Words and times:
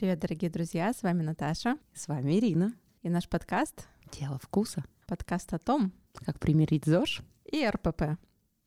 Привет, 0.00 0.20
дорогие 0.20 0.50
друзья, 0.50 0.94
с 0.94 1.02
вами 1.02 1.22
Наташа. 1.22 1.76
С 1.92 2.08
вами 2.08 2.38
Ирина. 2.38 2.72
И 3.02 3.10
наш 3.10 3.28
подкаст 3.28 3.86
«Дело 4.18 4.38
вкуса». 4.38 4.82
Подкаст 5.06 5.52
о 5.52 5.58
том, 5.58 5.92
как 6.24 6.40
примирить 6.40 6.86
ЗОЖ 6.86 7.20
и 7.44 7.68
РПП. 7.68 8.16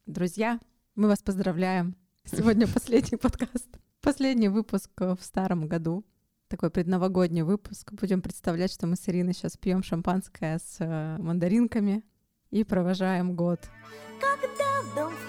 Друзья, 0.05 0.59
мы 0.93 1.07
вас 1.07 1.23
поздравляем. 1.23 1.95
Сегодня 2.23 2.67
последний 2.71 3.17
подкаст. 3.17 3.67
Последний 3.99 4.47
выпуск 4.47 4.91
в 4.95 5.17
старом 5.21 5.67
году. 5.67 6.05
Такой 6.49 6.69
предновогодний 6.69 7.41
выпуск. 7.41 7.93
Будем 7.93 8.21
представлять, 8.21 8.71
что 8.71 8.85
мы 8.85 8.95
с 8.95 9.09
Ириной 9.09 9.33
сейчас 9.33 9.57
пьем 9.57 9.81
шампанское 9.81 10.59
с 10.59 10.75
э, 10.81 11.17
мандаринками 11.17 12.03
и 12.51 12.63
провожаем 12.63 13.35
год. 13.35 13.59
Когда 14.21 14.52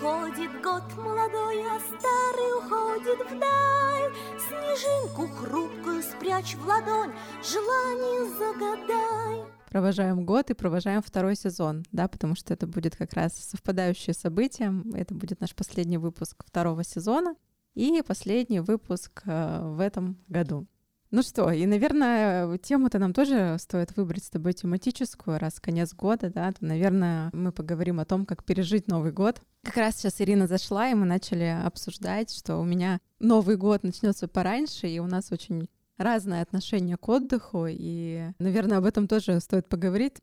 входит 0.05 0.51
год 0.63 0.83
молодой, 0.99 1.65
а 1.65 1.81
старый 1.81 2.59
уходит 2.59 3.27
вдаль, 3.27 4.13
Снежинку 4.39 5.27
хрупкую 5.29 6.03
спрячь 6.03 6.55
в 6.57 6.67
ладонь, 6.67 7.11
желание 7.43 8.27
загадай. 8.37 9.51
Провожаем 9.71 10.27
год 10.27 10.51
и 10.51 10.55
провожаем 10.55 11.01
второй 11.01 11.37
сезон, 11.37 11.85
да, 11.91 12.07
потому 12.07 12.35
что 12.35 12.53
это 12.53 12.67
будет 12.67 12.97
как 12.97 13.15
раз 13.15 13.33
совпадающее 13.33 14.13
событие. 14.13 14.75
Это 14.95 15.15
будет 15.15 15.41
наш 15.41 15.55
последний 15.55 15.97
выпуск 15.97 16.45
второго 16.47 16.85
сезона 16.85 17.35
и 17.75 18.03
последний 18.07 18.61
выпуск 18.61 19.23
э, 19.25 19.61
в 19.63 19.81
этом 19.81 20.19
году. 20.29 20.67
Ну 21.15 21.23
что, 21.23 21.49
и, 21.53 21.65
наверное, 21.65 22.59
тему-то 22.59 22.99
нам 22.99 23.13
тоже 23.13 23.57
стоит 23.61 23.97
выбрать 23.97 24.25
с 24.25 24.31
тобой 24.31 24.53
тематическую, 24.53 25.39
раз 25.39 25.61
конец 25.61 25.95
года, 25.95 26.29
да, 26.29 26.51
то, 26.51 26.65
наверное, 26.65 27.31
мы 27.33 27.53
поговорим 27.53 28.01
о 28.01 28.05
том, 28.05 28.27
как 28.27 28.43
пережить 28.43 28.89
Новый 28.89 29.13
год. 29.13 29.41
Как 29.63 29.77
раз 29.77 29.95
сейчас 29.95 30.21
Ирина 30.21 30.49
зашла, 30.49 30.89
и 30.89 30.95
мы 30.95 31.07
начали 31.07 31.57
обсуждать, 31.65 32.35
что 32.37 32.57
у 32.57 32.65
меня 32.65 32.99
Новый 33.21 33.57
год 33.57 33.85
начнется 33.85 34.27
пораньше, 34.27 34.89
и 34.89 34.99
у 34.99 35.07
нас 35.07 35.31
очень 35.31 35.69
разное 35.99 36.43
отношение 36.43 36.97
к 36.97 37.09
отдыху, 37.09 37.67
и, 37.69 38.33
наверное, 38.41 38.79
об 38.79 38.85
этом 38.85 39.07
тоже 39.07 39.39
стоит 39.39 39.69
поговорить. 39.69 40.17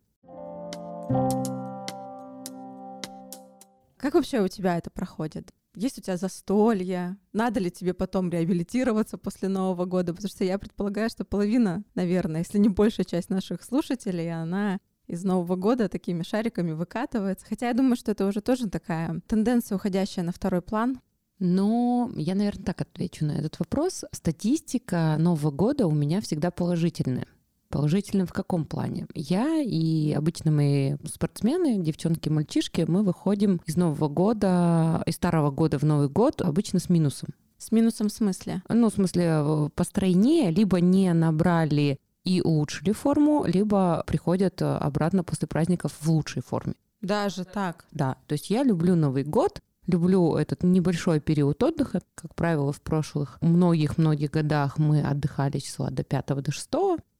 Как 3.96 4.14
вообще 4.14 4.42
у 4.42 4.50
тебя 4.50 4.78
это 4.78 4.90
проходит? 4.90 5.54
Есть 5.76 5.98
у 5.98 6.02
тебя 6.02 6.18
застолье, 6.18 7.18
надо 7.34 7.60
ли 7.60 7.72
тебе 7.72 7.94
потом 7.94 8.30
реабилитироваться 8.30 9.18
после 9.18 9.48
Нового 9.48 9.86
года, 9.86 10.14
потому 10.14 10.30
что 10.30 10.44
я 10.44 10.58
предполагаю, 10.60 11.10
что 11.10 11.24
половина, 11.24 11.84
наверное, 11.96 12.42
если 12.42 12.58
не 12.58 12.70
большая 12.70 13.06
часть 13.06 13.30
наших 13.30 13.64
слушателей, 13.64 14.32
она 14.34 14.80
из 15.08 15.24
Нового 15.24 15.56
года 15.56 15.90
такими 15.90 16.24
шариками 16.24 16.72
выкатывается. 16.72 17.46
Хотя 17.46 17.68
я 17.68 17.74
думаю, 17.74 17.96
что 17.96 18.12
это 18.12 18.26
уже 18.26 18.42
тоже 18.42 18.70
такая 18.70 19.22
тенденция, 19.28 19.76
уходящая 19.76 20.24
на 20.24 20.32
второй 20.32 20.62
план. 20.62 21.02
Но 21.40 22.10
я, 22.16 22.36
наверное, 22.36 22.64
так 22.64 22.82
отвечу 22.82 23.26
на 23.26 23.32
этот 23.32 23.60
вопрос. 23.60 24.06
Статистика 24.12 25.16
Нового 25.18 25.52
года 25.52 25.88
у 25.88 25.92
меня 25.92 26.22
всегда 26.22 26.52
положительная. 26.52 27.28
Положительным 27.72 28.28
в 28.28 28.34
каком 28.34 28.66
плане? 28.66 29.08
Я 29.16 29.62
и 29.62 30.12
обычно 30.12 30.52
мои 30.52 30.98
спортсмены, 31.06 31.82
девчонки, 31.82 32.28
мальчишки, 32.28 32.86
мы 32.88 33.02
выходим 33.02 33.62
из 33.66 33.78
Нового 33.78 34.10
года, 34.10 35.02
из 35.06 35.16
Старого 35.16 35.52
года 35.52 35.80
в 35.80 35.84
Новый 35.84 36.10
год 36.10 36.42
обычно 36.42 36.80
с 36.80 36.90
минусом. 36.90 37.30
С 37.58 37.72
минусом 37.72 38.10
в 38.10 38.12
смысле? 38.12 38.62
Ну, 38.68 38.90
в 38.90 38.94
смысле, 38.94 39.24
э, 39.28 39.70
постройнее, 39.74 40.52
либо 40.52 40.82
не 40.82 41.14
набрали 41.14 42.00
и 42.26 42.42
улучшили 42.42 42.92
форму, 42.92 43.46
либо 43.46 44.04
приходят 44.06 44.62
э, 44.62 44.66
обратно 44.66 45.24
после 45.24 45.48
праздников 45.48 45.94
в 46.00 46.12
лучшей 46.12 46.42
форме. 46.42 46.74
Даже 47.02 47.46
так? 47.46 47.86
Да, 47.92 48.18
то 48.28 48.34
есть 48.34 48.50
я 48.50 48.64
люблю 48.64 48.96
Новый 48.96 49.24
год, 49.24 49.62
люблю 49.88 50.36
этот 50.36 50.64
небольшой 50.64 51.20
период 51.20 51.64
отдыха. 51.64 52.02
Как 52.16 52.36
правило, 52.36 52.74
в 52.74 52.82
прошлых 52.82 53.38
многих-многих 53.42 54.32
годах 54.32 54.78
мы 54.78 55.02
отдыхали 55.02 55.60
числа 55.60 55.90
до 55.90 56.04
5 56.04 56.28
до 56.42 56.52
6 56.52 56.70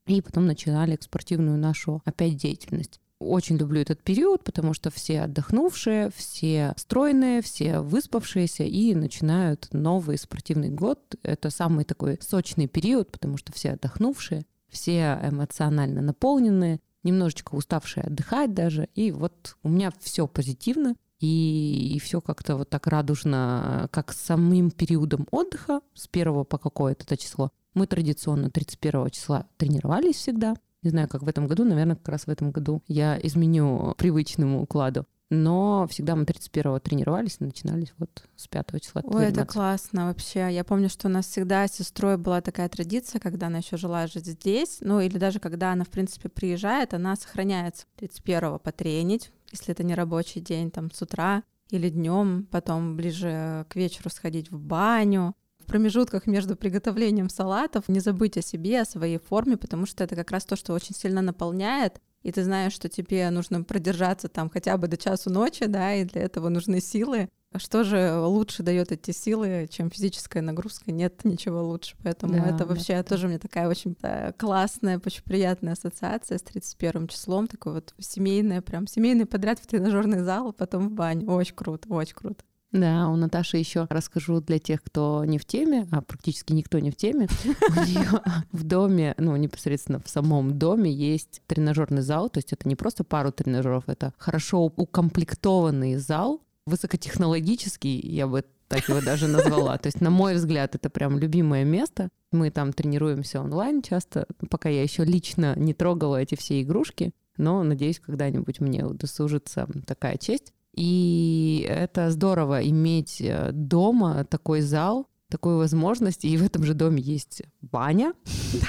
и 0.08 0.22
потом 0.22 0.46
начинали 0.46 0.98
спортивную 1.00 1.58
нашу 1.58 2.02
опять 2.06 2.38
деятельность. 2.38 3.00
Очень 3.20 3.58
люблю 3.58 3.82
этот 3.82 4.02
период, 4.02 4.44
потому 4.44 4.74
что 4.74 4.90
все 4.90 5.22
отдохнувшие, 5.22 6.10
все 6.16 6.74
стройные, 6.76 7.44
все 7.44 7.80
выспавшиеся 7.80 8.64
и 8.64 8.96
начинают 8.96 9.68
новый 9.74 10.18
спортивный 10.18 10.70
год. 10.70 11.16
Это 11.22 11.52
самый 11.52 11.86
такой 11.86 12.18
сочный 12.20 12.68
период, 12.68 13.12
потому 13.12 13.38
что 13.38 13.54
все 13.54 13.74
отдохнувшие, 13.74 14.44
все 14.70 15.20
эмоционально 15.22 16.02
наполненные, 16.02 16.80
немножечко 17.04 17.54
уставшие 17.54 18.06
отдыхать 18.06 18.56
даже. 18.56 18.90
И 18.96 19.12
вот 19.12 19.56
у 19.62 19.70
меня 19.70 19.92
все 20.00 20.28
позитивно, 20.28 20.96
и, 21.20 21.94
и 21.96 22.00
все 22.00 22.22
как-то 22.22 22.56
вот 22.56 22.72
так 22.72 22.88
радужно, 22.88 23.88
как 23.92 24.12
с 24.14 24.18
самим 24.18 24.72
периодом 24.72 25.28
отдыха, 25.30 25.82
с 25.94 26.08
первого 26.08 26.44
по 26.44 26.58
какое-то 26.58 27.16
число, 27.16 27.52
мы 27.74 27.88
традиционно 27.88 28.50
31 28.50 29.10
числа 29.10 29.48
тренировались 29.58 30.16
всегда. 30.16 30.56
Не 30.84 30.90
знаю, 30.90 31.08
как 31.08 31.22
в 31.24 31.28
этом 31.28 31.48
году, 31.48 31.64
наверное, 31.64 31.96
как 31.96 32.10
раз 32.10 32.24
в 32.26 32.30
этом 32.30 32.52
году 32.52 32.82
я 32.88 33.20
изменю 33.22 33.94
привычному 33.98 34.62
укладу. 34.62 35.06
Но 35.32 35.88
всегда 35.90 36.18
мы 36.18 36.24
31-го 36.24 36.78
тренировались, 36.80 37.40
начинались 37.40 37.94
вот 37.98 38.26
с 38.36 38.50
5 38.50 38.82
числа. 38.82 39.02
Ой, 39.06 39.28
это 39.28 39.46
классно 39.46 40.08
вообще. 40.08 40.50
Я 40.52 40.66
помню, 40.66 40.90
что 40.90 41.08
у 41.08 41.12
нас 41.12 41.26
всегда 41.26 41.66
с 41.66 41.72
сестрой 41.72 42.18
была 42.18 42.42
такая 42.42 42.68
традиция, 42.68 43.22
когда 43.22 43.48
она 43.48 43.60
еще 43.60 43.78
жила 43.78 44.08
жить 44.08 44.26
здесь, 44.26 44.80
ну 44.82 45.00
или 45.00 45.18
даже 45.18 45.40
когда 45.40 45.72
она, 45.72 45.86
в 45.86 45.90
принципе, 45.90 46.28
приезжает, 46.28 46.94
она 46.94 47.16
сохраняется 47.16 47.86
31-го 47.98 48.60
потренить, 48.60 49.32
если 49.54 49.72
это 49.72 49.84
не 49.84 49.96
рабочий 49.96 50.42
день, 50.42 50.70
там 50.70 50.92
с 50.92 51.02
утра 51.02 51.44
или 51.70 51.88
днем, 51.88 52.46
потом 52.52 52.98
ближе 52.98 53.66
к 53.70 53.78
вечеру 53.78 54.10
сходить 54.10 54.52
в 54.52 54.60
баню, 54.60 55.34
промежутках 55.72 56.28
между 56.28 56.58
приготовлением 56.58 57.30
салатов 57.30 57.88
не 57.88 58.02
забыть 58.02 58.38
о 58.38 58.42
себе, 58.42 58.82
о 58.82 58.86
своей 58.86 59.20
форме, 59.20 59.56
потому 59.56 59.86
что 59.86 60.04
это 60.04 60.18
как 60.18 60.30
раз 60.32 60.44
то, 60.44 60.58
что 60.58 60.74
очень 60.74 60.94
сильно 60.94 61.22
наполняет, 61.22 62.02
и 62.24 62.32
ты 62.34 62.44
знаешь, 62.44 62.74
что 62.74 62.90
тебе 62.90 63.30
нужно 63.30 63.64
продержаться 63.64 64.28
там 64.28 64.50
хотя 64.50 64.76
бы 64.76 64.90
до 64.90 64.98
часу 64.98 65.30
ночи, 65.30 65.68
да, 65.68 65.96
и 65.96 66.04
для 66.04 66.24
этого 66.24 66.50
нужны 66.50 66.82
силы. 66.82 67.30
Что 67.56 67.86
же 67.86 68.18
лучше 68.18 68.64
дает 68.64 68.92
эти 68.92 69.12
силы, 69.12 69.68
чем 69.70 69.90
физическая 69.90 70.44
нагрузка? 70.44 70.92
Нет 70.92 71.24
ничего 71.24 71.64
лучше. 71.64 71.96
Поэтому 72.04 72.34
да, 72.34 72.48
это 72.48 72.66
вообще 72.66 72.98
да. 72.98 73.04
тоже 73.04 73.28
мне 73.28 73.40
такая 73.40 73.70
очень 73.70 73.96
да, 74.02 74.34
классная, 74.34 75.02
очень 75.06 75.24
приятная 75.24 75.74
ассоциация 75.74 76.38
с 76.38 76.42
31 76.42 77.08
числом. 77.08 77.48
Такой 77.48 77.74
вот 77.74 77.94
семейная, 77.98 78.62
прям 78.62 78.88
семейный 78.88 79.26
подряд 79.26 79.60
в 79.60 79.68
тренажерный 79.68 80.20
зал, 80.20 80.54
потом 80.54 80.90
в 80.90 80.92
баню. 80.92 81.30
Очень 81.30 81.56
круто, 81.56 81.90
очень 81.90 82.16
круто. 82.16 82.44
Да, 82.72 83.10
у 83.10 83.18
Наташи 83.18 83.58
еще 83.58 83.86
расскажу 83.90 84.40
для 84.40 84.58
тех, 84.58 84.82
кто 84.82 85.26
не 85.26 85.38
в 85.38 85.46
теме, 85.46 85.88
а 85.92 86.02
практически 86.02 86.54
никто 86.54 86.80
не 86.80 86.90
в 86.90 86.96
теме. 86.96 87.28
У 87.46 87.74
нее 87.74 88.22
в 88.52 88.64
доме, 88.64 89.14
ну, 89.18 89.36
непосредственно 89.36 90.00
в 90.00 90.10
самом 90.10 90.58
доме 90.58 90.92
есть 90.92 91.42
тренажерный 91.48 92.02
зал, 92.02 92.30
то 92.30 92.38
есть 92.38 92.54
это 92.54 92.68
не 92.70 92.76
просто 92.76 93.04
пару 93.04 93.32
тренажеров, 93.32 93.84
это 93.88 94.14
хорошо 94.18 94.72
укомплектованный 94.78 95.98
зал, 95.98 96.42
высокотехнологический, 96.66 98.00
я 98.00 98.28
бы 98.28 98.46
так 98.70 98.88
его 98.88 99.02
даже 99.02 99.28
назвала. 99.28 99.78
То 99.78 99.88
есть, 99.88 100.00
на 100.00 100.10
мой 100.10 100.36
взгляд, 100.36 100.76
это 100.76 100.90
прям 100.90 101.20
любимое 101.20 101.66
место. 101.66 102.08
Мы 102.32 102.52
там 102.52 102.72
тренируемся 102.72 103.42
онлайн 103.42 103.82
часто, 103.82 104.26
пока 104.50 104.70
я 104.70 104.82
еще 104.82 105.04
лично 105.04 105.56
не 105.58 105.74
трогала 105.74 106.22
эти 106.22 106.36
все 106.36 106.62
игрушки. 106.62 107.12
Но 107.36 107.64
надеюсь, 107.64 108.00
когда-нибудь 108.00 108.62
мне 108.62 108.86
удосужится 108.86 109.68
такая 109.86 110.18
честь. 110.18 110.54
И 110.76 111.66
это 111.70 112.12
здорово 112.12 112.68
иметь 112.68 113.22
э, 113.22 113.52
дома 113.52 114.24
такой 114.24 114.62
зал, 114.62 115.08
такую 115.32 115.58
возможность, 115.58 116.26
и 116.26 116.38
в 116.38 116.44
этом 116.44 116.64
же 116.64 116.74
доме 116.74 117.02
есть 117.02 117.42
баня. 117.62 118.14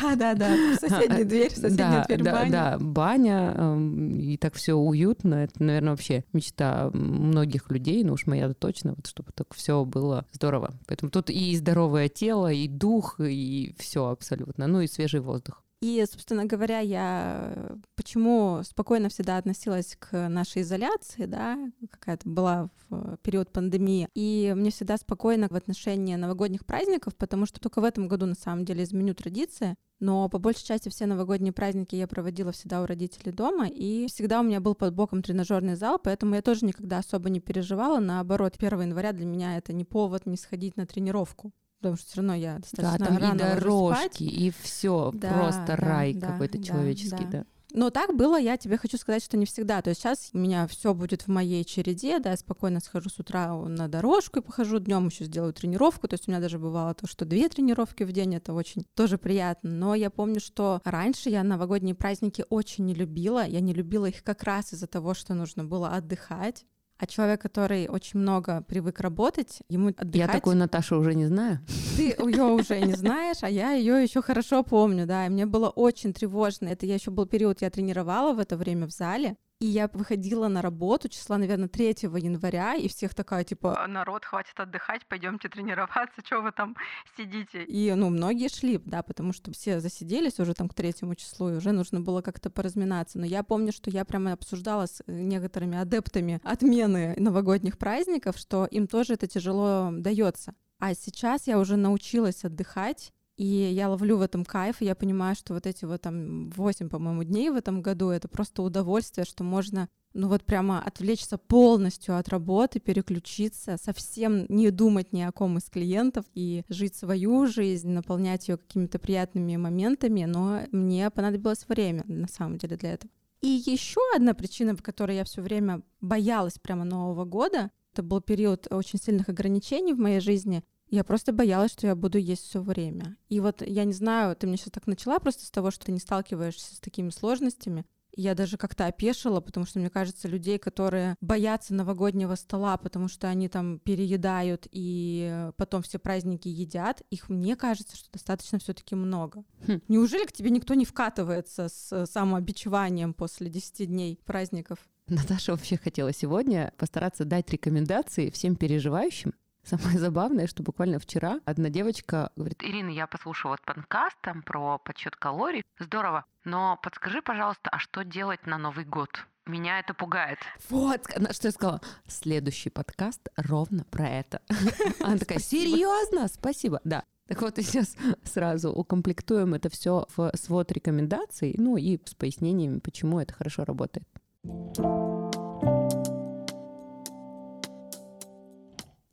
Да-да-да, 0.01 0.77
соседняя 0.81 1.25
дверь, 1.25 1.51
соседняя 1.53 2.05
дверь 2.07 2.23
баня. 2.23 2.51
Да, 2.51 2.77
баня, 2.79 3.55
эм, 3.57 4.19
и 4.19 4.37
так 4.37 4.55
все 4.55 4.75
уютно. 4.75 5.35
Это, 5.35 5.63
наверное, 5.63 5.91
вообще 5.91 6.25
мечта 6.33 6.91
многих 6.95 7.71
людей, 7.71 8.03
ну 8.05 8.15
уж 8.15 8.27
моя 8.27 8.53
точно, 8.55 8.95
вот 8.95 9.09
чтобы 9.09 9.33
так 9.35 9.53
все 9.55 9.85
было 9.85 10.25
здорово. 10.33 10.73
Поэтому 10.87 11.11
тут 11.11 11.31
и 11.31 11.55
здоровое 11.57 12.09
тело, 12.09 12.51
и 12.51 12.69
дух, 12.69 13.19
и 13.19 13.75
все 13.79 14.09
абсолютно, 14.09 14.69
ну 14.69 14.81
и 14.81 14.87
свежий 14.87 15.21
воздух. 15.21 15.62
И, 15.83 16.05
собственно 16.09 16.45
говоря, 16.45 16.79
я 16.79 17.77
почему 17.97 18.61
спокойно 18.63 19.09
всегда 19.09 19.37
относилась 19.37 19.97
к 19.99 20.29
нашей 20.29 20.63
изоляции, 20.63 21.25
да, 21.27 21.59
какая-то 21.91 22.29
была 22.29 22.71
в 22.89 23.17
период 23.17 23.51
пандемии. 23.51 24.09
И 24.15 24.53
мне 24.57 24.71
всегда 24.71 24.97
спокойно 24.97 25.49
в 25.51 25.57
отношении 25.57 26.15
новогодних 26.15 26.65
праздников, 26.65 27.17
потому 27.17 27.47
что 27.47 27.59
только 27.59 27.81
в 27.81 27.85
этом 27.85 28.07
году 28.07 28.27
на 28.27 28.37
самом 28.37 28.65
деле 28.65 28.85
изменю 28.85 29.13
традиции. 29.15 29.75
Но 29.99 30.29
по 30.29 30.39
большей 30.39 30.65
части 30.65 30.89
все 30.89 31.07
новогодние 31.07 31.53
праздники 31.53 31.97
я 31.97 32.07
проводила 32.07 32.53
всегда 32.53 32.81
у 32.83 32.87
родителей 32.87 33.33
дома, 33.33 33.67
и 33.67 34.07
всегда 34.07 34.39
у 34.39 34.45
меня 34.45 34.61
был 34.61 34.77
под 34.77 34.95
боком 34.95 35.21
тренажерный 35.21 35.75
зал, 35.75 35.99
поэтому 35.99 36.37
я 36.37 36.43
тоже 36.43 36.65
никогда 36.65 36.99
особо 36.99 37.29
не 37.29 37.41
переживала. 37.41 37.99
Наоборот, 37.99 38.55
1 38.57 38.83
января 38.83 39.11
для 39.11 39.27
меня 39.27 39.57
это 39.57 39.73
не 39.73 39.85
повод 39.85 40.27
не 40.27 40.37
сходить 40.37 40.77
на 40.77 40.87
тренировку 40.87 41.53
потому 41.83 41.97
что 41.97 42.07
все 42.07 42.17
равно 42.19 42.35
я 42.35 42.59
достаточно 42.59 42.99
да, 42.99 43.05
там 43.05 43.19
рано 43.19 43.35
и 43.35 43.39
дорожки, 43.39 44.23
и 44.23 44.53
все 44.63 45.11
да, 45.15 45.33
просто 45.33 45.67
да, 45.67 45.77
рай 45.77 46.15
да, 46.15 46.29
какой-то 46.29 46.59
да, 46.59 46.65
человеческий, 46.65 47.25
да. 47.25 47.39
да. 47.41 47.45
Но 47.75 47.89
так 47.91 48.15
было, 48.15 48.39
я 48.39 48.59
тебе 48.59 48.77
хочу 48.77 48.99
сказать, 48.99 49.25
что 49.25 49.37
не 49.37 49.47
всегда. 49.47 49.81
То 49.81 49.91
есть 49.91 50.03
сейчас 50.03 50.31
у 50.35 50.39
меня 50.39 50.67
все 50.67 50.93
будет 50.93 51.23
в 51.23 51.29
моей 51.29 51.65
череде, 51.65 52.19
да, 52.19 52.33
я 52.33 52.37
спокойно 52.37 52.81
схожу 52.81 53.09
с 53.09 53.19
утра 53.19 53.57
на 53.57 53.89
дорожку 53.89 54.41
и 54.41 54.43
похожу 54.43 54.79
днем 54.79 55.07
еще 55.07 55.25
сделаю 55.25 55.55
тренировку. 55.55 56.07
То 56.07 56.15
есть 56.15 56.29
у 56.29 56.31
меня 56.31 56.41
даже 56.41 56.59
бывало 56.59 56.95
то, 56.95 57.07
что 57.07 57.25
две 57.25 57.49
тренировки 57.49 58.03
в 58.03 58.13
день, 58.13 58.35
это 58.35 58.53
очень 58.53 58.85
тоже 58.95 59.17
приятно. 59.17 59.71
Но 59.71 59.95
я 59.95 60.11
помню, 60.11 60.41
что 60.41 60.83
раньше 60.85 61.31
я 61.31 61.43
новогодние 61.43 61.95
праздники 61.95 62.45
очень 62.51 62.85
не 62.85 62.95
любила. 62.95 63.47
Я 63.47 63.61
не 63.61 63.73
любила 63.73 64.07
их 64.07 64.23
как 64.23 64.43
раз 64.43 64.75
из-за 64.75 64.87
того, 64.87 65.15
что 65.15 65.33
нужно 65.33 65.65
было 65.65 65.89
отдыхать. 65.89 66.67
А 67.03 67.07
человек, 67.09 67.43
который 67.43 67.89
очень 67.89 68.21
много 68.21 68.63
привык 68.63 69.01
работать, 69.01 69.59
ему 69.69 69.89
отдыхать... 69.89 70.15
Я 70.15 70.29
такую 70.29 70.55
Наташу 70.55 71.01
уже 71.01 71.17
не 71.17 71.27
знаю. 71.27 71.59
Ты 71.97 72.15
ее 72.19 72.45
уже 72.45 72.79
не 72.79 72.93
знаешь, 72.93 73.39
а 73.41 73.51
я 73.51 73.73
ее 73.73 74.01
еще 74.01 74.23
хорошо 74.23 74.63
помню, 74.63 75.05
да, 75.05 75.27
и 75.27 75.29
мне 75.29 75.45
было 75.45 75.69
очень 75.69 76.13
тревожно. 76.13 76.69
Это 76.69 76.87
я 76.87 76.95
еще 76.95 77.11
был 77.11 77.27
период, 77.27 77.61
я 77.61 77.71
тренировала 77.71 78.35
в 78.35 78.39
это 78.39 78.57
время 78.57 78.87
в 78.87 78.93
зале, 78.93 79.37
и 79.63 79.67
я 79.67 79.89
выходила 79.93 80.49
на 80.49 80.61
работу 80.61 81.09
числа, 81.09 81.39
наверное, 81.39 81.69
3 81.69 81.87
января, 82.19 82.75
и 82.75 82.89
всех 82.89 83.15
такая, 83.15 83.45
типа, 83.45 83.87
народ, 83.87 84.25
хватит 84.25 84.59
отдыхать, 84.59 85.07
пойдемте 85.07 85.49
тренироваться, 85.49 86.21
что 86.25 86.41
вы 86.41 86.51
там 86.51 86.77
сидите? 87.17 87.63
И, 87.65 87.95
ну, 87.95 88.11
многие 88.11 88.49
шли, 88.49 88.79
да, 88.85 89.05
потому 89.05 89.33
что 89.33 89.53
все 89.53 89.79
засиделись 89.79 90.41
уже 90.41 90.55
там 90.55 90.69
к 90.69 90.75
третьему 90.75 91.15
числу, 91.15 91.51
и 91.51 91.57
уже 91.57 91.71
нужно 91.71 92.01
было 92.01 92.23
как-то 92.23 92.51
поразминаться. 92.51 93.21
Но 93.21 93.27
я 93.27 93.45
помню, 93.45 93.73
что 93.73 93.89
я 93.89 94.05
прямо 94.05 94.33
обсуждала 94.33 94.87
с 94.87 95.01
некоторыми 95.07 95.79
адептами 95.79 96.41
отмены 96.43 97.15
новогодних 97.17 97.79
праздников, 97.79 98.39
что 98.39 98.67
им 98.67 98.89
тоже 98.89 99.15
это 99.15 99.29
тяжело 99.29 99.91
дается. 99.93 100.55
А 100.81 100.95
сейчас 100.95 101.47
я 101.47 101.61
уже 101.61 101.77
научилась 101.77 102.45
отдыхать, 102.45 103.13
и 103.43 103.73
я 103.73 103.89
ловлю 103.89 104.19
в 104.19 104.23
этом 104.23 104.45
кайф, 104.45 104.81
и 104.81 104.85
я 104.85 104.95
понимаю, 104.95 105.35
что 105.35 105.55
вот 105.55 105.67
эти 105.67 105.85
вот 105.85 106.01
там 106.03 106.49
8, 106.51 106.89
по-моему, 106.89 107.25
дней 107.25 107.51
в 107.51 107.57
этом 107.57 107.83
году— 107.83 108.09
это 108.11 108.29
просто 108.29 108.63
удовольствие, 108.63 109.25
что 109.25 109.43
можно 109.43 109.89
ну 110.15 110.29
вот 110.29 110.45
прямо 110.45 110.81
отвлечься 110.81 111.39
полностью 111.39 112.17
от 112.17 112.29
работы, 112.29 112.79
переключиться, 112.79 113.79
совсем 113.83 114.47
не 114.49 114.71
думать 114.71 115.13
ни 115.13 115.23
о 115.23 115.33
ком 115.33 115.59
из 115.59 115.65
клиентов 115.65 116.25
и 116.35 116.63
жить 116.69 116.95
свою 116.95 117.49
жизнь, 117.49 117.91
наполнять 117.91 118.47
ее 118.47 118.59
какими-то 118.59 119.01
приятными 119.01 119.57
моментами, 119.57 120.25
но 120.25 120.61
мне 120.71 121.11
понадобилось 121.11 121.67
время, 121.67 122.05
на 122.07 122.29
самом 122.29 122.59
деле, 122.59 122.77
для 122.77 122.93
этого. 122.93 123.11
И 123.41 123.49
еще 123.49 124.01
одна 124.15 124.35
причина, 124.35 124.77
по 124.77 124.85
которой 124.85 125.17
я 125.17 125.25
все 125.25 125.43
время 125.43 125.83
боялась 126.01 126.61
прямо 126.61 126.85
Нового 126.85 127.25
года, 127.25 127.73
это 127.93 128.05
был 128.05 128.21
период 128.21 128.69
очень 128.71 129.01
сильных 129.01 129.29
ограничений 129.29 129.95
в 129.95 129.99
моей 129.99 130.21
жизни, 130.21 130.63
я 130.93 131.05
просто 131.05 131.33
боялась, 131.33 131.73
что 131.73 131.87
я 131.87 131.97
буду 131.97 132.19
есть 132.19 132.47
все 132.47 132.61
время. 132.61 133.17
И 133.31 133.41
вот 133.41 133.63
я 133.67 133.85
не 133.85 133.95
знаю, 133.95 134.37
ты 134.37 134.47
мне 134.47 134.59
сейчас 134.59 134.73
так 134.73 134.87
начала 134.87 135.19
просто 135.19 135.47
с 135.47 135.51
того, 135.51 135.71
что 135.71 135.87
ты 135.87 135.93
не 135.93 135.99
сталкиваешься 135.99 136.77
с 136.77 136.81
такими 136.81 137.09
сложностями. 137.09 137.87
Я 138.15 138.35
даже 138.35 138.59
как-то 138.59 138.85
опешила, 138.85 139.41
потому 139.41 139.65
что, 139.65 139.79
мне 139.79 139.89
кажется, 139.89 140.29
людей, 140.29 140.59
которые 140.59 141.17
боятся 141.23 141.73
новогоднего 141.73 142.35
стола, 142.35 142.77
потому 142.77 143.09
что 143.09 143.27
они 143.29 143.49
там 143.49 143.79
переедают 143.79 144.67
и 144.71 145.49
потом 145.57 145.81
все 145.81 145.99
праздники 145.99 146.49
едят, 146.49 147.03
их, 147.09 147.31
мне 147.31 147.57
кажется, 147.57 147.97
что 147.97 148.13
достаточно 148.13 148.59
все 148.59 148.75
таки 148.75 148.95
много. 148.95 149.45
Хм. 149.67 149.81
Неужели 149.89 150.27
к 150.27 150.33
тебе 150.33 150.51
никто 150.51 150.75
не 150.75 150.85
вкатывается 150.85 151.71
с 151.71 152.05
самообичеванием 152.05 153.15
после 153.15 153.49
10 153.49 153.87
дней 153.87 154.21
праздников? 154.27 154.79
Наташа 155.09 155.53
вообще 155.53 155.79
хотела 155.79 156.13
сегодня 156.13 156.75
постараться 156.77 157.25
дать 157.25 157.51
рекомендации 157.51 158.29
всем 158.29 158.57
переживающим, 158.57 159.33
Самое 159.63 159.99
забавное, 159.99 160.47
что 160.47 160.63
буквально 160.63 160.99
вчера 160.99 161.41
одна 161.45 161.69
девочка 161.69 162.31
говорит, 162.37 162.63
Ирина, 162.63 162.91
я 162.91 163.07
послушала 163.07 163.59
подкаст 163.65 164.17
там 164.23 164.43
про 164.43 164.79
подсчет 164.79 165.17
калорий. 165.17 165.63
Здорово. 165.79 166.25
Но 166.45 166.79
подскажи, 166.83 167.23
пожалуйста, 167.23 167.71
а 167.71 167.79
что 167.79 168.05
делать 168.05 168.47
на 168.47 168.59
Новый 168.59 168.85
год? 168.85 169.27
Меня 169.47 169.81
это 169.81 169.93
пугает. 169.93 170.39
Вот, 170.69 171.03
что 171.33 171.49
я 171.49 171.53
сказала. 171.53 171.81
Следующий 172.07 172.71
подкаст 172.71 173.29
ровно 173.37 173.85
про 173.85 174.09
это. 174.09 174.41
Она 175.01 175.19
такая, 175.19 175.41
серьезно? 175.41 176.29
Спасибо. 176.29 176.81
Да. 176.85 177.05
Так 177.27 177.43
вот, 177.43 177.59
и 177.59 177.63
сейчас 177.63 177.97
сразу 178.25 178.71
укомплектуем 178.71 179.55
это 179.55 179.69
все 179.69 180.07
в 180.17 180.33
свод 180.35 180.71
рекомендаций, 180.71 181.55
ну 181.57 181.77
и 181.77 181.99
с 182.05 182.15
пояснениями, 182.15 182.79
почему 182.79 183.21
это 183.21 183.33
хорошо 183.35 183.65
работает. 183.65 184.07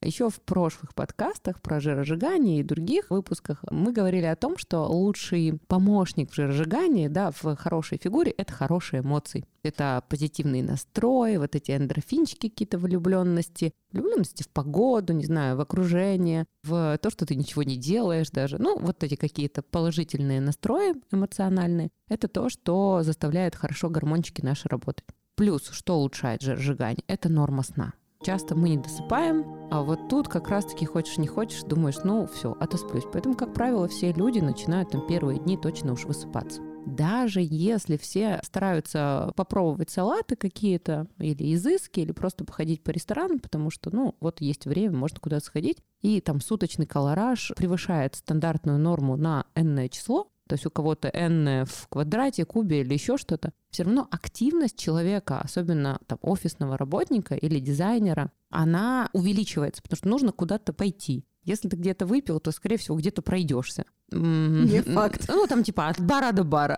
Еще 0.02 0.30
в 0.30 0.40
прошлых 0.42 0.96
подкастах 0.96 1.62
про 1.62 1.82
жиросжигание 1.82 2.62
и 2.62 2.64
других 2.64 3.10
выпусках 3.10 3.66
мы 3.70 3.92
говорили 3.92 4.26
о 4.26 4.38
том, 4.38 4.58
что 4.58 4.86
лучший 4.88 5.60
помощник 5.68 6.32
в 6.32 6.36
жиросжигании, 6.36 7.10
да, 7.10 7.32
в 7.32 7.58
хорошей 7.58 7.98
фигуре— 8.02 8.32
это 8.38 8.54
хорошие 8.54 9.02
эмоции. 9.02 9.46
Это 9.62 10.02
позитивный 10.08 10.62
настрой, 10.62 11.38
вот 11.38 11.54
эти 11.54 11.72
эндорфинчики 11.72 12.48
какие-то 12.48 12.78
влюбленности, 12.78 13.74
влюбленности 13.92 14.44
в 14.44 14.50
погоду, 14.50 15.12
не 15.12 15.26
знаю, 15.26 15.58
в 15.58 15.60
окружение, 15.60 16.46
в 16.64 16.98
то, 17.00 17.10
что 17.10 17.26
ты 17.26 17.36
ничего 17.36 17.64
не 17.64 17.76
делаешь 17.76 18.30
даже. 18.30 18.58
Ну, 18.58 18.80
вот 18.80 19.04
эти 19.04 19.16
какие-то 19.16 19.62
положительные 19.64 20.40
настрои 20.40 20.94
эмоциональные, 21.12 21.90
это 22.08 22.30
то, 22.30 22.48
что 22.48 23.04
заставляет 23.04 23.54
хорошо 23.54 23.90
гормончики 23.90 24.40
наши 24.42 24.70
работать. 24.70 25.04
Плюс, 25.36 25.70
что 25.72 25.98
улучшает 25.98 26.42
жиросжигание, 26.42 27.04
это 27.08 27.28
норма 27.28 27.64
сна. 27.64 27.94
Часто 28.22 28.54
мы 28.54 28.68
не 28.68 28.78
досыпаем, 28.78 29.46
а 29.72 29.82
вот 29.82 30.10
тут 30.10 30.28
как 30.28 30.50
раз-таки 30.50 30.86
хочешь 30.86 31.18
не 31.18 31.28
хочешь, 31.28 31.64
думаешь, 31.64 32.00
ну 32.04 32.28
все, 32.28 32.52
отосплюсь. 32.60 33.06
Поэтому, 33.14 33.34
как 33.34 33.54
правило, 33.54 33.88
все 33.88 34.12
люди 34.12 34.40
начинают 34.40 34.90
там 34.90 35.08
первые 35.08 35.40
дни 35.40 35.56
точно 35.56 35.94
уж 35.94 36.04
высыпаться. 36.04 36.62
Даже 36.86 37.40
если 37.42 37.96
все 37.96 38.42
стараются 38.44 39.32
попробовать 39.38 39.90
салаты 39.90 40.36
какие-то, 40.36 41.08
или 41.18 41.54
изыски, 41.54 42.02
или 42.02 42.12
просто 42.12 42.44
походить 42.44 42.84
по 42.84 42.90
ресторанам, 42.90 43.40
потому 43.40 43.70
что, 43.70 43.90
ну, 43.96 44.16
вот 44.20 44.42
есть 44.42 44.66
время, 44.66 44.98
можно 44.98 45.20
куда-то 45.22 45.46
сходить, 45.46 45.78
и 46.02 46.20
там 46.20 46.42
суточный 46.42 46.86
колораж 46.86 47.54
превышает 47.56 48.16
стандартную 48.16 48.80
норму 48.80 49.16
на 49.16 49.46
энное 49.56 49.88
число, 49.88 50.28
то 50.50 50.56
есть 50.56 50.66
у 50.66 50.72
кого-то 50.72 51.10
n 51.14 51.64
в 51.66 51.88
квадрате, 51.90 52.44
кубе 52.44 52.82
или 52.82 52.94
еще 52.96 53.18
что-то, 53.18 53.54
все 53.70 53.84
равно 53.84 54.08
активность 54.10 54.80
человека, 54.80 55.40
особенно 55.40 56.00
там 56.08 56.18
офисного 56.24 56.76
работника 56.76 57.36
или 57.36 57.60
дизайнера, 57.60 58.32
она 58.50 59.12
увеличивается, 59.14 59.84
потому 59.84 59.98
что 59.98 60.10
нужно 60.10 60.32
куда-то 60.32 60.74
пойти. 60.74 61.24
Если 61.50 61.68
ты 61.68 61.76
где-то 61.78 62.06
выпил, 62.06 62.40
то, 62.40 62.52
скорее 62.52 62.78
всего, 62.78 62.96
где-то 62.96 63.24
пройдешься. 63.24 63.86
Не 64.12 64.82
факт. 64.84 65.26
Ну, 65.28 65.48
там 65.48 65.64
типа 65.64 65.88
от 65.88 66.00
бара 66.00 66.32
до 66.32 66.44
бара. 66.44 66.78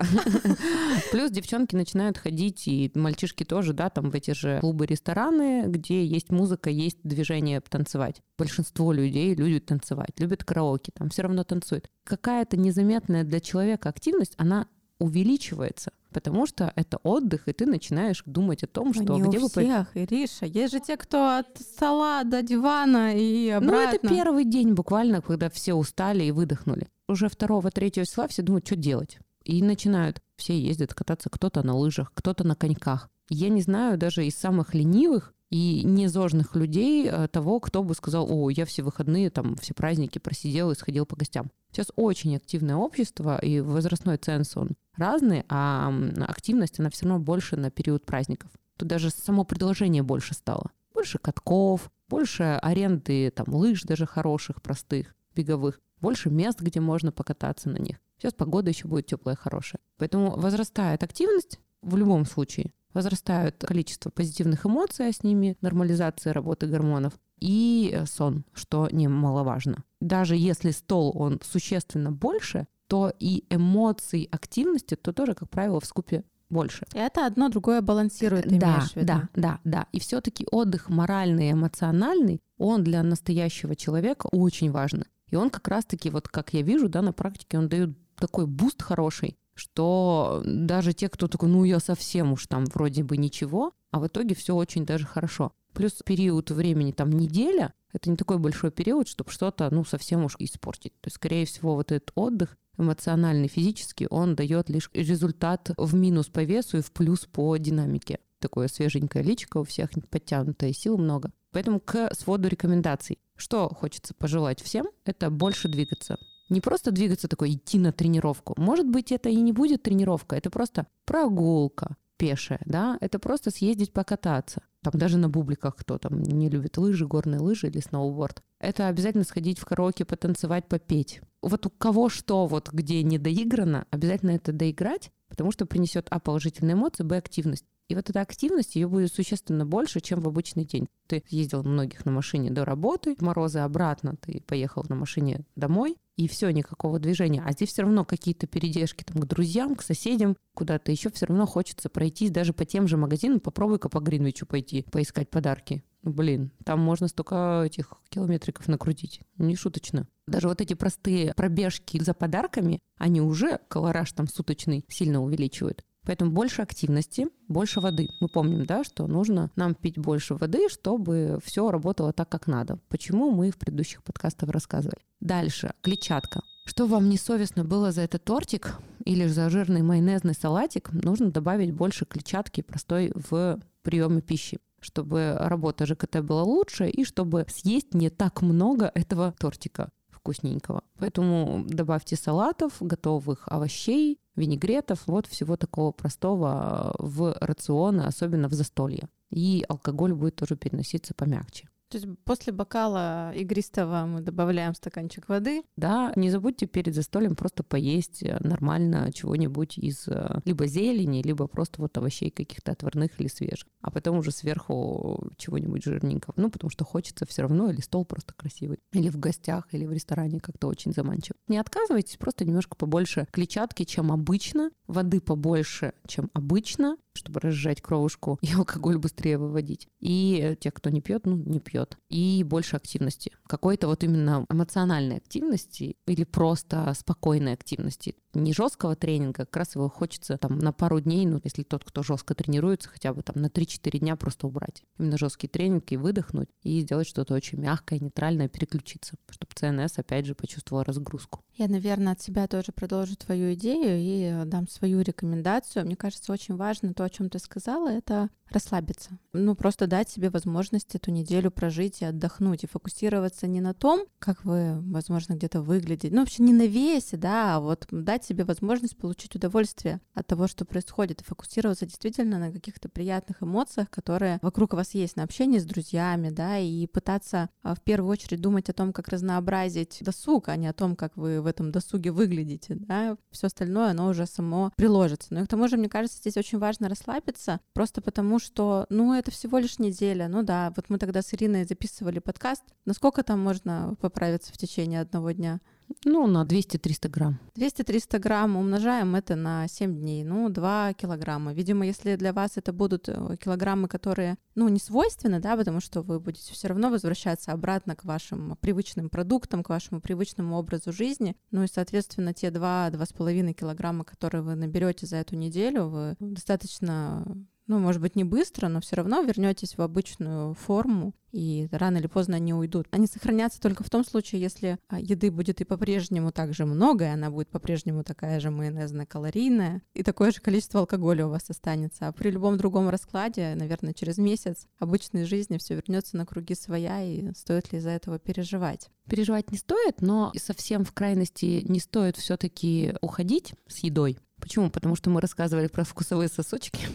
Плюс 1.12 1.30
девчонки 1.30 1.76
начинают 1.76 2.18
ходить, 2.18 2.70
и 2.70 2.90
мальчишки 2.96 3.44
тоже, 3.44 3.74
да, 3.74 3.90
там 3.90 4.12
в 4.12 4.16
эти 4.16 4.32
же 4.32 4.60
клубы, 4.62 4.86
рестораны, 4.86 5.66
где 5.68 6.06
есть 6.06 6.32
музыка, 6.32 6.70
есть 6.70 7.00
движение 7.04 7.60
танцевать. 7.60 8.22
Большинство 8.38 8.94
людей 8.94 9.36
любят 9.36 9.66
танцевать, 9.66 10.12
любят 10.20 10.46
караоке, 10.46 10.94
там 10.96 11.10
все 11.10 11.24
равно 11.24 11.44
танцуют. 11.44 11.90
Какая-то 12.06 12.56
незаметная 12.56 13.26
для 13.26 13.42
человека 13.42 13.90
активность, 13.90 14.36
она 14.38 14.68
увеличивается 15.02 15.92
потому 16.12 16.46
что 16.46 16.72
это 16.76 16.98
отдых, 17.04 17.48
и 17.48 17.54
ты 17.54 17.66
начинаешь 17.66 18.22
думать 18.26 18.64
о 18.64 18.68
том, 18.68 18.94
что 18.94 19.16
не 19.16 19.22
где 19.22 19.40
у 19.40 19.48
всех, 19.48 19.94
бы... 19.94 20.02
Ириша, 20.02 20.46
есть 20.46 20.74
же 20.74 20.80
те, 20.80 20.98
кто 20.98 21.38
от 21.38 21.58
стола 21.58 22.24
до 22.24 22.42
дивана 22.42 23.16
и 23.16 23.50
обратно. 23.50 23.78
Ну, 23.78 23.96
это 23.96 24.08
первый 24.08 24.46
день 24.46 24.74
буквально, 24.74 25.22
когда 25.22 25.50
все 25.50 25.74
устали 25.74 26.24
и 26.24 26.32
выдохнули. 26.32 26.88
Уже 27.08 27.30
второго, 27.30 27.72
третьего 27.72 28.06
числа 28.06 28.28
все 28.28 28.42
думают, 28.42 28.68
что 28.68 28.76
делать. 28.76 29.20
И 29.44 29.64
начинают 29.64 30.22
все 30.36 30.60
ездят 30.60 30.94
кататься, 30.94 31.30
кто-то 31.30 31.66
на 31.66 31.76
лыжах, 31.76 32.12
кто-то 32.14 32.44
на 32.44 32.56
коньках. 32.56 33.10
Я 33.30 33.50
не 33.50 33.62
знаю 33.62 33.98
даже 33.98 34.26
из 34.26 34.36
самых 34.36 34.74
ленивых 34.74 35.34
и 35.52 35.84
незожных 35.84 36.56
людей 36.56 37.08
э, 37.08 37.28
того, 37.28 37.60
кто 37.60 37.84
бы 37.84 37.94
сказал, 37.94 38.26
о, 38.30 38.50
я 38.50 38.66
все 38.66 38.84
выходные, 38.84 39.30
там, 39.30 39.56
все 39.58 39.74
праздники 39.74 40.18
просидел 40.18 40.72
и 40.72 40.76
сходил 40.76 41.06
по 41.06 41.18
гостям. 41.18 41.52
Сейчас 41.72 41.92
очень 41.98 42.38
активное 42.38 42.78
общество, 42.78 43.38
и 43.38 43.60
возрастной 43.60 44.18
ценз, 44.18 44.56
он 44.56 44.72
разный, 44.96 45.44
а 45.50 45.94
активность, 46.22 46.80
она 46.80 46.90
все 46.90 47.06
равно 47.06 47.24
больше 47.24 47.58
на 47.58 47.70
период 47.70 48.06
праздников. 48.06 48.50
Тут 48.78 48.88
даже 48.88 49.10
само 49.10 49.44
предложение 49.44 50.04
больше 50.04 50.34
стало. 50.34 50.72
Больше 50.94 51.20
катков, 51.20 51.92
больше 52.08 52.44
аренды 52.62 53.30
там 53.30 53.54
лыж 53.54 53.84
даже 53.84 54.06
хороших, 54.06 54.62
простых, 54.62 55.14
беговых, 55.36 55.82
больше 56.00 56.30
мест, 56.30 56.62
где 56.62 56.80
можно 56.80 57.12
покататься 57.12 57.70
на 57.70 57.78
них. 57.78 57.98
Сейчас 58.18 58.34
погода 58.34 58.70
еще 58.70 58.88
будет 58.88 59.08
теплая, 59.08 59.36
хорошая. 59.36 59.82
Поэтому 59.98 60.32
возрастает 60.38 61.04
активность 61.04 61.60
в 61.82 61.98
любом 61.98 62.26
случае 62.26 62.72
возрастает 62.94 63.64
количество 63.66 64.10
позитивных 64.10 64.66
эмоций, 64.66 65.08
а 65.08 65.14
с 65.14 65.24
ними 65.24 65.58
нормализация 65.62 66.34
работы 66.34 66.68
гормонов 66.68 67.14
и 67.40 67.92
э, 67.94 68.06
сон, 68.06 68.46
что 68.54 68.88
немаловажно. 68.92 69.84
Даже 70.00 70.36
если 70.36 70.72
стол, 70.72 71.12
он 71.16 71.40
существенно 71.44 72.12
больше, 72.12 72.68
то 72.88 73.12
и 73.20 73.46
эмоций, 73.50 74.28
активности, 74.32 74.96
то 74.96 75.14
тоже, 75.14 75.34
как 75.34 75.50
правило, 75.50 75.80
в 75.80 75.86
скупе 75.86 76.24
больше. 76.50 76.86
Это 76.94 77.26
одно 77.26 77.50
другое 77.50 77.82
балансирует, 77.82 78.44
ты 78.44 78.58
да, 78.58 78.82
в 78.82 78.96
виду? 78.96 79.08
Да, 79.08 79.30
да, 79.34 79.60
да. 79.64 79.88
И 79.92 80.00
все-таки 80.00 80.46
отдых 80.52 80.90
моральный, 80.90 81.52
эмоциональный, 81.52 82.42
он 82.58 82.84
для 82.84 83.02
настоящего 83.02 83.76
человека 83.76 84.28
очень 84.32 84.72
важен. 84.72 85.06
И 85.30 85.36
он 85.36 85.50
как 85.50 85.68
раз-таки, 85.68 86.10
вот 86.10 86.28
как 86.28 86.54
я 86.54 86.62
вижу, 86.62 86.90
да, 86.90 87.02
на 87.02 87.14
практике, 87.14 87.58
он 87.58 87.70
дает 87.70 87.98
такой 88.16 88.46
буст 88.46 88.82
хороший. 88.82 89.38
Что 89.54 90.42
даже 90.46 90.94
те, 90.94 91.10
кто 91.10 91.28
такой, 91.28 91.50
ну 91.50 91.64
я 91.64 91.80
совсем 91.80 92.34
уж 92.34 92.48
там 92.48 92.66
вроде 92.66 93.04
бы 93.04 93.18
ничего, 93.18 93.74
а 93.92 94.00
в 94.00 94.08
итоге 94.08 94.36
все 94.36 94.56
очень 94.56 94.86
даже 94.86 95.06
хорошо. 95.06 95.52
Плюс 95.74 95.94
период 96.06 96.52
времени 96.52 96.92
там 96.92 97.12
неделя, 97.12 97.74
это 97.94 98.10
не 98.10 98.18
такой 98.18 98.38
большой 98.38 98.72
период, 98.72 99.08
чтобы 99.08 99.32
что-то, 99.32 99.70
ну, 99.72 99.86
совсем 99.86 100.26
уж 100.26 100.36
испортить. 100.40 100.94
То 101.02 101.08
есть, 101.08 101.16
скорее 101.16 101.46
всего, 101.46 101.76
вот 101.76 101.92
этот 101.92 102.12
отдых 102.16 102.58
эмоциональный, 102.78 103.48
физический, 103.48 104.08
он 104.10 104.36
дает 104.36 104.70
лишь 104.70 104.90
результат 104.94 105.72
в 105.78 105.94
минус 105.94 106.28
по 106.28 106.44
весу 106.44 106.78
и 106.78 106.82
в 106.82 106.92
плюс 106.92 107.26
по 107.26 107.56
динамике. 107.58 108.20
Такое 108.40 108.68
свеженькое 108.68 109.24
личико 109.24 109.58
у 109.58 109.64
всех, 109.64 109.92
подтянутое, 110.10 110.74
сил 110.74 110.98
много. 110.98 111.32
Поэтому 111.52 111.80
к 111.80 112.14
своду 112.16 112.48
рекомендаций. 112.48 113.20
Что 113.36 113.70
хочется 113.70 114.14
пожелать 114.14 114.62
всем, 114.62 114.88
это 115.06 115.30
больше 115.30 115.68
двигаться. 115.68 116.18
Не 116.52 116.60
просто 116.60 116.92
двигаться 116.92 117.30
такой, 117.30 117.54
идти 117.54 117.80
на 117.80 117.94
тренировку. 117.94 118.54
Может 118.58 118.86
быть, 118.86 119.14
это 119.14 119.30
и 119.30 119.38
не 119.38 119.54
будет 119.54 119.84
тренировка, 119.84 120.36
это 120.36 120.50
просто 120.50 120.86
прогулка 121.06 121.96
пешая, 122.18 122.60
да, 122.66 122.98
это 123.00 123.20
просто 123.20 123.52
съездить 123.52 123.94
покататься. 123.94 124.62
Там 124.84 124.94
даже 124.94 125.18
на 125.18 125.30
бубликах 125.30 125.78
кто 125.78 125.98
там 125.98 126.22
не 126.22 126.50
любит 126.50 126.78
лыжи, 126.78 127.08
горные 127.08 127.40
лыжи 127.40 127.68
или 127.68 127.80
сноуборд. 127.80 128.44
Это 128.60 128.90
обязательно 128.90 129.24
сходить 129.24 129.60
в 129.60 129.66
караоке, 129.66 130.04
потанцевать, 130.04 130.68
попеть. 130.68 131.22
Вот 131.42 131.66
у 131.66 131.70
кого 131.70 132.10
что 132.10 132.46
вот 132.48 132.70
где 132.74 133.02
не 133.02 133.18
доиграно, 133.18 133.88
обязательно 133.90 134.32
это 134.32 134.52
доиграть, 134.52 135.12
потому 135.30 135.54
что 135.54 135.66
принесет 135.66 136.08
а 136.10 136.20
положительные 136.20 136.74
эмоции, 136.74 137.04
б 137.04 137.16
активность. 137.16 137.66
И 137.88 137.96
вот 137.96 138.10
эта 138.10 138.22
активность, 138.22 138.76
ее 138.76 138.88
будет 138.88 139.14
существенно 139.14 139.66
больше, 139.66 140.00
чем 140.00 140.20
в 140.20 140.28
обычный 140.28 140.66
день. 140.66 140.88
Ты 141.08 141.24
ездил 141.30 141.64
многих 141.64 142.06
на 142.06 142.12
машине 142.12 142.52
до 142.52 142.66
работы, 142.66 143.16
морозы 143.20 143.60
обратно, 143.60 144.16
ты 144.18 144.44
поехал 144.46 144.86
на 144.88 144.96
машине 144.96 145.46
домой, 145.56 145.98
и 146.18 146.28
все, 146.28 146.50
никакого 146.52 147.00
движения. 147.00 147.44
А 147.46 147.52
здесь 147.52 147.70
все 147.70 147.84
равно 147.84 148.06
какие-то 148.06 148.48
передержки 148.48 149.04
там, 149.04 149.22
к 149.22 149.26
друзьям, 149.26 149.76
к 149.76 149.82
соседям, 149.82 150.36
куда-то 150.54 150.92
еще 150.92 151.10
все 151.10 151.26
равно 151.26 151.46
хочется 151.46 151.90
пройтись 151.90 152.32
даже 152.32 152.54
по 152.54 152.66
тем 152.66 152.88
же 152.88 152.98
магазинам. 152.98 153.40
Попробуй-ка 153.40 153.90
по 153.90 154.00
Гринвичу 154.00 154.46
пойти, 154.46 154.86
поискать 154.92 155.30
подарки. 155.30 155.84
Ну, 156.04 156.12
блин, 156.12 156.52
там 156.66 156.80
можно 156.80 157.08
столько 157.08 157.64
этих 157.66 157.94
километриков 158.10 158.68
накрутить. 158.68 159.22
Не 159.38 159.56
шуточно. 159.56 160.08
Даже 160.28 160.48
вот 160.48 160.60
эти 160.62 160.74
простые 160.74 161.34
пробежки 161.36 162.02
за 162.02 162.14
подарками, 162.14 162.80
они 162.98 163.22
уже 163.22 163.60
колораж 163.68 164.12
там 164.12 164.28
суточный 164.28 164.86
сильно 164.88 165.22
увеличивают. 165.22 165.86
Поэтому 166.06 166.32
больше 166.32 166.62
активности, 166.62 167.28
больше 167.48 167.80
воды. 167.80 168.10
Мы 168.20 168.28
помним, 168.28 168.66
да, 168.66 168.84
что 168.84 169.08
нужно 169.08 169.52
нам 169.56 169.76
пить 169.76 169.98
больше 169.98 170.34
воды, 170.34 170.68
чтобы 170.70 171.40
все 171.44 171.70
работало 171.70 172.12
так, 172.12 172.30
как 172.30 172.48
надо. 172.48 172.80
Почему 172.90 173.32
мы 173.32 173.52
в 173.52 173.58
предыдущих 173.58 174.04
подкастах 174.04 174.50
рассказывали. 174.50 175.02
Дальше, 175.20 175.74
клетчатка. 175.82 176.42
Что 176.66 176.86
вам 176.88 177.10
не 177.10 177.18
совестно 177.18 177.64
было 177.64 177.92
за 177.92 178.02
этот 178.02 178.24
тортик 178.24 178.76
или 179.06 179.28
за 179.28 179.50
жирный 179.50 179.82
майонезный 179.82 180.34
салатик, 180.34 180.92
нужно 180.92 181.32
добавить 181.32 181.74
больше 181.74 182.06
клетчатки 182.06 182.62
простой 182.62 183.12
в 183.16 183.60
приеме 183.84 184.22
пищи 184.22 184.60
чтобы 184.84 185.38
работа 185.40 185.86
ЖКТ 185.86 186.22
была 186.22 186.44
лучше 186.44 186.90
и 186.90 187.06
чтобы 187.06 187.46
съесть 187.48 187.94
не 187.94 188.10
так 188.10 188.42
много 188.42 188.92
этого 188.94 189.36
тортика 189.40 189.92
вкусненького. 190.22 190.84
Поэтому 191.00 191.66
добавьте 191.68 192.16
салатов, 192.16 192.74
готовых 192.80 193.48
овощей, 193.48 194.20
винегретов, 194.36 195.04
вот 195.08 195.28
всего 195.28 195.58
такого 195.58 195.92
простого 195.92 196.96
в 197.00 197.36
рационы, 197.42 198.02
особенно 198.02 198.48
в 198.48 198.54
застолье. 198.54 199.10
И 199.32 199.66
алкоголь 199.68 200.14
будет 200.14 200.36
тоже 200.36 200.56
переноситься 200.56 201.14
помягче. 201.14 201.68
То 201.92 201.98
есть 201.98 202.08
после 202.24 202.54
бокала 202.54 203.34
игристого 203.34 204.06
мы 204.06 204.22
добавляем 204.22 204.74
стаканчик 204.74 205.28
воды. 205.28 205.62
Да, 205.76 206.14
не 206.16 206.30
забудьте 206.30 206.66
перед 206.66 206.96
застольем 206.96 207.36
просто 207.36 207.64
поесть 207.64 208.24
э, 208.24 208.38
нормально 208.40 209.12
чего-нибудь 209.14 209.78
из 209.78 210.08
э, 210.08 210.40
либо 210.46 210.68
зелени, 210.68 211.22
либо 211.22 211.48
просто 211.48 211.82
вот 211.82 211.98
овощей 211.98 212.30
каких-то 212.30 212.72
отварных 212.72 213.20
или 213.20 213.28
свежих. 213.28 213.68
А 213.82 213.92
потом 213.92 214.20
уже 214.20 214.32
сверху 214.32 215.32
чего-нибудь 215.36 215.84
жирненького. 215.84 216.34
Ну, 216.38 216.50
потому 216.50 216.72
что 216.72 216.86
хочется 216.86 217.26
все 217.26 217.42
равно, 217.42 217.70
или 217.70 217.82
стол 217.82 218.06
просто 218.06 218.34
красивый, 218.36 218.80
или 218.94 219.10
в 219.10 219.20
гостях, 219.20 219.68
или 219.74 219.86
в 219.86 219.92
ресторане 219.92 220.40
как-то 220.40 220.68
очень 220.68 220.94
заманчиво. 220.94 221.36
Не 221.50 221.58
отказывайтесь, 221.58 222.16
просто 222.16 222.46
немножко 222.46 222.78
побольше 222.78 223.28
клетчатки, 223.32 223.84
чем 223.84 224.14
обычно, 224.14 224.72
воды 224.88 225.20
побольше, 225.20 225.94
чем 226.08 226.30
обычно, 226.34 226.96
чтобы 227.14 227.40
разжать 227.40 227.82
кровушку 227.82 228.40
и 228.42 228.54
алкоголь 228.54 228.98
быстрее 228.98 229.38
выводить. 229.38 229.88
И 230.00 230.56
те, 230.60 230.72
кто 230.72 230.90
не 230.90 231.02
пьет, 231.02 231.26
ну, 231.26 231.36
не 231.36 231.60
пьет. 231.60 231.98
И 232.10 232.44
больше 232.44 232.76
активности. 232.76 233.32
Какой-то 233.48 233.88
вот 233.88 234.04
именно 234.04 234.46
эмоциональной 234.50 235.18
активности 235.18 235.98
или 236.06 236.24
просто 236.24 236.94
спокойной 236.98 237.54
активности. 237.54 238.16
Не 238.34 238.54
жесткого 238.54 238.96
тренинга, 238.96 239.46
как 239.46 239.58
раз 239.58 239.76
его 239.76 239.90
хочется 239.90 240.38
там 240.38 240.58
на 240.60 240.72
пару 240.72 241.02
дней, 241.02 241.26
ну, 241.26 241.42
если 241.44 241.64
тот, 241.64 241.84
кто 241.84 242.02
жестко 242.02 242.34
тренируется, 242.34 242.88
хотя 242.88 243.14
бы 243.14 243.24
там 243.24 243.42
на 243.42 243.48
3-4 243.48 244.00
дня 244.00 244.16
просто 244.16 244.48
убрать. 244.48 244.84
Именно 244.98 245.18
жесткий 245.18 245.50
тренинг 245.50 245.92
и 245.92 245.98
выдохнуть, 245.98 246.50
и 246.64 246.80
сделать 246.80 247.08
что-то 247.08 247.34
очень 247.34 247.60
мягкое, 247.60 248.00
нейтральное, 248.00 248.48
переключиться, 248.48 249.16
чтобы 249.30 249.52
ЦНС, 249.54 250.00
опять 250.00 250.26
же, 250.26 250.36
почувствовал 250.36 250.84
разгрузку. 250.84 251.44
Я, 251.62 251.68
наверное, 251.68 252.14
от 252.14 252.22
себя 252.22 252.48
тоже 252.48 252.72
продолжу 252.72 253.16
твою 253.16 253.54
идею 253.54 254.00
и 254.00 254.50
дам 254.50 254.68
свою 254.68 255.02
рекомендацию. 255.02 255.86
Мне 255.86 255.96
кажется, 255.96 256.34
очень 256.34 256.56
важно 256.56 256.96
то, 256.96 257.04
о 257.04 257.10
чем 257.12 257.30
ты 257.30 257.38
сказала, 257.38 257.88
это 257.88 258.30
расслабиться. 258.52 259.12
Ну, 259.34 259.56
просто 259.56 259.88
дать 259.88 260.10
себе 260.10 260.30
возможность 260.30 260.94
эту 260.96 261.12
неделю 261.12 261.52
прожить 261.52 262.02
и 262.02 262.06
отдохнуть, 262.06 262.64
и 262.64 262.68
фокусироваться 262.68 263.48
не 263.48 263.62
на 263.62 263.74
том, 263.74 264.06
как 264.20 264.44
вы, 264.44 264.80
возможно, 264.82 265.34
где-то 265.34 265.62
выглядите, 265.62 266.14
ну, 266.14 266.22
вообще 266.22 266.44
не 266.44 266.54
на 266.54 266.68
весе, 266.68 267.18
да, 267.18 267.56
а 267.56 267.60
вот 267.60 267.88
дать 267.92 268.26
себе 268.26 268.44
возможность 268.44 268.98
получить 268.98 269.36
удовольствие 269.36 270.02
от 270.14 270.28
того, 270.28 270.48
что 270.48 270.66
происходит, 270.66 271.22
и 271.22 271.26
фокусироваться 271.26 271.86
действительно 271.86 272.40
на 272.40 272.52
каких-то 272.52 272.90
приятных 272.90 273.42
эмоциях, 273.42 273.90
которые 273.90 274.40
вокруг 274.42 274.74
вас 274.74 274.94
есть, 274.94 275.16
на 275.16 275.24
общении 275.24 275.60
с 275.60 275.66
друзьями, 275.66 276.30
да, 276.30 276.58
и 276.58 276.88
пытаться 276.88 277.50
а, 277.64 277.76
в 277.76 277.82
первую 277.82 278.12
очередь 278.12 278.42
думать 278.42 278.70
о 278.70 278.74
том, 278.74 278.94
как 278.94 279.08
разнообразить 279.08 280.00
досуг, 280.02 280.50
а 280.50 280.56
не 280.56 280.68
о 280.68 280.74
том, 280.74 280.96
как 280.96 281.16
вы 281.16 281.42
в 281.42 281.48
этом 281.52 281.72
досуге 281.72 282.12
выглядите, 282.12 282.76
да, 282.76 283.18
все 283.30 283.48
остальное, 283.48 283.92
оно 283.92 284.08
уже 284.08 284.26
само 284.26 284.72
приложится. 284.76 285.28
Но 285.34 285.42
и 285.42 285.46
к 285.46 285.48
тому 285.48 285.68
же, 285.68 285.78
мне 285.78 285.90
кажется, 285.90 286.18
здесь 286.18 286.38
очень 286.38 286.58
важно 286.58 286.90
расслабиться, 286.90 287.60
просто 287.74 288.02
потому 288.02 288.40
что, 288.40 288.86
ну, 288.90 289.14
это 289.14 289.30
всего 289.30 289.60
лишь 289.60 289.78
неделя. 289.78 290.28
Ну 290.28 290.42
да, 290.42 290.74
вот 290.76 290.90
мы 290.90 290.98
тогда 290.98 291.22
с 291.22 291.34
Ириной 291.34 291.66
записывали 291.66 292.20
подкаст. 292.20 292.64
Насколько 292.86 293.24
там 293.24 293.40
можно 293.40 293.96
поправиться 294.02 294.52
в 294.52 294.58
течение 294.58 295.02
одного 295.02 295.32
дня? 295.32 295.62
Ну, 296.06 296.28
на 296.28 296.44
200-300 296.44 297.10
грамм. 297.10 297.40
200-300 297.56 298.20
грамм 298.20 298.56
умножаем 298.58 299.16
это 299.16 299.36
на 299.36 299.68
7 299.68 300.00
дней, 300.00 300.24
ну, 300.24 300.50
2 300.50 300.94
килограмма. 300.94 301.54
Видимо, 301.54 301.86
если 301.86 302.16
для 302.16 302.34
вас 302.34 302.58
это 302.58 302.74
будут 302.74 303.10
э, 303.10 303.38
килограммы, 303.38 303.88
которые, 303.88 304.38
ну, 304.56 304.68
не 304.70 304.80
свойственны, 304.80 305.40
да, 305.40 305.56
потому 305.56 305.80
что 305.80 306.02
вы 306.02 306.20
будете 306.20 306.54
все 306.54 306.68
равно 306.68 306.90
возвращаться 306.90 307.52
обратно 307.52 307.96
к 307.96 308.06
вашим 308.06 308.58
привычным 308.62 309.10
продуктам, 309.10 309.64
к 309.64 309.70
вашему 309.70 310.02
привычному 310.02 310.58
образу 310.58 310.92
жизни, 310.92 311.36
ну 311.52 311.64
и, 311.64 311.68
соответственно, 311.68 312.34
те 312.34 312.48
2-2,5 312.48 313.54
килограмма, 313.54 314.04
которые 314.04 314.42
вы 314.42 314.56
наберете 314.56 315.06
за 315.06 315.18
эту 315.18 315.36
неделю, 315.36 315.86
вы 315.86 316.16
достаточно 316.20 317.26
ну, 317.72 317.80
может 317.80 318.02
быть, 318.02 318.18
не 318.18 318.26
быстро, 318.26 318.68
но 318.68 318.82
все 318.82 318.98
равно 318.98 319.22
вернетесь 319.22 319.78
в 319.78 319.82
обычную 319.82 320.56
форму, 320.56 321.14
и 321.32 321.70
рано 321.72 322.00
или 322.00 322.08
поздно 322.08 322.36
они 322.36 322.54
уйдут. 322.54 322.88
Они 322.92 323.08
сохранятся 323.08 323.62
только 323.62 323.82
в 323.86 323.90
том 323.90 324.04
случае, 324.04 324.42
если 324.42 324.78
а, 324.90 325.00
еды 325.00 325.32
будет 325.32 325.62
и 325.62 325.64
по-прежнему 325.64 326.34
так 326.34 326.54
же 326.54 326.66
много, 326.66 327.06
и 327.06 327.14
она 327.14 327.32
будет 327.32 327.48
по-прежнему 327.48 328.04
такая 328.04 328.42
же 328.42 328.50
майонезно-калорийная, 328.50 329.84
и 329.94 330.04
такое 330.04 330.32
же 330.32 330.42
количество 330.42 330.82
алкоголя 330.82 331.28
у 331.28 331.30
вас 331.30 331.50
останется. 331.50 332.10
А 332.10 332.12
при 332.12 332.30
любом 332.30 332.58
другом 332.58 332.90
раскладе, 332.90 333.56
наверное, 333.56 333.94
через 333.94 334.18
месяц 334.18 334.68
обычной 334.78 335.24
жизни 335.24 335.58
все 335.58 335.76
вернется 335.76 336.18
на 336.18 336.26
круги 336.26 336.56
своя, 336.56 337.02
и 337.02 337.34
стоит 337.36 337.72
ли 337.72 337.80
из-за 337.80 337.92
этого 337.92 338.20
переживать? 338.20 338.90
Переживать 339.08 339.50
не 339.50 339.58
стоит, 339.58 340.02
но 340.02 340.34
совсем 340.36 340.84
в 340.84 340.92
крайности 340.92 341.64
не 341.66 341.80
стоит 341.80 342.18
все-таки 342.18 342.96
уходить 343.00 343.54
с 343.70 343.78
едой. 343.78 344.18
Почему? 344.42 344.70
Потому 344.72 344.96
что 344.96 345.10
мы 345.10 345.22
рассказывали 345.22 345.68
про 345.68 345.86
вкусовые 345.86 346.28
сосочки. 346.28 346.88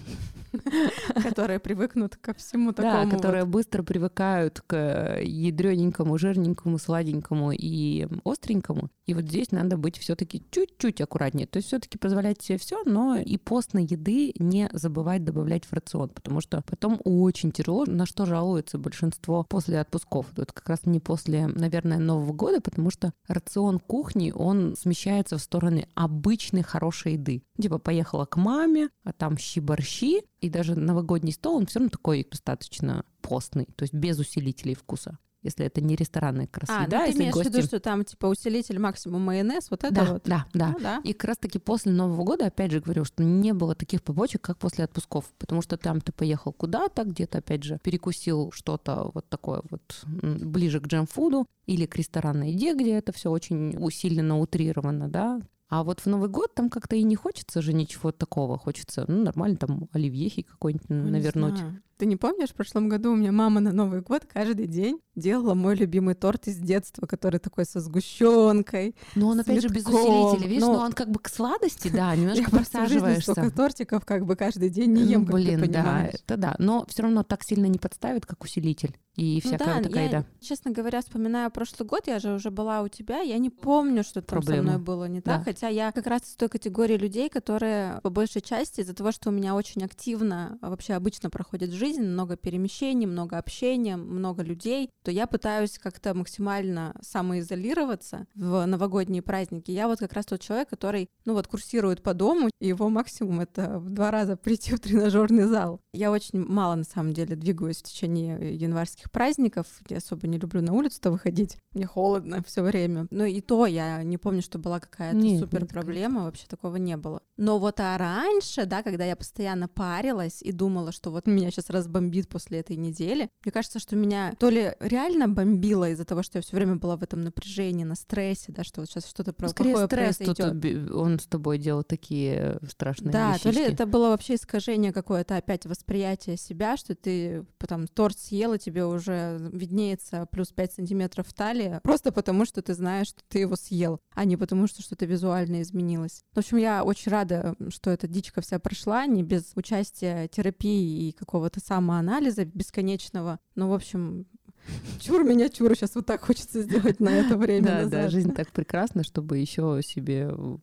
Которые 1.22 1.58
привыкнут 1.58 2.16
ко 2.16 2.34
всему 2.34 2.72
такому. 2.72 3.10
Да, 3.10 3.16
которые 3.16 3.44
быстро 3.44 3.82
привыкают 3.82 4.62
к 4.66 5.18
ядрененькому, 5.22 6.18
жирненькому, 6.18 6.78
сладенькому 6.78 7.52
и 7.52 8.06
остренькому. 8.24 8.90
И 9.06 9.14
вот 9.14 9.24
здесь 9.24 9.52
надо 9.52 9.76
быть 9.76 9.98
все-таки 9.98 10.44
чуть-чуть 10.50 11.00
аккуратнее. 11.00 11.46
То 11.46 11.58
есть 11.58 11.68
все-таки 11.68 11.96
позволять 11.96 12.42
себе 12.42 12.58
все, 12.58 12.82
но 12.84 13.16
и 13.16 13.36
постной 13.38 13.84
еды 13.84 14.32
не 14.38 14.68
забывать 14.72 15.24
добавлять 15.24 15.64
в 15.64 15.72
рацион, 15.72 16.08
потому 16.08 16.40
что 16.40 16.62
потом 16.62 17.00
очень 17.04 17.52
тяжело, 17.52 17.84
на 17.86 18.04
что 18.04 18.26
жалуется 18.26 18.78
большинство 18.78 19.44
после 19.44 19.80
отпусков. 19.80 20.26
Это 20.36 20.52
как 20.52 20.68
раз 20.68 20.80
не 20.84 20.98
после, 20.98 21.46
наверное, 21.46 21.98
Нового 21.98 22.32
года, 22.32 22.60
потому 22.60 22.90
что 22.90 23.12
рацион 23.28 23.78
кухни, 23.78 24.32
он 24.34 24.74
смещается 24.76 25.38
в 25.38 25.42
стороны 25.42 25.88
обычной 25.94 26.62
хорошей 26.62 27.12
еды. 27.12 27.42
Типа 27.60 27.78
поехала 27.78 28.24
к 28.24 28.36
маме, 28.36 28.90
а 29.04 29.12
там 29.12 29.38
щи-борщи, 29.38 30.22
и 30.40 30.50
даже 30.50 30.74
новогодний 30.74 31.32
стол, 31.32 31.56
он 31.56 31.66
все 31.66 31.78
равно 31.78 31.90
такой 31.90 32.26
достаточно 32.28 33.04
постный, 33.22 33.66
то 33.76 33.82
есть 33.82 33.94
без 33.94 34.18
усилителей 34.18 34.74
вкуса. 34.74 35.18
Если 35.46 35.64
это 35.64 35.80
не 35.80 35.96
ресторанная 35.96 36.48
раз 36.52 36.68
А, 36.68 36.84
еда, 36.84 36.98
ну 36.98 37.04
ты 37.04 37.08
если 37.10 37.20
имеешь 37.20 37.34
в 37.34 37.44
виду, 37.44 37.62
что 37.62 37.80
там 37.80 38.04
типа 38.04 38.26
усилитель 38.26 38.78
максимум 38.78 39.22
майонез, 39.22 39.70
вот 39.70 39.84
это 39.84 39.94
да, 39.94 40.04
вот? 40.04 40.22
да, 40.24 40.46
да. 40.52 40.68
Ну 40.68 40.78
да. 40.80 41.00
И 41.04 41.12
как 41.12 41.24
раз 41.28 41.38
таки 41.38 41.58
после 41.58 41.92
Нового 41.92 42.24
года, 42.24 42.46
опять 42.46 42.72
же 42.72 42.80
говорю, 42.80 43.04
что 43.04 43.22
не 43.22 43.52
было 43.54 43.74
таких 43.74 44.02
побочек, 44.02 44.42
как 44.42 44.58
после 44.58 44.84
отпусков, 44.84 45.24
потому 45.38 45.62
что 45.62 45.76
там 45.76 46.00
ты 46.00 46.12
поехал 46.12 46.52
куда-то, 46.52 47.04
где-то, 47.04 47.38
опять 47.38 47.62
же, 47.62 47.78
перекусил 47.82 48.50
что-то 48.52 49.10
вот 49.14 49.28
такое 49.28 49.62
вот 49.70 50.04
ближе 50.04 50.80
к 50.80 50.86
джемфуду 50.86 51.46
или 51.66 51.86
к 51.86 51.96
ресторанной 51.96 52.52
еде, 52.52 52.74
где 52.74 52.94
это 52.94 53.12
все 53.12 53.30
очень 53.30 53.76
усиленно 53.78 54.38
утрировано, 54.38 55.08
да, 55.08 55.40
а 55.68 55.82
вот 55.82 56.00
в 56.00 56.06
Новый 56.06 56.28
год 56.28 56.54
там 56.54 56.70
как-то 56.70 56.94
и 56.94 57.02
не 57.02 57.16
хочется 57.16 57.60
же 57.60 57.72
ничего 57.72 58.12
такого. 58.12 58.56
Хочется, 58.56 59.04
ну, 59.08 59.24
нормально 59.24 59.56
там 59.56 59.88
оливьехи 59.92 60.42
какой-нибудь 60.42 60.88
Ну, 60.88 61.10
навернуть. 61.10 61.58
Ты 61.98 62.04
не 62.06 62.16
помнишь, 62.16 62.50
в 62.50 62.54
прошлом 62.54 62.88
году 62.90 63.12
у 63.12 63.16
меня 63.16 63.32
мама 63.32 63.60
на 63.60 63.72
Новый 63.72 64.02
год 64.02 64.26
каждый 64.30 64.66
день 64.66 65.00
делала 65.14 65.54
мой 65.54 65.74
любимый 65.76 66.14
торт 66.14 66.46
из 66.46 66.58
детства, 66.58 67.06
который 67.06 67.40
такой 67.40 67.64
со 67.64 67.80
сгущенкой. 67.80 68.94
Но 69.14 69.28
он, 69.28 69.40
опять 69.40 69.62
же, 69.62 69.68
без 69.68 69.86
усилителя. 69.86 70.46
Видишь, 70.46 70.60
Но- 70.62 70.74
но 70.74 70.80
он 70.84 70.92
как 70.92 71.10
бы 71.10 71.18
к 71.20 71.28
сладости, 71.30 71.88
да, 71.88 72.10
Я 72.12 72.16
немножко 72.16 72.50
просаживаешься. 72.50 73.32
столько 73.32 73.50
тортиков 73.50 74.04
как 74.04 74.26
бы 74.26 74.36
каждый 74.36 74.68
день 74.68 74.92
не 74.92 75.04
ем, 75.04 75.20
Ну, 75.20 75.26
как 75.26 75.34
блин, 75.36 75.70
да, 75.72 76.06
это 76.12 76.36
да. 76.36 76.54
Но 76.58 76.84
все 76.88 77.02
равно 77.04 77.22
так 77.22 77.40
сильно 77.44 77.64
не 77.66 77.78
подставит, 77.78 78.26
как 78.26 78.42
усилитель. 78.44 78.96
И 79.16 79.40
Ну 79.42 79.48
всякая 79.48 79.64
да, 79.68 79.74
вот 79.76 79.82
такая 79.84 80.02
я, 80.02 80.08
еда. 80.10 80.24
честно 80.42 80.70
говоря, 80.72 81.00
вспоминаю 81.00 81.50
прошлый 81.50 81.88
год, 81.88 82.02
я 82.06 82.18
же 82.18 82.34
уже 82.34 82.50
была 82.50 82.82
у 82.82 82.88
тебя, 82.88 83.20
я 83.20 83.38
не 83.38 83.48
помню, 83.48 84.04
что 84.04 84.20
там 84.20 84.42
Проблемы. 84.42 84.56
со 84.72 84.72
мной 84.74 84.82
было 84.84 85.08
не 85.08 85.22
так, 85.22 85.38
Да. 85.38 85.44
хотя 85.44 85.68
я 85.68 85.90
как 85.92 86.06
раз 86.06 86.24
из 86.28 86.34
той 86.36 86.50
категории 86.50 86.98
людей, 86.98 87.30
которые 87.30 87.98
по 88.02 88.10
большей 88.10 88.42
части 88.42 88.82
из-за 88.82 88.92
того, 88.92 89.12
что 89.12 89.30
у 89.30 89.32
меня 89.32 89.54
очень 89.54 89.82
активно 89.82 90.58
а, 90.60 90.68
вообще 90.68 90.92
обычно 90.92 91.30
проходит 91.30 91.70
жизнь, 91.70 91.85
много 91.94 92.36
перемещений, 92.36 93.06
много 93.06 93.38
общения, 93.38 93.96
много 93.96 94.42
людей, 94.42 94.90
то 95.02 95.10
я 95.10 95.26
пытаюсь 95.26 95.78
как-то 95.78 96.14
максимально 96.14 96.94
самоизолироваться 97.00 98.26
в 98.34 98.64
новогодние 98.66 99.22
праздники. 99.22 99.70
Я 99.70 99.88
вот 99.88 99.98
как 99.98 100.12
раз 100.12 100.26
тот 100.26 100.40
человек, 100.40 100.68
который, 100.68 101.08
ну 101.24 101.34
вот, 101.34 101.46
курсирует 101.46 102.02
по 102.02 102.14
дому, 102.14 102.50
и 102.60 102.68
его 102.68 102.88
максимум 102.88 103.40
это 103.40 103.78
в 103.78 103.90
два 103.90 104.10
раза 104.10 104.36
прийти 104.36 104.74
в 104.74 104.80
тренажерный 104.80 105.44
зал. 105.44 105.80
Я 105.92 106.10
очень 106.10 106.44
мало, 106.44 106.74
на 106.74 106.84
самом 106.84 107.12
деле, 107.12 107.36
двигаюсь 107.36 107.78
в 107.78 107.84
течение 107.84 108.54
январских 108.54 109.10
праздников. 109.10 109.66
Я 109.88 109.98
особо 109.98 110.26
не 110.26 110.38
люблю 110.38 110.62
на 110.62 110.72
улицу-то 110.72 111.10
выходить. 111.10 111.58
Мне 111.72 111.86
холодно 111.86 112.42
все 112.46 112.62
время. 112.62 113.06
Но 113.10 113.24
и 113.24 113.40
то 113.40 113.66
я 113.66 114.02
не 114.02 114.18
помню, 114.18 114.42
что 114.42 114.58
была 114.58 114.80
какая-то 114.80 115.38
супер 115.38 115.66
проблема. 115.66 116.24
Вообще 116.24 116.46
такого 116.46 116.76
не 116.76 116.96
было. 116.96 117.22
Но 117.36 117.58
вот 117.58 117.80
а 117.80 117.96
раньше, 117.98 118.64
да, 118.66 118.82
когда 118.82 119.04
я 119.04 119.14
постоянно 119.16 119.68
парилась 119.68 120.40
и 120.42 120.52
думала, 120.52 120.92
что 120.92 121.10
вот 121.10 121.26
меня 121.26 121.50
сейчас 121.50 121.70
разбомбит 121.70 122.28
после 122.28 122.60
этой 122.60 122.76
недели, 122.76 123.28
мне 123.44 123.52
кажется, 123.52 123.78
что 123.78 123.94
меня 123.96 124.34
то 124.38 124.48
ли 124.48 124.72
реально 124.80 125.28
бомбило 125.28 125.90
из-за 125.90 126.04
того, 126.04 126.22
что 126.22 126.38
я 126.38 126.42
все 126.42 126.56
время 126.56 126.76
была 126.76 126.96
в 126.96 127.02
этом 127.02 127.20
напряжении, 127.20 127.84
на 127.84 127.94
стрессе, 127.94 128.52
да, 128.52 128.64
что 128.64 128.80
вот 128.80 128.88
сейчас 128.88 129.06
что-то 129.06 129.32
про 129.32 129.48
Скорее 129.48 129.72
плохое 129.76 130.12
стресс 130.12 130.36
тут 130.36 130.54
би- 130.54 130.90
он 130.90 131.18
с 131.18 131.26
тобой 131.26 131.58
делал 131.58 131.82
такие 131.82 132.58
страшные 132.68 133.12
Да, 133.12 133.38
то 133.38 133.50
ли 133.50 133.56
вещички. 133.56 133.72
это 133.74 133.86
было 133.86 134.08
вообще 134.08 134.36
искажение 134.36 134.92
какое-то 134.92 135.36
опять 135.36 135.66
восприятие 135.66 136.36
себя, 136.36 136.76
что 136.76 136.94
ты 136.94 137.44
потом 137.58 137.86
торт 137.86 138.18
съел, 138.18 138.54
и 138.54 138.58
тебе 138.58 138.86
уже 138.86 139.38
виднеется 139.52 140.26
плюс 140.30 140.48
5 140.52 140.72
сантиметров 140.74 141.26
в 141.28 141.34
талии, 141.34 141.80
просто 141.82 142.12
потому 142.12 142.44
что 142.46 142.62
ты 142.62 142.74
знаешь, 142.74 143.08
что 143.08 143.20
ты 143.28 143.40
его 143.40 143.56
съел, 143.56 144.00
а 144.14 144.24
не 144.24 144.36
потому 144.36 144.66
что 144.66 144.82
что-то 144.82 145.04
визуально 145.06 145.62
изменилось. 145.62 146.24
В 146.32 146.38
общем, 146.38 146.56
я 146.56 146.82
очень 146.82 147.12
рада, 147.12 147.25
что 147.70 147.90
эта 147.90 148.06
дичка 148.08 148.40
вся 148.40 148.58
прошла, 148.58 149.06
не 149.06 149.22
без 149.22 149.52
участия 149.54 150.28
терапии 150.28 151.08
и 151.08 151.12
какого-то 151.12 151.60
самоанализа 151.60 152.44
бесконечного. 152.44 153.38
Ну, 153.54 153.68
в 153.68 153.74
общем, 153.74 154.26
чур 155.00 155.24
меня, 155.24 155.48
чур, 155.48 155.74
сейчас 155.74 155.94
вот 155.94 156.06
так 156.06 156.22
хочется 156.24 156.62
сделать 156.62 157.00
на 157.00 157.10
это 157.10 157.36
время 157.36 157.66
Да, 157.66 157.74
назад. 157.76 157.90
да, 157.90 158.08
жизнь 158.08 158.32
так 158.36 158.50
прекрасна, 158.52 159.04
чтобы 159.04 159.38
еще 159.38 159.80
себе 159.82 160.30
вот 160.32 160.60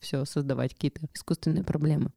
все 0.00 0.24
создавать 0.24 0.74
какие-то 0.74 1.00
искусственные 1.14 1.64
проблемы. 1.64 2.10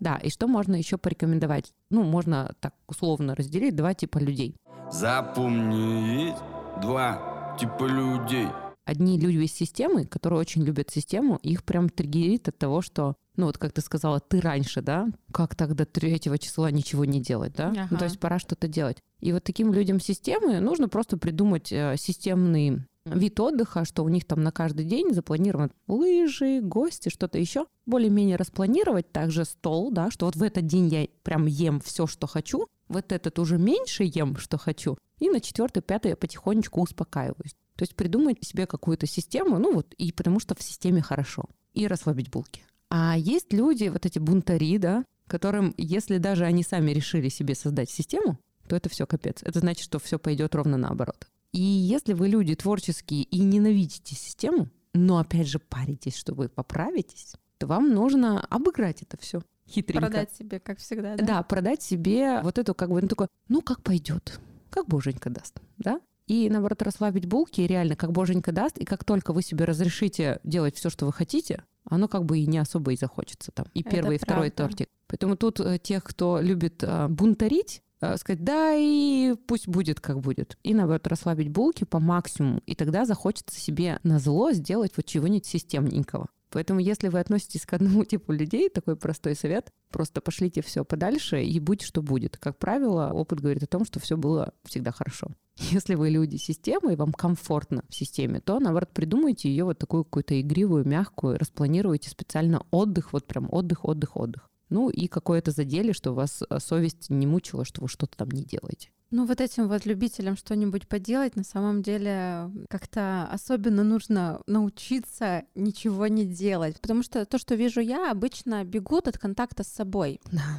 Да, 0.00 0.16
и 0.18 0.28
что 0.28 0.46
можно 0.48 0.74
еще 0.74 0.98
порекомендовать? 0.98 1.72
Ну, 1.90 2.02
можно 2.02 2.54
так 2.60 2.74
условно 2.86 3.34
разделить 3.34 3.74
два 3.74 3.94
типа 3.94 4.18
людей. 4.18 4.56
Запомни, 4.90 6.24
есть 6.26 6.42
два 6.82 7.56
типа 7.58 7.84
людей. 7.84 8.48
Одни 8.84 9.18
люди 9.18 9.38
из 9.38 9.52
системы, 9.52 10.04
которые 10.04 10.40
очень 10.40 10.62
любят 10.62 10.90
систему, 10.90 11.36
их 11.42 11.64
прям 11.64 11.88
триггерит 11.88 12.48
от 12.48 12.58
того, 12.58 12.82
что, 12.82 13.16
ну 13.36 13.46
вот 13.46 13.56
как 13.56 13.72
ты 13.72 13.80
сказала, 13.80 14.20
ты 14.20 14.40
раньше, 14.40 14.82
да, 14.82 15.08
как 15.32 15.56
до 15.56 15.86
третьего 15.86 16.38
числа 16.38 16.70
ничего 16.70 17.04
не 17.04 17.20
делать, 17.20 17.54
да? 17.54 17.70
Ну, 17.70 17.80
Ага. 17.80 17.96
то 17.96 18.04
есть 18.04 18.20
пора 18.20 18.38
что-то 18.38 18.68
делать. 18.68 18.98
И 19.20 19.32
вот 19.32 19.42
таким 19.44 19.72
людям 19.72 20.00
системы 20.00 20.60
нужно 20.60 20.88
просто 20.88 21.16
придумать 21.16 21.72
э, 21.72 21.96
системный 21.96 22.82
вид 23.06 23.38
отдыха, 23.40 23.84
что 23.84 24.02
у 24.04 24.08
них 24.08 24.24
там 24.24 24.42
на 24.42 24.50
каждый 24.50 24.84
день 24.84 25.12
запланированы 25.12 25.70
лыжи, 25.86 26.60
гости, 26.60 27.08
что-то 27.08 27.38
еще. 27.38 27.66
Более-менее 27.86 28.36
распланировать 28.36 29.12
также 29.12 29.44
стол, 29.44 29.90
да, 29.90 30.10
что 30.10 30.26
вот 30.26 30.36
в 30.36 30.42
этот 30.42 30.66
день 30.66 30.88
я 30.88 31.06
прям 31.22 31.46
ем 31.46 31.80
все, 31.80 32.06
что 32.06 32.26
хочу, 32.26 32.66
вот 32.88 33.12
этот 33.12 33.38
уже 33.38 33.58
меньше 33.58 34.04
ем, 34.04 34.36
что 34.36 34.58
хочу, 34.58 34.98
и 35.18 35.28
на 35.28 35.40
четвертый, 35.40 35.82
пятый 35.82 36.08
я 36.08 36.16
потихонечку 36.16 36.80
успокаиваюсь. 36.82 37.54
То 37.76 37.82
есть 37.82 37.96
придумать 37.96 38.44
себе 38.44 38.66
какую-то 38.66 39.06
систему, 39.06 39.58
ну 39.58 39.74
вот, 39.74 39.92
и 39.94 40.12
потому 40.12 40.40
что 40.40 40.54
в 40.54 40.62
системе 40.62 41.02
хорошо. 41.02 41.44
И 41.72 41.86
расслабить 41.86 42.30
булки. 42.30 42.62
А 42.88 43.16
есть 43.18 43.52
люди, 43.52 43.88
вот 43.88 44.06
эти 44.06 44.20
бунтари, 44.20 44.78
да, 44.78 45.04
которым, 45.26 45.74
если 45.76 46.18
даже 46.18 46.44
они 46.44 46.62
сами 46.62 46.92
решили 46.92 47.28
себе 47.28 47.54
создать 47.54 47.90
систему, 47.90 48.38
то 48.68 48.76
это 48.76 48.88
все 48.88 49.06
капец. 49.06 49.42
Это 49.42 49.58
значит, 49.58 49.84
что 49.84 49.98
все 49.98 50.18
пойдет 50.18 50.54
ровно 50.54 50.76
наоборот. 50.76 51.26
И 51.52 51.60
если 51.60 52.12
вы 52.12 52.28
люди 52.28 52.54
творческие 52.54 53.24
и 53.24 53.40
ненавидите 53.40 54.14
систему, 54.14 54.68
но 54.92 55.18
опять 55.18 55.48
же 55.48 55.58
паритесь, 55.58 56.16
что 56.16 56.34
вы 56.34 56.48
поправитесь, 56.48 57.34
то 57.58 57.66
вам 57.66 57.92
нужно 57.92 58.40
обыграть 58.46 59.02
это 59.02 59.16
все 59.16 59.42
хитренько. 59.68 60.06
Продать 60.06 60.32
себе, 60.32 60.60
как 60.60 60.78
всегда, 60.78 61.16
да? 61.16 61.24
Да, 61.24 61.42
продать 61.42 61.82
себе 61.82 62.40
вот 62.42 62.58
эту 62.58 62.74
как 62.74 62.90
бы, 62.90 63.02
ну 63.02 63.08
такое, 63.08 63.28
ну 63.48 63.62
как 63.62 63.82
пойдет, 63.82 64.40
как 64.70 64.86
боженька 64.86 65.30
даст, 65.30 65.60
да? 65.78 66.00
И 66.26 66.48
наоборот 66.48 66.80
расслабить 66.82 67.26
булки, 67.26 67.60
реально 67.60 67.96
как 67.96 68.12
боженька 68.12 68.52
даст, 68.52 68.78
и 68.78 68.84
как 68.84 69.04
только 69.04 69.32
вы 69.32 69.42
себе 69.42 69.64
разрешите 69.64 70.40
делать 70.42 70.76
все, 70.76 70.88
что 70.88 71.06
вы 71.06 71.12
хотите, 71.12 71.64
оно 71.84 72.08
как 72.08 72.24
бы 72.24 72.38
и 72.38 72.46
не 72.46 72.58
особо 72.58 72.92
и 72.92 72.96
захочется 72.96 73.52
там. 73.52 73.66
И 73.74 73.80
Это 73.80 73.90
первый, 73.90 74.16
и 74.16 74.18
второй 74.18 74.50
правда. 74.50 74.76
тортик. 74.76 74.88
Поэтому 75.06 75.36
тут 75.36 75.60
э, 75.60 75.78
тех, 75.78 76.02
кто 76.02 76.40
любит 76.40 76.82
э, 76.82 77.08
бунтарить, 77.08 77.82
э, 78.00 78.16
сказать, 78.16 78.42
да, 78.42 78.74
и 78.74 79.34
пусть 79.46 79.68
будет, 79.68 80.00
как 80.00 80.20
будет. 80.20 80.56
И, 80.62 80.72
наоборот, 80.72 81.06
расслабить 81.06 81.50
булки 81.50 81.84
по 81.84 82.00
максимуму. 82.00 82.62
И 82.64 82.74
тогда 82.74 83.04
захочется 83.04 83.60
себе 83.60 83.98
на 84.02 84.18
зло 84.18 84.52
сделать 84.52 84.92
вот 84.96 85.04
чего-нибудь 85.04 85.46
системненького. 85.46 86.28
Поэтому, 86.54 86.78
если 86.78 87.08
вы 87.08 87.18
относитесь 87.18 87.66
к 87.66 87.72
одному 87.72 88.04
типу 88.04 88.32
людей, 88.32 88.68
такой 88.68 88.94
простой 88.94 89.34
совет, 89.34 89.72
просто 89.90 90.20
пошлите 90.20 90.62
все 90.62 90.84
подальше 90.84 91.42
и 91.42 91.58
будь 91.58 91.82
что 91.82 92.00
будет. 92.00 92.36
Как 92.36 92.58
правило, 92.58 93.10
опыт 93.12 93.40
говорит 93.40 93.64
о 93.64 93.66
том, 93.66 93.84
что 93.84 93.98
все 93.98 94.16
было 94.16 94.54
всегда 94.64 94.92
хорошо. 94.92 95.26
Если 95.56 95.96
вы 95.96 96.10
люди 96.10 96.36
системы 96.36 96.92
и 96.92 96.96
вам 96.96 97.12
комфортно 97.12 97.82
в 97.88 97.94
системе, 97.94 98.40
то, 98.40 98.60
наоборот, 98.60 98.90
придумайте 98.94 99.48
ее 99.48 99.64
вот 99.64 99.78
такую 99.78 100.04
какую-то 100.04 100.40
игривую, 100.40 100.86
мягкую, 100.86 101.38
распланируйте 101.38 102.08
специально 102.08 102.64
отдых, 102.70 103.12
вот 103.12 103.26
прям 103.26 103.48
отдых, 103.52 103.84
отдых, 103.84 104.16
отдых. 104.16 104.48
Ну 104.70 104.90
и 104.90 105.08
какое-то 105.08 105.50
задели, 105.50 105.90
что 105.90 106.14
вас 106.14 106.44
э, 106.48 106.58
совесть 106.60 107.10
не 107.10 107.26
мучила, 107.26 107.64
что 107.64 107.82
вы 107.82 107.88
что-то 107.88 108.16
там 108.16 108.30
не 108.30 108.44
делаете. 108.44 108.90
Ну, 109.10 109.26
вот 109.26 109.40
этим 109.40 109.68
вот 109.68 109.86
любителям 109.86 110.36
что-нибудь 110.36 110.88
поделать, 110.88 111.36
на 111.36 111.44
самом 111.44 111.82
деле, 111.82 112.50
как-то 112.68 113.28
особенно 113.30 113.84
нужно 113.84 114.40
научиться 114.46 115.44
ничего 115.54 116.08
не 116.08 116.24
делать. 116.24 116.80
Потому 116.80 117.02
что 117.02 117.24
то, 117.24 117.38
что 117.38 117.54
вижу 117.54 117.80
я, 117.80 118.10
обычно 118.10 118.64
бегут 118.64 119.06
от 119.06 119.18
контакта 119.18 119.62
с 119.62 119.68
собой. 119.68 120.20
Да. 120.32 120.58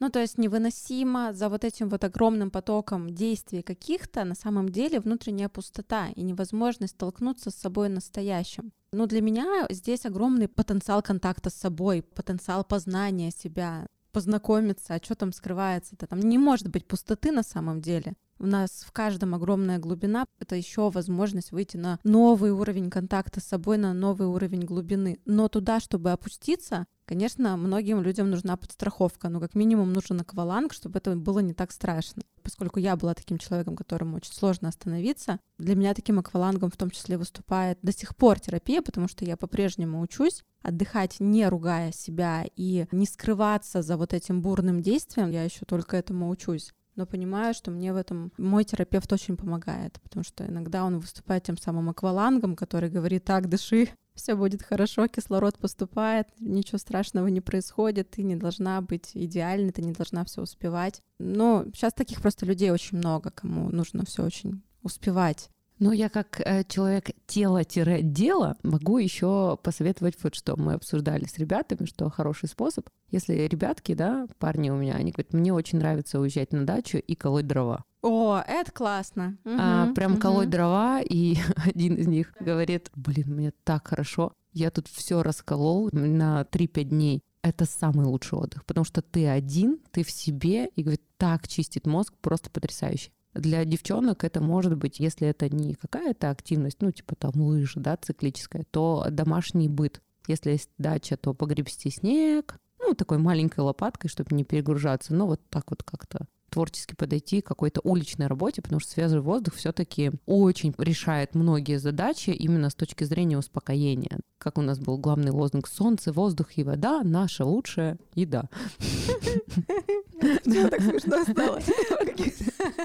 Ну, 0.00 0.10
то 0.10 0.20
есть 0.20 0.36
невыносимо 0.36 1.32
за 1.32 1.48
вот 1.48 1.64
этим 1.64 1.88
вот 1.88 2.04
огромным 2.04 2.50
потоком 2.50 3.14
действий 3.14 3.62
каких-то 3.62 4.24
на 4.24 4.34
самом 4.34 4.68
деле 4.68 5.00
внутренняя 5.00 5.48
пустота 5.48 6.08
и 6.14 6.22
невозможность 6.22 6.94
столкнуться 6.94 7.50
с 7.50 7.54
собой 7.54 7.88
настоящим. 7.88 8.72
Ну, 8.92 9.06
для 9.06 9.22
меня 9.22 9.66
здесь 9.70 10.04
огромный 10.04 10.48
потенциал 10.48 11.00
контакта 11.00 11.48
с 11.48 11.54
собой, 11.54 12.02
потенциал 12.02 12.64
познания 12.64 13.30
себя, 13.30 13.86
познакомиться, 14.14 14.94
а 14.94 15.04
что 15.04 15.14
там 15.14 15.32
скрывается-то. 15.32 16.06
Там 16.06 16.20
не 16.20 16.38
может 16.38 16.68
быть 16.68 16.86
пустоты 16.86 17.32
на 17.32 17.42
самом 17.42 17.82
деле. 17.82 18.14
У 18.38 18.46
нас 18.46 18.84
в 18.86 18.92
каждом 18.92 19.34
огромная 19.34 19.78
глубина. 19.78 20.26
Это 20.38 20.56
еще 20.56 20.90
возможность 20.90 21.52
выйти 21.52 21.76
на 21.76 21.98
новый 22.04 22.50
уровень 22.50 22.90
контакта 22.90 23.40
с 23.40 23.44
собой, 23.44 23.78
на 23.78 23.94
новый 23.94 24.26
уровень 24.28 24.64
глубины. 24.64 25.18
Но 25.24 25.48
туда, 25.48 25.80
чтобы 25.80 26.10
опуститься, 26.10 26.86
конечно, 27.06 27.56
многим 27.56 28.02
людям 28.02 28.30
нужна 28.30 28.56
подстраховка. 28.56 29.28
Ну, 29.28 29.40
как 29.40 29.54
минимум, 29.54 29.92
нужен 29.92 30.20
акваланг, 30.20 30.72
чтобы 30.72 30.98
это 30.98 31.14
было 31.16 31.38
не 31.38 31.54
так 31.54 31.72
страшно. 31.72 32.22
Поскольку 32.42 32.78
я 32.78 32.96
была 32.96 33.14
таким 33.14 33.38
человеком, 33.38 33.76
которому 33.76 34.16
очень 34.16 34.32
сложно 34.32 34.68
остановиться, 34.68 35.38
для 35.58 35.76
меня 35.76 35.94
таким 35.94 36.18
аквалангом 36.18 36.70
в 36.70 36.76
том 36.76 36.90
числе 36.90 37.16
выступает 37.16 37.78
до 37.82 37.92
сих 37.92 38.16
пор 38.16 38.40
терапия, 38.40 38.82
потому 38.82 39.08
что 39.08 39.24
я 39.24 39.36
по-прежнему 39.36 40.00
учусь 40.00 40.42
отдыхать, 40.64 41.20
не 41.20 41.46
ругая 41.48 41.92
себя 41.92 42.46
и 42.56 42.86
не 42.90 43.06
скрываться 43.06 43.82
за 43.82 43.96
вот 43.96 44.14
этим 44.14 44.40
бурным 44.40 44.82
действием. 44.82 45.30
Я 45.30 45.44
еще 45.44 45.64
только 45.66 45.96
этому 45.96 46.30
учусь. 46.30 46.72
Но 46.96 47.06
понимаю, 47.06 47.54
что 47.54 47.70
мне 47.70 47.92
в 47.92 47.96
этом 47.96 48.32
мой 48.38 48.64
терапевт 48.64 49.12
очень 49.12 49.36
помогает, 49.36 50.00
потому 50.02 50.24
что 50.24 50.46
иногда 50.46 50.84
он 50.84 50.98
выступает 50.98 51.44
тем 51.44 51.56
самым 51.56 51.90
аквалангом, 51.90 52.56
который 52.56 52.90
говорит, 52.90 53.24
так, 53.24 53.48
дыши, 53.48 53.88
все 54.14 54.34
будет 54.34 54.62
хорошо, 54.62 55.08
кислород 55.08 55.58
поступает, 55.58 56.28
ничего 56.38 56.78
страшного 56.78 57.26
не 57.28 57.40
происходит, 57.40 58.10
ты 58.10 58.22
не 58.22 58.36
должна 58.36 58.80
быть 58.80 59.10
идеальной, 59.14 59.72
ты 59.72 59.82
не 59.82 59.92
должна 59.92 60.24
все 60.24 60.42
успевать. 60.42 61.00
Но 61.18 61.64
сейчас 61.74 61.92
таких 61.92 62.20
просто 62.20 62.46
людей 62.46 62.70
очень 62.70 62.98
много, 62.98 63.30
кому 63.30 63.70
нужно 63.70 64.04
все 64.04 64.22
очень 64.24 64.62
успевать. 64.82 65.50
Ну, 65.80 65.90
я 65.92 66.08
как 66.08 66.40
э, 66.40 66.62
человек 66.68 67.10
тело-дело 67.26 68.56
могу 68.62 68.98
еще 68.98 69.58
посоветовать 69.62 70.14
вот 70.22 70.34
что. 70.34 70.56
Мы 70.56 70.74
обсуждали 70.74 71.24
с 71.26 71.36
ребятами, 71.38 71.84
что 71.86 72.08
хороший 72.10 72.48
способ. 72.48 72.88
Если 73.10 73.34
ребятки, 73.34 73.94
да, 73.94 74.26
парни 74.38 74.70
у 74.70 74.76
меня, 74.76 74.94
они 74.94 75.10
говорят, 75.10 75.32
мне 75.32 75.52
очень 75.52 75.78
нравится 75.78 76.20
уезжать 76.20 76.52
на 76.52 76.64
дачу 76.64 76.98
и 76.98 77.14
колоть 77.16 77.46
дрова. 77.46 77.84
О, 78.02 78.38
это 78.46 78.70
классно. 78.70 79.36
а, 79.44 79.86
Мгм, 79.86 79.94
прям 79.94 80.12
мгм. 80.12 80.20
колоть 80.20 80.50
дрова, 80.50 81.00
и 81.00 81.36
один 81.64 81.94
из 81.96 82.06
них 82.06 82.32
говорит, 82.38 82.90
блин, 82.94 83.34
мне 83.34 83.52
так 83.64 83.88
хорошо, 83.88 84.32
я 84.52 84.70
тут 84.70 84.86
все 84.88 85.22
расколол 85.22 85.88
на 85.92 86.42
3-5 86.50 86.84
дней. 86.84 87.22
Это 87.42 87.66
самый 87.66 88.06
лучший 88.06 88.38
отдых, 88.38 88.64
потому 88.64 88.84
что 88.84 89.02
ты 89.02 89.26
один, 89.26 89.78
ты 89.90 90.02
в 90.02 90.10
себе, 90.10 90.68
и 90.76 90.82
говорит, 90.82 91.02
так 91.18 91.46
чистит 91.48 91.86
мозг, 91.86 92.14
просто 92.20 92.48
потрясающе. 92.50 93.10
Для 93.34 93.64
девчонок 93.64 94.24
это 94.24 94.40
может 94.40 94.76
быть, 94.76 95.00
если 95.00 95.26
это 95.28 95.48
не 95.48 95.74
какая-то 95.74 96.30
активность, 96.30 96.78
ну, 96.80 96.92
типа 96.92 97.16
там 97.16 97.32
лыжи, 97.34 97.80
да, 97.80 97.96
циклическая, 97.96 98.64
то 98.70 99.06
домашний 99.10 99.68
быт. 99.68 100.00
Если 100.26 100.52
есть 100.52 100.70
дача, 100.78 101.16
то 101.16 101.34
погребсти 101.34 101.90
снег, 101.90 102.58
ну, 102.78 102.94
такой 102.94 103.18
маленькой 103.18 103.60
лопаткой, 103.60 104.08
чтобы 104.08 104.34
не 104.36 104.44
перегружаться, 104.44 105.14
но 105.14 105.26
вот 105.26 105.40
так 105.50 105.70
вот 105.70 105.82
как-то 105.82 106.26
творчески 106.54 106.94
подойти 106.94 107.40
к 107.40 107.46
какой-то 107.46 107.80
уличной 107.82 108.28
работе, 108.28 108.62
потому 108.62 108.78
что 108.78 108.92
свежий 108.92 109.20
воздух 109.20 109.54
все-таки 109.54 110.12
очень 110.24 110.72
решает 110.78 111.34
многие 111.34 111.78
задачи 111.78 112.30
именно 112.30 112.70
с 112.70 112.74
точки 112.74 113.02
зрения 113.02 113.36
успокоения. 113.36 114.20
Как 114.38 114.58
у 114.58 114.62
нас 114.62 114.78
был 114.78 114.96
главный 114.96 115.32
лозунг 115.32 115.66
«Солнце, 115.66 116.12
воздух 116.12 116.56
и 116.56 116.62
вода– 116.62 117.02
наша 117.04 117.44
лучшая 117.44 117.98
еда». 118.14 118.48
Мне 120.44 120.68
так 120.68 120.80
смешно 120.80 121.22
стало. 121.24 121.60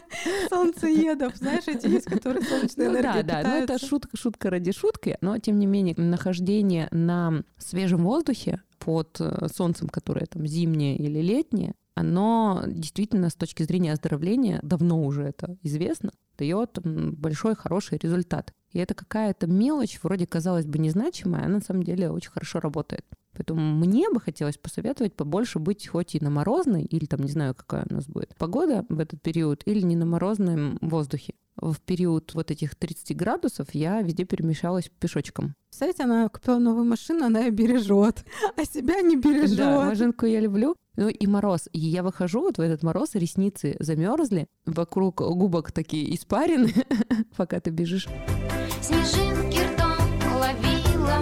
Солнцеедов, 0.50 1.36
знаешь, 1.36 1.68
эти 1.68 1.88
есть, 1.88 2.06
которые 2.06 2.44
солнечной 2.44 2.88
Ну 2.88 2.94
энергией 2.94 3.24
да, 3.24 3.42
да, 3.44 3.50
но 3.50 3.56
это 3.56 3.62
питаются. 3.64 3.88
шутка, 3.88 4.18
шутка 4.18 4.50
ради 4.50 4.72
шутки, 4.72 5.18
но 5.22 5.38
тем 5.38 5.60
не 5.60 5.66
менее 5.66 5.96
нахождение 5.98 6.88
на 6.92 7.44
свежем 7.58 8.04
воздухе 8.04 8.62
под 8.80 9.18
э, 9.20 9.48
солнцем, 9.54 9.90
которое 9.90 10.26
там 10.26 10.46
зимнее 10.48 10.96
или 10.98 11.20
летнее, 11.20 11.74
оно 11.96 12.64
действительно 12.66 13.30
с 13.30 13.36
точки 13.36 13.64
зрения 13.64 13.94
оздоровления, 13.94 14.60
давно 14.64 15.04
уже 15.04 15.24
это 15.24 15.58
известно, 15.64 16.12
дает 16.40 16.80
большой 16.84 17.56
хороший 17.56 18.00
результат. 18.02 18.54
И 18.72 18.80
это 18.80 18.94
какая-то 18.94 19.48
мелочь, 19.48 20.00
вроде 20.02 20.26
казалось 20.26 20.66
бы 20.66 20.80
незначимая, 20.80 21.46
а 21.46 21.50
на 21.50 21.60
самом 21.60 21.84
деле 21.84 22.10
очень 22.10 22.32
хорошо 22.32 22.60
работает. 22.60 23.06
Поэтому 23.34 23.62
мне 23.74 24.10
бы 24.10 24.20
хотелось 24.20 24.58
посоветовать 24.58 25.16
побольше 25.16 25.60
быть 25.60 25.88
хоть 25.88 26.16
и 26.16 26.20
на 26.20 26.30
морозной, 26.30 26.84
или 26.84 27.06
там 27.06 27.22
не 27.22 27.30
знаю, 27.30 27.56
какая 27.56 27.86
у 27.90 27.94
нас 27.94 28.06
будет 28.08 28.36
погода 28.36 28.86
в 28.90 29.00
этот 29.00 29.22
период, 29.22 29.64
или 29.66 29.82
не 29.82 29.96
на 29.96 30.06
морозном 30.06 30.78
воздухе. 30.82 31.36
В 31.56 31.80
период 31.80 32.34
вот 32.34 32.52
этих 32.52 32.76
30 32.76 33.16
градусов 33.18 33.68
я 33.74 34.02
везде 34.02 34.24
перемещалась 34.24 34.90
пешочком. 35.00 35.56
Представляете, 35.70 36.04
она 36.04 36.30
купила 36.30 36.58
новую 36.58 36.86
машину, 36.86 37.26
она 37.26 37.42
ее 37.42 37.52
бережет, 37.52 38.24
а 38.56 38.66
себя 38.66 39.02
не 39.02 39.16
бережет. 39.18 39.58
Да, 39.58 39.86
машинку 39.86 40.26
я 40.26 40.40
люблю. 40.40 40.76
Ну 41.00 41.08
и 41.08 41.28
мороз. 41.28 41.70
И 41.72 41.80
я 41.80 42.04
выхожу 42.04 42.42
вот 42.42 42.58
в 42.58 42.62
этот 42.62 42.84
мороз, 42.84 43.12
ресницы 43.14 43.78
замерзли, 43.80 44.48
вокруг 44.66 45.22
губок 45.22 45.72
такие 45.72 46.14
испарины, 46.14 46.74
пока 47.38 47.62
ты 47.62 47.70
бежишь. 47.70 48.10
Снежинки 48.82 49.60
ртом 49.60 49.98
ловила 50.36 51.20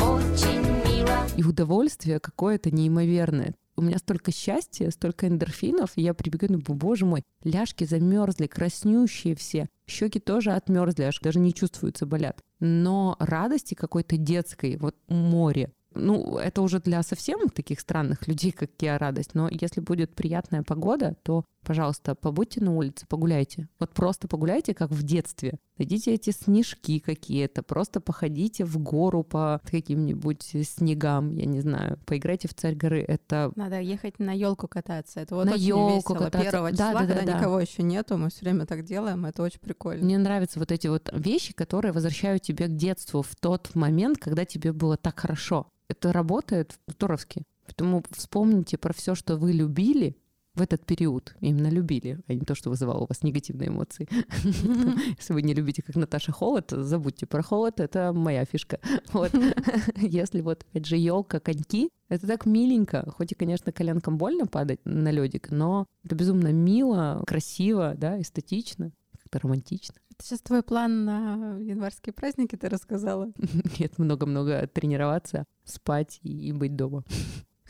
Очень 0.00 0.62
мило 0.84 1.24
И 1.36 1.44
удовольствие 1.44 2.18
какое-то 2.18 2.72
неимоверное. 2.72 3.54
У 3.76 3.82
меня 3.82 3.98
столько 3.98 4.32
счастья, 4.32 4.90
столько 4.90 5.28
эндорфинов, 5.28 5.92
и 5.94 6.02
я 6.02 6.12
прибегаю, 6.12 6.54
ну, 6.54 6.74
боже 6.74 7.06
мой, 7.06 7.22
ляжки 7.44 7.84
замерзли, 7.84 8.48
краснющие 8.48 9.36
все, 9.36 9.68
щеки 9.86 10.18
тоже 10.18 10.50
отмерзли, 10.50 11.04
аж 11.04 11.20
даже 11.20 11.38
не 11.38 11.54
чувствуются, 11.54 12.06
болят. 12.06 12.40
Но 12.58 13.14
радости 13.20 13.74
какой-то 13.74 14.16
детской, 14.16 14.78
вот 14.78 14.96
море. 15.06 15.70
Ну, 15.94 16.38
это 16.38 16.62
уже 16.62 16.80
для 16.80 17.02
совсем 17.02 17.48
таких 17.48 17.80
странных 17.80 18.26
людей, 18.28 18.52
как 18.52 18.70
я, 18.80 18.98
радость. 18.98 19.34
Но 19.34 19.48
если 19.50 19.80
будет 19.80 20.14
приятная 20.14 20.62
погода, 20.62 21.16
то, 21.22 21.44
пожалуйста, 21.66 22.14
побудьте 22.14 22.60
на 22.62 22.74
улице, 22.74 23.06
погуляйте. 23.08 23.68
Вот 23.78 23.90
просто 23.92 24.28
погуляйте, 24.28 24.74
как 24.74 24.90
в 24.90 25.02
детстве. 25.02 25.58
Найдите 25.78 26.12
эти 26.14 26.30
снежки 26.30 26.98
какие-то, 26.98 27.62
просто 27.62 28.00
походите 28.00 28.64
в 28.64 28.78
гору 28.78 29.24
по 29.24 29.60
каким-нибудь 29.64 30.42
снегам, 30.64 31.30
я 31.30 31.46
не 31.46 31.60
знаю, 31.60 31.98
поиграйте 32.06 32.46
в 32.46 32.54
царь 32.54 32.74
горы. 32.74 33.04
Это 33.06 33.52
Надо 33.56 33.80
ехать 33.80 34.18
на 34.18 34.32
елку 34.32 34.68
кататься. 34.68 35.20
Это 35.20 35.34
вот 35.34 35.46
На 35.46 35.52
очень 35.52 35.64
весело. 35.96 36.14
кататься. 36.14 36.50
Первого 36.50 36.70
Да, 36.70 36.76
числа, 36.76 36.92
да, 36.92 37.06
да, 37.06 37.14
когда 37.14 37.32
да. 37.32 37.38
никого 37.38 37.60
еще 37.60 37.82
нету, 37.82 38.16
мы 38.18 38.30
все 38.30 38.40
время 38.44 38.66
так 38.66 38.84
делаем, 38.84 39.24
это 39.24 39.42
очень 39.42 39.60
прикольно. 39.60 40.04
Мне 40.04 40.18
нравятся 40.18 40.58
вот 40.58 40.70
эти 40.70 40.86
вот 40.88 41.10
вещи, 41.12 41.52
которые 41.52 41.92
возвращают 41.92 42.42
тебя 42.42 42.66
к 42.66 42.76
детству 42.76 43.22
в 43.22 43.34
тот 43.36 43.74
момент, 43.74 44.18
когда 44.18 44.44
тебе 44.44 44.72
было 44.72 44.96
так 44.96 45.18
хорошо. 45.18 45.66
Это 45.92 46.10
работает 46.10 46.78
здоровски. 46.86 47.42
Поэтому 47.66 48.02
вспомните 48.12 48.78
про 48.78 48.94
все, 48.94 49.14
что 49.14 49.36
вы 49.36 49.52
любили 49.52 50.16
в 50.54 50.62
этот 50.62 50.86
период. 50.86 51.34
Именно 51.40 51.68
любили, 51.68 52.18
а 52.26 52.32
не 52.32 52.40
то, 52.40 52.54
что 52.54 52.70
вызывало 52.70 53.00
у 53.00 53.06
вас 53.06 53.22
негативные 53.22 53.68
эмоции. 53.68 54.08
Если 55.18 55.34
вы 55.34 55.42
не 55.42 55.52
любите, 55.52 55.82
как 55.82 55.96
Наташа, 55.96 56.32
холод, 56.32 56.70
забудьте 56.70 57.26
про 57.26 57.42
холод, 57.42 57.78
это 57.78 58.14
моя 58.14 58.46
фишка. 58.46 58.80
Вот. 59.12 59.32
Если 59.96 60.40
вот, 60.40 60.64
опять 60.70 60.86
же, 60.86 60.96
елка, 60.96 61.40
коньки, 61.40 61.90
это 62.08 62.26
так 62.26 62.46
миленько. 62.46 63.10
Хоть 63.10 63.32
и, 63.32 63.34
конечно, 63.34 63.70
коленкам 63.70 64.16
больно 64.16 64.46
падать 64.46 64.80
на 64.86 65.10
ледик, 65.10 65.50
но 65.50 65.86
это 66.04 66.14
безумно 66.14 66.52
мило, 66.52 67.22
красиво, 67.26 67.94
да, 67.98 68.18
эстетично, 68.18 68.92
как-то 69.12 69.40
романтично. 69.40 69.96
Это 70.12 70.26
сейчас 70.26 70.40
твой 70.40 70.62
план 70.62 71.06
на 71.06 71.58
январские 71.58 72.12
праздники 72.12 72.56
ты 72.56 72.68
рассказала. 72.68 73.32
Нет, 73.78 73.98
много-много 73.98 74.66
тренироваться, 74.66 75.46
спать 75.64 76.18
и, 76.22 76.52
быть 76.52 76.76
дома. 76.76 77.04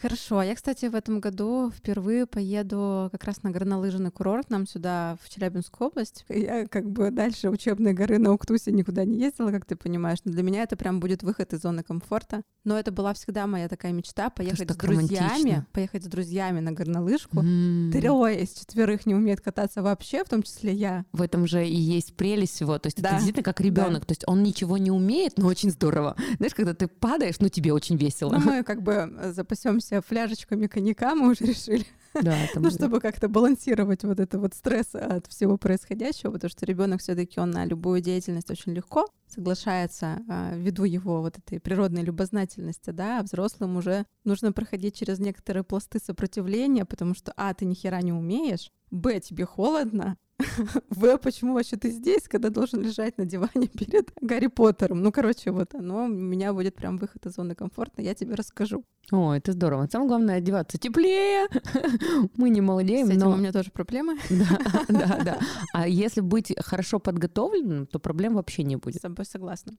Хорошо. 0.02 0.42
Я, 0.42 0.56
кстати, 0.56 0.86
в 0.86 0.96
этом 0.96 1.20
году 1.20 1.70
впервые 1.70 2.26
поеду 2.26 3.08
как 3.12 3.22
раз 3.22 3.44
на 3.44 3.50
горнолыжный 3.52 4.10
курорт 4.10 4.50
нам 4.50 4.66
сюда, 4.66 5.16
в 5.22 5.30
Челябинскую 5.30 5.90
область. 5.90 6.24
Я 6.28 6.66
как 6.66 6.90
бы 6.90 7.12
дальше 7.12 7.50
учебной 7.50 7.92
горы 7.92 8.18
на 8.18 8.32
Уктусе 8.32 8.72
никуда 8.72 9.04
не 9.04 9.20
ездила, 9.20 9.52
как 9.52 9.64
ты 9.64 9.76
понимаешь. 9.76 10.18
Но 10.24 10.32
для 10.32 10.42
меня 10.42 10.64
это 10.64 10.74
прям 10.76 10.98
будет 10.98 11.22
выход 11.22 11.52
из 11.52 11.60
зоны 11.62 11.84
комфорта. 11.84 12.42
Но 12.64 12.76
это 12.76 12.90
была 12.90 13.14
всегда 13.14 13.46
моя 13.46 13.68
такая 13.68 13.92
мечта 13.92 14.28
поехать 14.28 14.70
с 14.72 14.76
друзьями, 14.76 15.20
романтично. 15.20 15.66
поехать 15.72 16.04
с 16.04 16.06
друзьями 16.08 16.58
на 16.58 16.72
горнолыжку. 16.72 17.38
М. 17.38 17.92
Трое 17.92 18.42
из 18.42 18.54
четверых 18.54 19.06
не 19.06 19.14
умеет 19.14 19.40
кататься 19.40 19.82
вообще, 19.82 20.24
в 20.24 20.28
том 20.28 20.42
числе 20.42 20.72
я. 20.72 21.04
В 21.12 21.22
этом 21.22 21.46
же 21.46 21.64
и 21.64 21.76
есть 21.76 22.16
прелесть 22.16 22.54
всего. 22.54 22.76
То 22.80 22.88
есть 22.88 23.00
Да. 23.00 23.10
это 23.10 23.16
действительно 23.18 23.44
как 23.44 23.60
ребенок. 23.60 24.04
То 24.06 24.12
есть 24.12 24.24
он 24.26 24.42
ничего 24.42 24.78
не 24.78 24.90
умеет, 24.90 25.38
но 25.38 25.46
очень 25.46 25.70
здорово. 25.70 26.16
Знаешь, 26.38 26.54
когда 26.54 26.74
ты 26.74 26.88
падаешь, 26.88 27.38
ну 27.38 27.48
тебе 27.48 27.72
очень 27.72 27.96
весело. 27.96 28.32
Но 28.32 28.38
мы 28.40 28.62
как 28.64 28.82
бы 28.82 29.08
запасемся 29.32 29.91
фляжечками 30.00 30.66
коньяка, 30.66 31.14
мы 31.14 31.32
уже 31.32 31.44
решили. 31.44 31.86
Да, 32.14 32.36
там 32.52 32.62
Ну, 32.62 32.70
чтобы 32.70 33.00
как-то 33.00 33.28
балансировать 33.28 34.04
вот 34.04 34.20
это 34.20 34.38
вот 34.38 34.54
стресс 34.54 34.94
от 34.94 35.26
всего 35.28 35.56
происходящего, 35.56 36.30
потому 36.30 36.50
что 36.50 36.66
ребенок 36.66 37.00
все-таки 37.00 37.40
он 37.40 37.50
на 37.50 37.64
любую 37.64 38.00
деятельность 38.00 38.50
очень 38.50 38.72
легко 38.72 39.06
соглашается 39.28 40.22
а, 40.28 40.54
ввиду 40.54 40.84
его 40.84 41.22
вот 41.22 41.38
этой 41.38 41.58
природной 41.58 42.02
любознательности, 42.02 42.90
да, 42.90 43.20
а 43.20 43.22
взрослым 43.22 43.76
уже 43.76 44.04
нужно 44.24 44.52
проходить 44.52 44.96
через 44.96 45.18
некоторые 45.20 45.64
пласты 45.64 45.98
сопротивления, 45.98 46.84
потому 46.84 47.14
что, 47.14 47.32
а, 47.36 47.54
ты 47.54 47.64
ни 47.64 47.74
хера 47.74 48.02
не 48.02 48.12
умеешь, 48.12 48.70
б, 48.90 49.20
тебе 49.20 49.46
холодно, 49.46 50.18
в, 50.90 51.16
почему 51.18 51.54
вообще 51.54 51.76
ты 51.76 51.90
здесь, 51.90 52.28
когда 52.28 52.50
должен 52.50 52.80
лежать 52.82 53.18
на 53.18 53.24
диване 53.24 53.66
перед 53.78 54.10
Гарри 54.20 54.48
Поттером? 54.48 55.02
Ну, 55.02 55.12
короче, 55.12 55.50
вот 55.50 55.74
оно 55.74 56.04
у 56.04 56.08
меня 56.08 56.52
будет 56.52 56.74
прям 56.74 56.98
выход 56.98 57.26
из 57.26 57.34
зоны 57.34 57.54
комфорта, 57.54 58.02
я 58.02 58.14
тебе 58.14 58.34
расскажу. 58.34 58.84
О, 59.10 59.32
это 59.34 59.52
здорово. 59.52 59.88
Самое 59.90 60.08
главное 60.08 60.36
одеваться 60.36 60.78
теплее. 60.78 61.48
Мы 62.36 62.50
не 62.50 62.60
молодеем, 62.60 63.06
С 63.06 63.10
этим 63.10 63.20
но 63.20 63.30
у 63.32 63.36
меня 63.36 63.52
тоже 63.52 63.70
проблемы. 63.70 64.16
да, 64.30 64.58
да, 64.88 65.20
да. 65.24 65.38
А 65.74 65.88
если 65.88 66.20
быть 66.20 66.52
хорошо 66.58 66.98
подготовленным, 66.98 67.86
то 67.86 67.98
проблем 67.98 68.34
вообще 68.34 68.62
не 68.62 68.76
С 68.76 68.80
будет. 68.80 69.02
тобой 69.02 69.24
согласна. 69.24 69.72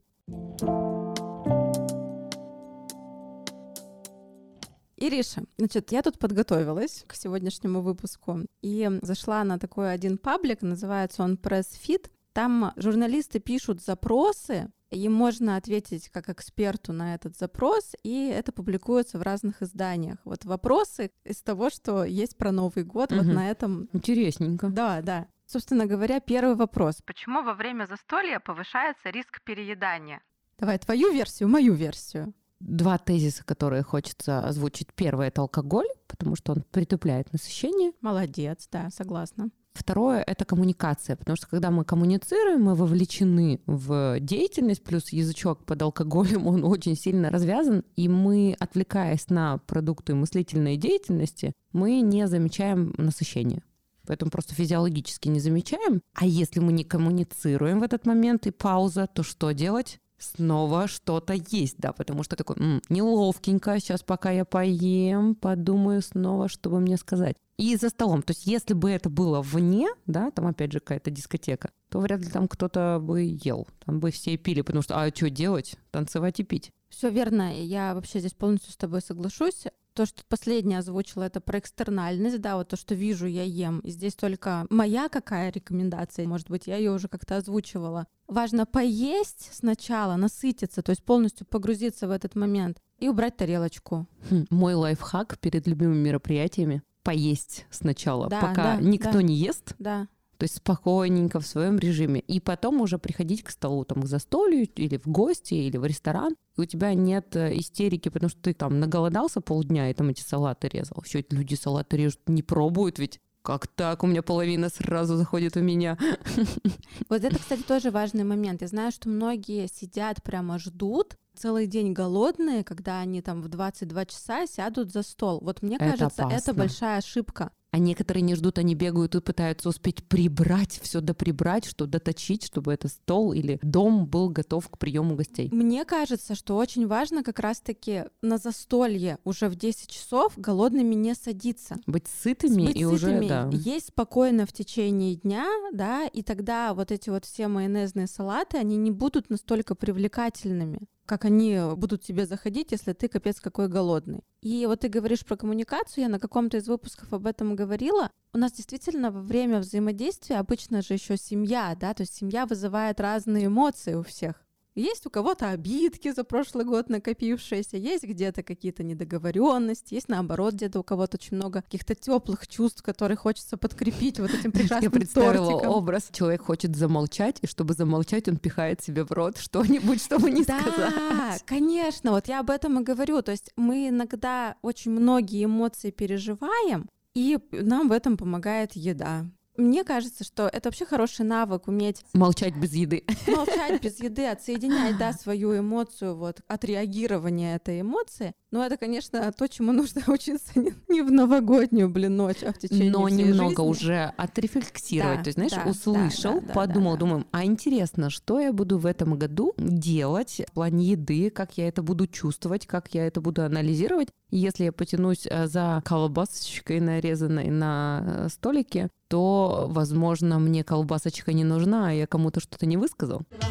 Ириша, 4.98 5.44
значит, 5.58 5.92
я 5.92 6.02
тут 6.02 6.20
подготовилась 6.20 7.04
к 7.08 7.16
сегодняшнему 7.16 7.82
выпуску 7.82 8.42
и 8.62 8.90
зашла 9.02 9.44
на 9.44 9.58
такой 9.60 9.92
один 9.94 10.18
паблик, 10.18 10.62
называется 10.62 11.24
он 11.24 11.36
PressFit. 11.36 12.10
Там 12.34 12.74
журналисты 12.78 13.40
пишут 13.40 13.82
запросы, 13.82 14.72
и 14.90 15.10
можно 15.10 15.56
ответить 15.56 16.10
как 16.10 16.30
эксперту 16.30 16.94
на 16.94 17.16
этот 17.16 17.36
запрос, 17.38 17.96
и 18.04 18.28
это 18.30 18.52
публикуется 18.52 19.18
в 19.18 19.24
разных 19.24 19.62
изданиях. 19.64 20.18
Вот 20.24 20.46
вопросы 20.46 21.12
из 21.24 21.42
того, 21.42 21.70
что 21.72 22.04
есть 22.04 22.38
про 22.38 22.52
Новый 22.52 22.84
год, 22.84 23.12
вот 23.12 23.26
Мгм. 23.26 23.34
на 23.36 23.50
этом. 23.50 23.90
Интересненько. 23.94 24.70
Да, 24.70 25.02
да. 25.02 25.28
Собственно 25.48 25.86
говоря, 25.88 26.20
первый 26.20 26.56
вопрос. 26.56 27.02
Почему 27.06 27.42
во 27.44 27.54
время 27.56 27.86
застолья 27.86 28.40
повышается 28.40 29.10
риск 29.10 29.42
переедания? 29.44 30.22
Давай 30.60 30.78
твою 30.78 31.12
версию, 31.12 31.50
мою 31.50 31.74
версию. 31.74 32.34
Два 32.64 32.98
тезиса, 32.98 33.44
которые 33.44 33.84
хочется 33.84 34.40
озвучить. 34.40 34.88
Первый— 34.96 35.28
это 35.30 35.42
алкоголь, 35.42 35.88
потому 36.08 36.38
что 36.38 36.54
он 36.54 36.64
притупляет 36.72 37.34
насыщение. 37.34 37.92
Молодец, 38.00 38.70
да, 38.72 38.90
согласна. 38.90 39.50
Второе— 39.74 40.24
это 40.28 40.46
коммуникация, 40.46 41.18
потому 41.18 41.36
что 41.36 41.48
когда 41.48 41.72
мы 41.72 41.84
коммуницируем, 41.84 42.64
мы 42.64 42.76
вовлечены 42.76 43.60
в 43.66 44.18
деятельность, 44.22 44.82
плюс 44.82 45.10
язычок 45.10 45.66
под 45.66 45.82
алкоголем, 45.82 46.48
он 46.48 46.64
очень 46.64 46.96
сильно 46.96 47.30
развязан, 47.30 47.84
и 47.98 48.08
мы, 48.08 48.56
отвлекаясь 48.58 49.30
на 49.30 49.58
продукты 49.58 50.16
мыслительной 50.16 50.78
деятельности, 50.78 51.52
мы 51.74 52.00
не 52.00 52.28
замечаем 52.28 52.94
насыщение. 52.98 53.62
Поэтому 54.08 54.32
просто 54.32 54.56
физиологически 54.56 55.28
не 55.28 55.42
замечаем. 55.42 56.02
А 56.14 56.26
если 56.26 56.62
мы 56.62 56.72
не 56.72 56.86
коммуницируем 56.86 57.82
в 57.82 57.84
этот 57.84 58.06
момент 58.06 58.48
и 58.48 58.52
пауза, 58.52 59.08
то 59.08 59.24
что 59.24 59.52
делать? 59.52 60.00
Снова 60.24 60.88
что-то 60.88 61.34
есть, 61.34 61.76
да, 61.78 61.92
потому 61.92 62.24
что 62.24 62.36
такой, 62.36 62.56
«М, 62.58 62.82
неловкенько, 62.90 63.80
сейчас 63.80 64.04
пока 64.04 64.32
я 64.32 64.46
поем, 64.46 65.36
подумаю 65.36 66.02
снова, 66.02 66.48
что 66.48 66.70
бы 66.70 66.80
мне 66.80 66.98
сказать. 66.98 67.36
И 67.58 67.76
за 67.76 67.90
столом. 67.90 68.24
То 68.24 68.32
есть 68.32 68.48
если 68.48 68.74
бы 68.74 68.90
это 68.90 69.10
было 69.10 69.42
вне, 69.42 69.90
да, 70.08 70.32
там 70.32 70.48
опять 70.48 70.72
же 70.72 70.80
какая-то 70.80 71.12
дискотека, 71.12 71.72
то 71.90 72.00
вряд 72.00 72.22
ли 72.22 72.30
там 72.30 72.48
кто-то 72.48 73.00
бы 73.02 73.22
ел. 73.44 73.68
Там 73.86 74.00
бы 74.00 74.12
все 74.12 74.38
пили, 74.38 74.62
потому 74.62 74.82
что, 74.82 75.00
а 75.00 75.14
что 75.14 75.30
делать? 75.30 75.76
Танцевать 75.92 76.40
и 76.40 76.44
пить. 76.44 76.72
Все 76.90 77.10
верно, 77.10 77.54
я 77.54 77.94
вообще 77.94 78.20
здесь 78.20 78.34
полностью 78.34 78.72
с 78.72 78.78
тобой 78.78 79.02
соглашусь. 79.02 79.66
То, 79.94 80.06
что 80.08 80.24
последнее 80.28 80.80
озвучила, 80.80 81.24
это 81.24 81.42
про 81.42 81.60
экстернальность, 81.60 82.42
да, 82.42 82.56
вот 82.56 82.70
то, 82.70 82.76
что 82.78 82.96
вижу, 82.96 83.28
я 83.28 83.44
ем. 83.44 83.80
И 83.80 83.92
здесь 83.92 84.16
только 84.16 84.66
моя 84.72 85.10
какая 85.10 85.52
рекомендация, 85.52 86.28
может 86.28 86.50
быть, 86.50 86.66
я 86.66 86.78
ее 86.78 86.92
уже 86.92 87.08
как-то 87.08 87.38
озвучивала. 87.38 88.08
Важно 88.28 88.66
поесть 88.66 89.50
сначала, 89.52 90.16
насытиться, 90.16 90.82
то 90.82 90.92
есть 90.92 91.04
полностью 91.04 91.46
погрузиться 91.46 92.08
в 92.08 92.12
этот 92.12 92.36
момент 92.36 92.78
и 93.00 93.10
убрать 93.10 93.36
тарелочку. 93.38 94.08
Хм, 94.30 94.46
Мой 94.50 94.74
лайфхак 94.76 95.38
перед 95.40 95.68
любимыми 95.68 96.00
мероприятиями— 96.00 96.82
поесть 97.04 97.66
сначала, 97.70 98.30
Да, 98.30 98.40
пока 98.40 98.78
да, 98.78 98.82
никто 98.82 99.14
да. 99.14 99.22
не 99.22 99.36
ест, 99.36 99.76
Да, 99.78 100.08
то 100.38 100.46
есть 100.46 100.56
спокойненько 100.58 101.40
в 101.40 101.48
своем 101.48 101.78
режиме, 101.78 102.20
и 102.20 102.40
потом 102.40 102.82
уже 102.82 102.98
приходить 102.98 103.44
к 103.44 103.50
столу, 103.50 103.86
там, 103.86 104.02
к 104.02 104.06
застолью, 104.06 104.68
или 104.76 104.98
в 104.98 105.08
гости, 105.08 105.54
или 105.54 105.78
в 105.78 105.86
ресторан, 105.86 106.36
и 106.58 106.62
у 106.62 106.66
тебя 106.66 106.94
нет 106.94 107.36
э, 107.36 107.58
истерики, 107.58 108.10
потому 108.10 108.30
что 108.30 108.42
ты 108.42 108.54
там 108.54 108.80
наголодался 108.80 109.42
полдня, 109.42 109.90
и 109.90 109.94
там 109.94 110.10
эти 110.10 110.22
салаты 110.22 110.68
резал. 110.68 111.02
Еще 111.06 111.20
эти 111.20 111.34
люди 111.34 111.56
салаты 111.56 111.98
режут, 111.98 112.20
не 112.28 112.44
пробуют 112.44 113.00
ведь. 113.00 113.22
Как 113.44 113.68
так? 113.68 114.04
У 114.04 114.08
меня 114.08 114.24
половина 114.24 114.70
сразу 114.70 115.18
заходит 115.18 115.56
в 115.56 115.62
меня. 115.62 115.98
Вот 117.10 117.24
это, 117.24 117.38
кстати, 117.38 117.62
тоже 117.62 117.92
важный 117.92 118.24
момент. 118.24 118.62
Я 118.62 118.68
знаю, 118.68 118.92
что 118.92 119.10
многие 119.10 119.68
сидят 119.68 120.24
прямо 120.24 120.58
ждут 120.58 121.18
целый 121.36 121.68
день 121.68 121.92
голодные, 121.92 122.64
когда 122.64 123.00
они 123.00 123.22
там 123.22 123.42
в 123.42 123.50
22 123.50 124.06
часа 124.06 124.48
сядут 124.48 124.92
за 124.92 125.04
стол. 125.04 125.40
Вот 125.42 125.62
мне 125.62 125.76
Это 125.76 125.86
кажется, 125.86 126.22
это 126.24 126.36
опасно. 126.36 126.54
большая 126.54 126.98
ошибка. 127.00 127.52
А 127.74 127.80
некоторые 127.80 128.22
не 128.22 128.36
ждут, 128.36 128.60
они 128.60 128.76
бегают 128.76 129.16
и 129.16 129.20
пытаются 129.20 129.68
успеть 129.68 130.04
прибрать, 130.04 130.80
все 130.84 131.02
доприбрать, 131.02 131.66
что 131.66 131.88
доточить, 131.88 132.44
чтобы 132.44 132.72
этот 132.72 132.92
стол 132.92 133.34
или 133.34 133.58
дом 133.64 134.06
был 134.06 134.30
готов 134.30 134.70
к 134.70 134.78
приему 134.78 135.16
гостей. 135.16 135.50
Мне 135.52 135.84
кажется, 135.84 136.36
что 136.36 136.56
очень 136.58 136.86
важно 136.86 137.24
как 137.24 137.40
раз-таки 137.40 138.04
на 138.22 138.38
застолье 138.38 139.18
уже 139.24 139.50
в 139.50 139.56
10 139.56 139.90
часов 139.90 140.34
голодными 140.38 140.94
не 140.94 141.16
садиться. 141.16 141.78
Быть 141.88 142.06
сытыми 142.08 142.68
Быть 142.68 142.76
и 142.76 142.86
уже, 142.86 143.08
сытыми, 143.08 143.28
да. 143.28 143.50
есть 143.52 143.88
спокойно 143.88 144.46
в 144.46 144.54
течение 144.54 145.16
дня, 145.16 145.48
да, 145.74 146.06
и 146.06 146.22
тогда 146.22 146.76
вот 146.76 146.92
эти 146.92 147.10
вот 147.10 147.26
все 147.26 147.48
майонезные 147.48 148.06
салаты, 148.06 148.58
они 148.58 148.78
не 148.78 148.92
будут 148.92 149.32
настолько 149.32 149.74
привлекательными, 149.74 150.82
как 151.08 151.26
они 151.26 151.60
будут 151.76 152.04
тебе 152.04 152.28
заходить, 152.28 152.72
если 152.72 152.94
ты 152.94 153.08
капец 153.08 153.42
какой 153.42 153.68
голодный. 153.68 154.22
И 154.44 154.66
вот 154.66 154.82
ты 154.82 154.90
говоришь 154.90 155.26
про 155.26 155.38
коммуникацию, 155.38 156.04
я 156.04 156.10
на 156.10 156.20
каком-то 156.20 156.58
из 156.58 156.68
выпусков 156.68 157.14
об 157.14 157.28
этом 157.28 157.56
говорила. 157.56 158.12
У 158.34 158.38
нас 158.38 158.52
действительно 158.52 159.10
во 159.10 159.22
время 159.22 159.60
взаимодействия 159.60 160.36
обычно 160.36 160.82
же 160.82 160.96
еще 160.96 161.16
семья, 161.16 161.78
да, 161.80 161.94
то 161.94 162.02
есть 162.02 162.14
семья 162.14 162.46
вызывает 162.46 163.00
разные 163.00 163.46
эмоции 163.46 163.94
у 163.94 164.04
всех. 164.04 164.43
Есть 164.76 165.06
у 165.06 165.12
кого-то 165.12 165.50
обидки 165.50 166.12
за 166.12 166.24
прошлый 166.24 166.66
год 166.66 166.90
накопившиеся, 166.90 167.78
есть 167.78 168.04
где-то 168.04 168.42
какие-то 168.42 168.82
недоговоренности, 168.84 169.94
есть 169.94 170.10
наоборот 170.10 170.56
где-то 170.56 170.80
у 170.80 170.84
кого-то 170.84 171.18
очень 171.18 171.38
много 171.38 171.62
каких-то 171.62 171.94
теплых 171.94 172.48
чувств, 172.48 172.82
которые 172.82 173.16
хочется 173.16 173.56
подкрепить 173.56 174.20
вот 174.20 174.32
этим 174.32 174.52
Я 174.54 174.60
прекрасным 174.62 174.92
представила 174.92 175.52
тортиком. 175.52 175.76
образ. 175.76 176.10
Человек 176.12 176.42
хочет 176.42 176.76
замолчать, 176.76 177.38
и 177.42 177.48
чтобы 177.48 177.76
замолчать, 177.76 178.28
он 178.28 178.38
пихает 178.38 178.82
себе 178.82 179.04
в 179.04 179.12
рот 179.12 179.38
что-нибудь, 179.38 180.02
чтобы 180.02 180.32
не 180.32 180.44
да, 180.44 180.60
сказать. 180.60 181.44
конечно, 181.46 182.12
вот 182.12 182.28
я 182.28 182.40
об 182.40 182.50
этом 182.50 182.80
и 182.80 182.84
говорю. 182.84 183.22
То 183.22 183.32
есть 183.32 183.52
мы 183.56 183.90
иногда 183.90 184.56
очень 184.64 184.92
многие 184.92 185.46
эмоции 185.46 185.92
переживаем, 185.92 186.90
и 187.14 187.38
нам 187.52 187.90
в 187.90 187.92
этом 187.92 188.18
помогает 188.18 188.74
еда. 188.74 189.28
Мне 189.56 189.84
кажется, 189.84 190.24
что 190.24 190.48
это 190.48 190.70
вообще 190.70 190.86
хороший 190.86 191.26
навык 191.26 191.68
уметь 191.68 192.04
Молчать 192.14 192.56
без 192.56 192.74
еды. 192.74 193.04
молчать 193.28 193.82
без 193.82 194.00
еды, 194.00 194.26
отсоединять, 194.26 194.98
да, 194.98 195.14
свою 195.14 195.58
эмоцию 195.58 196.16
вот 196.16 196.42
от 196.48 196.64
реагирования 196.66 197.56
этой 197.56 197.82
эмоции. 197.82 198.34
Но 198.54 198.64
это, 198.64 198.78
конечно, 198.78 199.32
то, 199.32 199.48
чему 199.48 199.72
нужно 199.72 200.04
учиться 200.08 200.60
не, 200.60 200.76
не 200.88 201.02
в 201.02 201.12
новогоднюю, 201.12 201.90
блин, 201.90 202.16
ночь, 202.18 202.44
а 202.44 202.54
в 202.54 202.60
течение 202.60 202.92
Но 202.92 203.08
всей 203.08 203.24
немного 203.24 203.64
жизни. 203.64 203.72
уже 203.72 204.14
отрефлексировать. 204.16 205.18
Да, 205.18 205.24
То 205.24 205.28
есть, 205.30 205.38
знаешь, 205.38 205.52
да, 205.54 205.64
услышал, 205.68 206.40
да, 206.40 206.48
да, 206.48 206.54
подумал, 206.54 206.92
да, 206.92 206.98
да. 206.98 207.00
думаем, 207.00 207.28
а 207.32 207.46
интересно, 207.46 208.12
что 208.12 208.40
я 208.40 208.54
буду 208.54 208.78
в 208.78 208.86
этом 208.86 209.18
году 209.18 209.56
делать 209.58 210.44
в 210.52 210.54
плане 210.54 210.86
еды, 210.86 211.32
как 211.32 211.58
я 211.58 211.68
это 211.68 211.82
буду 211.82 212.06
чувствовать, 212.06 212.68
как 212.68 212.94
я 212.94 213.08
это 213.08 213.22
буду 213.22 213.42
анализировать. 213.42 214.10
Если 214.30 214.66
я 214.66 214.72
потянусь 214.72 215.26
э, 215.26 215.48
за 215.48 215.82
колбасочкой, 215.84 216.80
нарезанной 216.80 217.50
на 217.50 218.04
э, 218.06 218.30
столике, 218.30 218.90
то, 219.08 219.66
возможно, 219.68 220.38
мне 220.38 220.64
колбасочка 220.64 221.34
не 221.34 221.44
нужна, 221.44 221.90
а 221.90 221.92
я 221.92 222.06
кому-то 222.06 222.40
что-то 222.40 222.68
не 222.68 222.78
высказал. 222.78 223.24
Два 223.32 223.48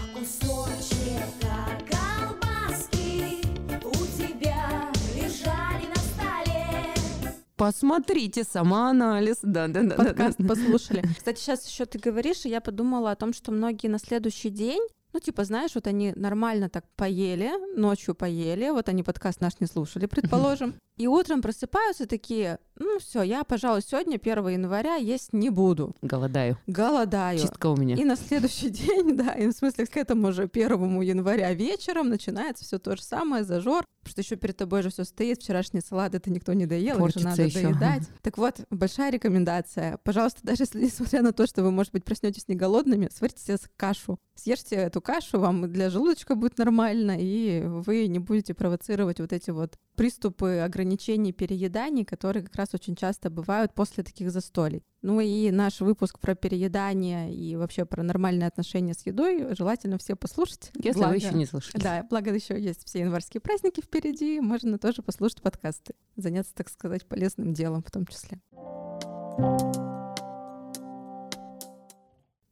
Посмотрите, 7.62 8.42
самоанализ. 8.42 9.36
Да-да-да. 9.42 9.94
подкаст 9.94 10.36
послушали. 10.48 11.04
Кстати, 11.16 11.38
сейчас 11.38 11.64
еще 11.68 11.84
ты 11.84 11.96
говоришь, 11.96 12.44
и 12.44 12.48
я 12.48 12.60
подумала 12.60 13.12
о 13.12 13.14
том, 13.14 13.32
что 13.32 13.52
многие 13.52 13.86
на 13.86 14.00
следующий 14.00 14.50
день 14.50 14.82
ну, 15.12 15.20
типа, 15.20 15.44
знаешь, 15.44 15.72
вот 15.74 15.86
они 15.86 16.12
нормально 16.16 16.68
так 16.70 16.84
поели, 16.96 17.52
ночью 17.76 18.14
поели, 18.14 18.70
вот 18.70 18.88
они 18.88 19.02
подкаст 19.02 19.42
наш 19.42 19.60
не 19.60 19.66
слушали, 19.66 20.06
предположим, 20.06 20.74
и 20.96 21.06
утром 21.06 21.42
просыпаются 21.42 22.06
такие, 22.06 22.58
ну 22.78 22.98
все, 22.98 23.22
я, 23.22 23.44
пожалуй, 23.44 23.82
сегодня, 23.82 24.16
1 24.16 24.48
января, 24.48 24.96
есть 24.96 25.32
не 25.32 25.50
буду, 25.50 25.94
Голодаю. 26.02 26.58
голодаю. 26.66 27.38
Чистка 27.38 27.68
у 27.68 27.76
меня. 27.76 27.96
И 27.96 28.04
на 28.04 28.16
следующий 28.16 28.70
день, 28.70 29.16
да, 29.16 29.32
и 29.32 29.46
в 29.48 29.52
смысле 29.52 29.86
к 29.86 29.96
этому 29.96 30.28
уже 30.28 30.44
1 30.44 31.00
января 31.00 31.52
вечером 31.54 32.08
начинается 32.08 32.64
все 32.64 32.78
то 32.78 32.96
же 32.96 33.02
самое, 33.02 33.44
зажор, 33.44 33.84
что 34.04 34.20
еще 34.20 34.36
перед 34.36 34.56
тобой 34.56 34.82
же 34.82 34.90
все 34.90 35.04
стоит, 35.04 35.40
вчерашний 35.40 35.80
салат 35.80 36.14
это 36.14 36.30
никто 36.30 36.52
не 36.52 36.66
доел, 36.66 36.96
же 36.96 37.00
Портится 37.00 37.28
надо 37.28 37.42
ещё. 37.44 37.62
доедать. 37.62 38.02
Так 38.20 38.36
вот, 38.36 38.60
большая 38.70 39.12
рекомендация. 39.12 39.98
Пожалуйста, 40.02 40.40
даже 40.42 40.64
если, 40.64 40.82
несмотря 40.84 41.22
на 41.22 41.32
то, 41.32 41.46
что 41.46 41.62
вы, 41.62 41.70
может 41.70 41.92
быть, 41.92 42.04
проснетесь 42.04 42.48
не 42.48 42.56
голодными, 42.56 43.08
сварите 43.12 43.40
себе 43.42 43.58
кашу. 43.76 44.18
Съешьте 44.34 44.76
эту 44.76 45.00
кашу, 45.00 45.38
вам 45.38 45.70
для 45.70 45.88
желудочка 45.88 46.34
будет 46.34 46.58
нормально, 46.58 47.16
и 47.18 47.62
вы 47.64 48.06
не 48.08 48.18
будете 48.18 48.54
провоцировать 48.54 49.20
вот 49.20 49.32
эти 49.32 49.50
вот 49.50 49.78
приступы 49.94 50.58
ограничений 50.82 51.32
перееданий, 51.32 52.04
которые 52.04 52.42
как 52.42 52.56
раз 52.56 52.74
очень 52.74 52.96
часто 52.96 53.30
бывают 53.30 53.72
после 53.74 54.02
таких 54.02 54.30
застолий. 54.30 54.82
Ну 55.00 55.20
и 55.20 55.50
наш 55.50 55.80
выпуск 55.80 56.18
про 56.18 56.34
переедание 56.34 57.32
и 57.32 57.56
вообще 57.56 57.84
про 57.84 58.02
нормальные 58.02 58.48
отношения 58.48 58.94
с 58.94 59.06
едой 59.06 59.54
желательно 59.56 59.98
все 59.98 60.16
послушать. 60.16 60.70
Если 60.74 60.98
Благо- 60.98 61.10
вы 61.10 61.16
еще 61.16 61.34
не 61.34 61.46
слышали. 61.46 61.80
Да, 61.80 62.06
благо 62.08 62.32
еще 62.32 62.60
есть 62.60 62.86
все 62.86 63.00
январские 63.00 63.40
праздники 63.40 63.80
впереди, 63.80 64.40
можно 64.40 64.78
тоже 64.78 65.02
послушать 65.02 65.42
подкасты, 65.42 65.94
заняться, 66.16 66.54
так 66.54 66.68
сказать, 66.68 67.06
полезным 67.06 67.54
делом 67.54 67.82
в 67.82 67.90
том 67.90 68.06
числе. 68.06 68.40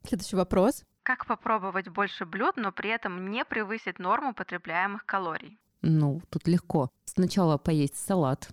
Следующий 0.07 0.37
вопрос. 0.37 0.85
Как 1.03 1.27
попробовать 1.27 1.89
больше 1.89 2.27
блюд, 2.27 2.57
но 2.57 2.73
при 2.73 2.91
этом 2.91 3.31
не 3.31 3.45
превысить 3.45 3.99
норму 3.99 4.35
потребляемых 4.35 5.05
калорий? 5.07 5.59
Ну, 5.83 6.21
тут 6.29 6.47
легко. 6.49 6.91
Сначала 7.05 7.59
поесть 7.59 7.97
салат 7.97 8.51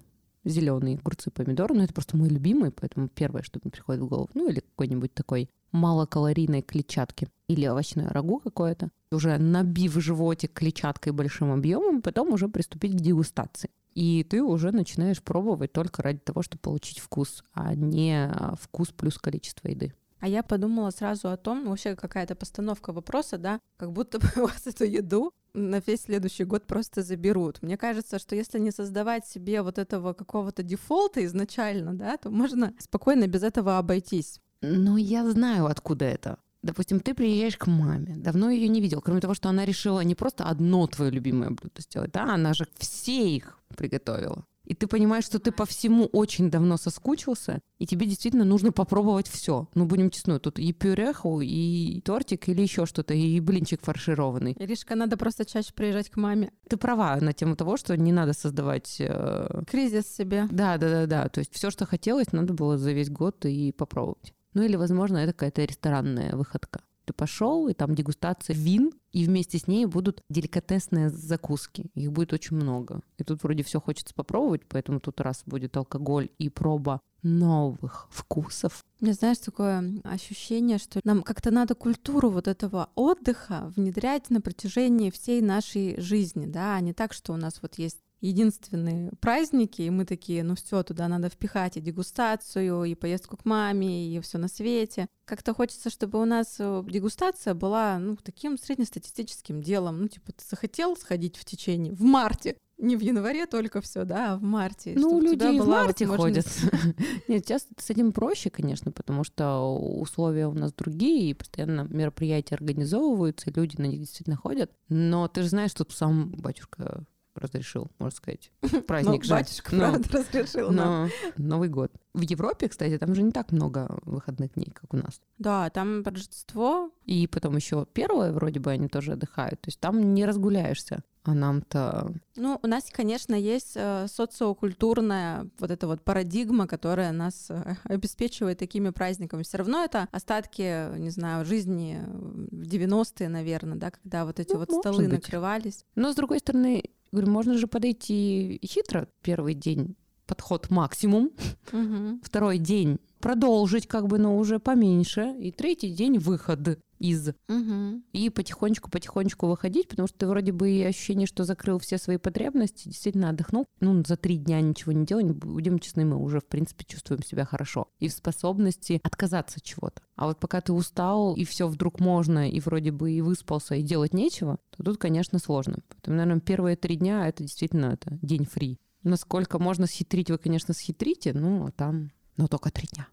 зеленые 0.48 0.98
огурцы, 0.98 1.30
помидоры, 1.30 1.76
но 1.76 1.84
это 1.84 1.94
просто 1.94 2.18
мой 2.18 2.30
любимый, 2.30 2.72
поэтому 2.72 3.08
первое, 3.10 3.44
что 3.44 3.60
мне 3.62 3.72
приходит 3.72 4.02
в 4.02 4.08
голову, 4.08 4.30
ну 4.34 4.50
или 4.50 4.62
какой-нибудь 4.62 5.14
такой 5.14 5.50
малокалорийной 5.72 6.62
клетчатки 6.62 7.28
или 7.48 7.68
овощное 7.68 8.10
рагу 8.10 8.40
какое-то, 8.40 8.90
уже 9.12 9.38
набив 9.38 9.94
животик 9.94 10.54
клетчаткой 10.54 11.14
большим 11.14 11.52
объемом, 11.52 12.02
потом 12.02 12.32
уже 12.32 12.48
приступить 12.48 12.94
к 12.94 13.02
дегустации. 13.02 13.70
И 13.94 14.24
ты 14.24 14.44
уже 14.44 14.72
начинаешь 14.72 15.22
пробовать 15.22 15.74
только 15.74 16.04
ради 16.04 16.20
того, 16.20 16.44
чтобы 16.44 16.62
получить 16.62 17.00
вкус, 17.00 17.44
а 17.54 17.74
не 17.74 18.28
а, 18.28 18.56
вкус 18.60 18.90
плюс 18.90 19.18
количество 19.18 19.68
еды. 19.68 19.94
А 20.20 20.28
я 20.28 20.44
подумала 20.44 20.90
сразу 20.92 21.30
о 21.30 21.38
том, 21.38 21.64
ну, 21.64 21.72
вообще 21.72 21.96
какая-то 21.96 22.36
постановка 22.36 22.92
вопроса, 22.92 23.38
да, 23.38 23.60
как 23.78 23.92
будто 23.92 24.20
бы 24.20 24.28
у 24.38 24.42
вас 24.42 24.66
эту 24.66 24.84
еду 24.84 25.34
на 25.58 25.82
весь 25.86 26.04
следующий 26.04 26.44
год 26.44 26.68
просто 26.68 27.02
заберут. 27.02 27.62
Мне 27.62 27.78
кажется, 27.78 28.20
что 28.20 28.36
если 28.36 28.60
не 28.60 28.72
создавать 28.72 29.26
себе 29.28 29.62
вот 29.62 29.78
этого 29.78 30.14
какого-то 30.14 30.64
дефолта 30.64 31.26
изначально, 31.26 31.94
да, 31.94 32.18
то 32.18 32.30
можно 32.30 32.74
спокойно 32.80 33.28
без 33.28 33.44
этого 33.44 33.78
обойтись. 33.78 34.40
Ну, 34.62 34.98
я 34.98 35.30
знаю, 35.30 35.66
откуда 35.66 36.06
это. 36.06 36.38
Допустим, 36.64 37.00
ты 37.00 37.14
приезжаешь 37.14 37.58
к 37.58 37.68
маме, 37.68 38.16
давно 38.18 38.50
ее 38.50 38.68
не 38.68 38.82
видел, 38.82 39.02
кроме 39.02 39.22
того, 39.22 39.34
что 39.34 39.50
она 39.50 39.64
решила 39.64 40.02
не 40.02 40.16
просто 40.16 40.46
одно 40.46 40.88
твое 40.88 41.12
любимое 41.12 41.52
блюдо 41.52 41.82
сделать, 41.82 42.12
да, 42.12 42.34
она 42.34 42.54
же 42.54 42.68
все 42.78 43.30
их 43.30 43.60
приготовила. 43.76 44.44
И 44.68 44.74
ты 44.74 44.86
понимаешь, 44.86 45.24
что 45.24 45.40
ты 45.40 45.54
по 45.54 45.66
всему 45.66 46.08
очень 46.08 46.52
давно 46.52 46.76
соскучился, 46.76 47.62
и 47.80 47.86
тебе 47.86 48.06
действительно 48.06 48.44
нужно 48.44 48.74
попробовать 48.74 49.30
все. 49.30 49.70
Ну, 49.76 49.86
будем 49.86 50.10
честны, 50.10 50.40
тут 50.40 50.60
и 50.60 50.74
пюреху, 50.74 51.40
и 51.40 52.02
тортик, 52.02 52.50
или 52.50 52.64
еще 52.64 52.86
что-то, 52.86 53.14
и 53.14 53.40
блинчик 53.40 53.82
фаршированный. 53.82 54.58
Иришка, 54.60 54.96
надо 54.96 55.16
просто 55.16 55.46
чаще 55.46 55.72
приезжать 55.74 56.10
к 56.10 56.18
маме. 56.18 56.52
Ты 56.68 56.76
права 56.76 57.16
на 57.22 57.32
тему 57.32 57.56
того, 57.56 57.78
что 57.78 57.96
не 57.96 58.12
надо 58.12 58.34
создавать... 58.34 58.98
Э... 59.00 59.64
Кризис 59.66 60.14
себе. 60.14 60.48
Да, 60.52 60.78
да, 60.78 60.90
да, 60.90 61.06
да. 61.06 61.30
То 61.30 61.40
есть 61.40 61.54
все, 61.54 61.72
что 61.72 61.86
хотелось, 61.86 62.34
надо 62.34 62.54
было 62.54 62.78
за 62.78 62.92
весь 62.92 63.10
год 63.10 63.46
и 63.46 63.72
попробовать. 63.72 64.34
Ну 64.54 64.64
или, 64.64 64.76
возможно, 64.76 65.18
это 65.18 65.32
какая-то 65.32 65.64
ресторанная 65.64 66.36
выходка. 66.36 66.82
Ты 67.08 67.14
пошел, 67.14 67.70
и 67.70 67.74
там 67.74 67.96
дегустация 67.96 68.54
вин, 68.54 68.92
и 69.14 69.24
вместе 69.24 69.58
с 69.58 69.66
ней 69.66 69.86
будут 69.86 70.22
деликатесные 70.30 71.10
закуски. 71.10 71.86
Их 71.96 72.12
будет 72.12 72.34
очень 72.34 72.58
много. 72.58 73.00
И 73.18 73.24
тут 73.24 73.44
вроде 73.44 73.64
все 73.64 73.80
хочется 73.80 74.14
попробовать, 74.14 74.64
поэтому 74.68 75.00
тут 75.00 75.22
раз 75.22 75.44
будет 75.46 75.78
алкоголь 75.78 76.30
и 76.38 76.50
проба 76.50 77.00
новых 77.24 78.10
вкусов. 78.12 78.84
Мне 79.00 79.14
знаешь, 79.14 79.38
такое 79.38 80.02
ощущение, 80.04 80.80
что 80.80 81.00
нам 81.06 81.24
как-то 81.24 81.50
надо 81.50 81.76
культуру 81.76 82.30
вот 82.30 82.50
этого 82.50 82.90
отдыха 82.96 83.72
внедрять 83.76 84.30
на 84.30 84.42
протяжении 84.42 85.10
всей 85.10 85.42
нашей 85.42 86.00
жизни, 86.02 86.46
да, 86.46 86.76
а 86.76 86.82
не 86.82 86.92
так, 86.92 87.14
что 87.14 87.32
у 87.32 87.38
нас 87.38 87.62
вот 87.62 87.76
есть 87.76 88.00
единственные 88.22 89.12
праздники, 89.20 89.82
и 89.82 89.90
мы 89.90 90.06
такие, 90.06 90.44
ну 90.44 90.56
все, 90.56 90.84
туда 90.84 91.08
надо 91.08 91.30
впихать 91.30 91.78
и 91.78 91.82
дегустацию, 91.82 92.84
и 92.84 92.96
поездку 92.96 93.38
к 93.38 93.46
маме, 93.46 94.10
и 94.10 94.20
все 94.22 94.38
на 94.38 94.48
свете. 94.48 95.08
Как-то 95.26 95.54
хочется, 95.54 95.90
чтобы 95.90 96.22
у 96.22 96.26
нас 96.26 96.56
э, 96.60 96.84
дегустация 96.88 97.54
была, 97.54 98.00
ну, 98.00 98.18
таким 98.18 98.58
среднестатистическим 98.58 99.62
делом. 99.62 100.02
Ну, 100.02 100.08
типа, 100.08 100.32
ты 100.32 100.44
захотел 100.48 100.96
сходить 100.96 101.38
в 101.38 101.46
течение 101.46 101.94
в 101.94 102.02
марте, 102.02 102.58
не 102.78 102.96
в 102.96 103.02
январе 103.02 103.48
только 103.48 103.82
все, 103.82 104.04
да, 104.04 104.34
а 104.34 104.38
в 104.38 104.44
марте. 104.44 104.94
Ну, 104.96 105.20
люди 105.20 105.56
и 105.56 105.60
в 105.60 105.68
марте 105.68 106.06
ходят. 106.06 106.46
Нет, 107.28 107.46
сейчас 107.46 107.68
с 107.78 107.90
этим 107.90 108.12
проще, 108.12 108.50
конечно, 108.50 108.92
потому 108.92 109.24
что 109.24 109.76
условия 109.76 110.48
у 110.48 110.54
нас 110.54 110.74
другие, 110.74 111.32
и 111.32 111.34
постоянно 111.34 111.88
мероприятия 111.90 112.56
организовываются, 112.56 113.52
люди 113.52 113.82
на 113.82 113.86
них 113.86 114.02
действительно 114.02 114.38
ходят. 114.38 114.72
Но 114.90 115.28
ты 115.28 115.42
же 115.42 115.50
знаешь, 115.50 115.72
что 115.72 115.86
сам 115.90 116.32
батюшка 116.32 117.04
разрешил, 117.40 117.90
можно 118.00 118.16
сказать. 118.16 118.52
Праздник 118.88 119.24
же. 119.24 119.32
Батюшка, 119.32 119.76
правда, 119.76 120.10
разрешил. 120.18 120.72
Но 120.72 121.10
Новый 121.38 121.70
год. 121.70 121.92
В 122.14 122.22
Европе, 122.22 122.68
кстати, 122.68 122.98
там 122.98 123.14
же 123.14 123.22
не 123.22 123.32
так 123.32 123.52
много 123.52 124.00
выходных 124.04 124.54
дней, 124.54 124.72
как 124.74 124.94
у 124.94 124.98
нас. 124.98 125.22
Да, 125.38 125.70
там 125.70 126.04
Рождество. 126.04 126.92
И 127.06 127.28
потом 127.28 127.56
еще 127.56 127.86
первое, 127.94 128.32
вроде 128.32 128.60
бы, 128.60 128.72
они 128.72 128.88
тоже 128.88 129.14
отдыхают. 129.14 129.62
То 129.62 129.68
есть 129.68 129.80
там 129.80 130.14
не 130.14 130.26
разгуляешься. 130.26 131.04
А 131.28 131.34
нам-то... 131.34 132.14
Ну, 132.38 132.58
у 132.64 132.68
нас, 132.68 132.86
конечно, 132.90 133.36
есть 133.36 133.74
э, 133.76 134.08
социокультурная 134.08 135.50
вот 135.60 135.72
эта 135.72 135.86
вот 135.86 136.02
парадигма, 136.02 136.68
которая 136.68 137.12
нас 137.12 137.48
э, 137.50 137.76
обеспечивает 137.84 138.60
такими 138.60 138.92
праздниками. 138.92 139.44
Все 139.44 139.58
равно 139.58 139.84
это 139.84 140.08
остатки, 140.12 140.98
не 140.98 141.10
знаю, 141.10 141.44
жизни 141.46 142.02
в 142.08 142.64
90-е, 142.64 143.28
наверное, 143.28 143.78
да, 143.78 143.92
когда 143.92 144.24
вот 144.24 144.40
эти 144.40 144.54
ну, 144.54 144.60
вот 144.60 144.72
столы 144.72 145.10
быть. 145.10 145.26
накрывались. 145.26 145.84
Но, 145.96 146.14
с 146.14 146.16
другой 146.16 146.40
стороны, 146.40 146.82
говорю, 147.12 147.32
можно 147.32 147.58
же 147.58 147.68
подойти 147.68 148.60
хитро 148.64 149.08
первый 149.22 149.54
день 149.54 149.96
подход 150.26 150.70
максимум, 150.70 151.32
угу. 151.72 152.20
второй 152.22 152.58
день 152.58 153.00
продолжить 153.20 153.88
как 153.88 154.08
бы, 154.08 154.20
но 154.20 154.38
уже 154.38 154.60
поменьше, 154.60 155.36
и 155.40 155.52
третий 155.52 155.90
день 155.90 156.20
выход 156.20 156.62
из. 157.00 157.30
Угу. 157.30 158.02
И 158.14 158.30
потихонечку-потихонечку 158.30 159.48
выходить, 159.48 159.88
потому 159.88 160.08
что 160.08 160.18
ты 160.18 160.28
вроде 160.28 160.52
бы 160.52 160.70
и 160.72 160.84
ощущение, 160.84 161.28
что 161.28 161.44
закрыл 161.44 161.80
все 161.80 161.98
свои 161.98 162.18
потребности, 162.18 162.90
действительно 162.90 163.30
отдохнул. 163.30 163.66
Ну, 163.80 164.04
за 164.06 164.18
три 164.18 164.38
дня 164.38 164.62
ничего 164.62 164.92
не 164.92 165.06
делал, 165.06 165.24
будем 165.34 165.80
честны, 165.80 166.06
мы 166.06 166.18
уже, 166.18 166.40
в 166.40 166.46
принципе, 166.46 166.86
чувствуем 166.86 167.24
себя 167.24 167.46
хорошо. 167.46 167.88
И 168.00 168.08
в 168.08 168.14
способности 168.14 169.00
отказаться 169.04 169.58
от 169.58 169.64
чего-то. 169.64 170.02
А 170.16 170.28
вот 170.28 170.40
пока 170.40 170.62
ты 170.62 170.74
устал, 170.74 171.36
и 171.36 171.44
все 171.46 171.68
вдруг 171.68 172.00
можно, 172.00 172.50
и 172.50 172.60
вроде 172.60 172.92
бы 172.92 173.12
и 173.12 173.22
выспался, 173.22 173.76
и 173.76 173.84
делать 173.84 174.14
нечего, 174.14 174.58
то 174.76 174.84
тут, 174.84 174.98
конечно, 174.98 175.40
сложно. 175.40 175.80
Поэтому, 175.90 176.18
наверное, 176.18 176.42
первые 176.42 176.76
три 176.76 176.96
дня 176.96 177.28
это 177.28 177.44
действительно 177.44 177.88
это 177.88 178.18
день 178.22 178.46
фри. 178.46 178.80
Насколько 179.04 179.60
можно 179.60 179.86
схитрить, 179.86 180.32
вы, 180.32 180.38
конечно, 180.38 180.74
схитрите, 180.74 181.34
ну, 181.34 181.66
а 181.68 181.72
там, 181.72 182.12
но 182.36 182.48
только 182.48 182.72
три 182.72 182.88
дня. 182.94 183.08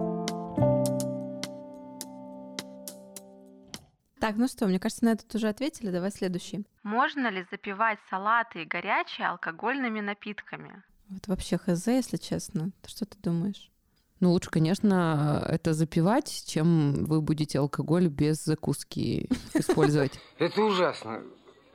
Так, 4.21 4.35
ну 4.35 4.47
что, 4.47 4.67
мне 4.67 4.79
кажется, 4.79 5.03
на 5.03 5.13
этот 5.13 5.33
уже 5.33 5.49
ответили. 5.49 5.89
Давай 5.89 6.11
следующий. 6.11 6.63
Можно 6.83 7.31
ли 7.31 7.43
запивать 7.49 7.97
салаты 8.07 8.61
и 8.61 8.65
горячие 8.65 9.27
алкогольными 9.27 9.99
напитками? 9.99 10.83
Вот 11.09 11.27
вообще 11.27 11.57
хз, 11.57 11.87
если 11.87 12.17
честно. 12.17 12.69
Что 12.85 13.05
ты 13.05 13.17
думаешь? 13.17 13.71
Ну, 14.19 14.31
лучше, 14.31 14.51
конечно, 14.51 15.43
это 15.49 15.73
запивать, 15.73 16.43
чем 16.45 17.03
вы 17.05 17.19
будете 17.21 17.57
алкоголь 17.57 18.09
без 18.09 18.45
закуски 18.45 19.27
использовать. 19.55 20.19
Это 20.37 20.61
ужасно. 20.61 21.23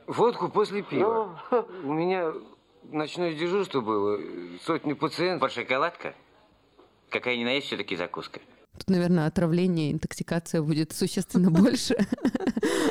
Водку 0.07 0.47
после 0.47 0.83
пива. 0.83 1.37
У 1.83 1.91
меня 1.91 2.31
ночное 2.83 3.33
дежурство 3.35 3.81
было, 3.81 4.21
сотни 4.63 4.93
пациентов. 4.93 5.49
Под 5.49 5.51
шоколадка? 5.51 6.15
Какая 7.09 7.35
ни 7.35 7.43
на 7.43 7.49
есть 7.55 7.67
все-таки 7.67 7.97
закуска. 7.97 8.39
Тут, 8.77 8.89
наверное, 8.89 9.27
отравление, 9.27 9.91
интоксикация 9.91 10.61
будет 10.61 10.93
существенно 10.93 11.51
больше. 11.63 11.95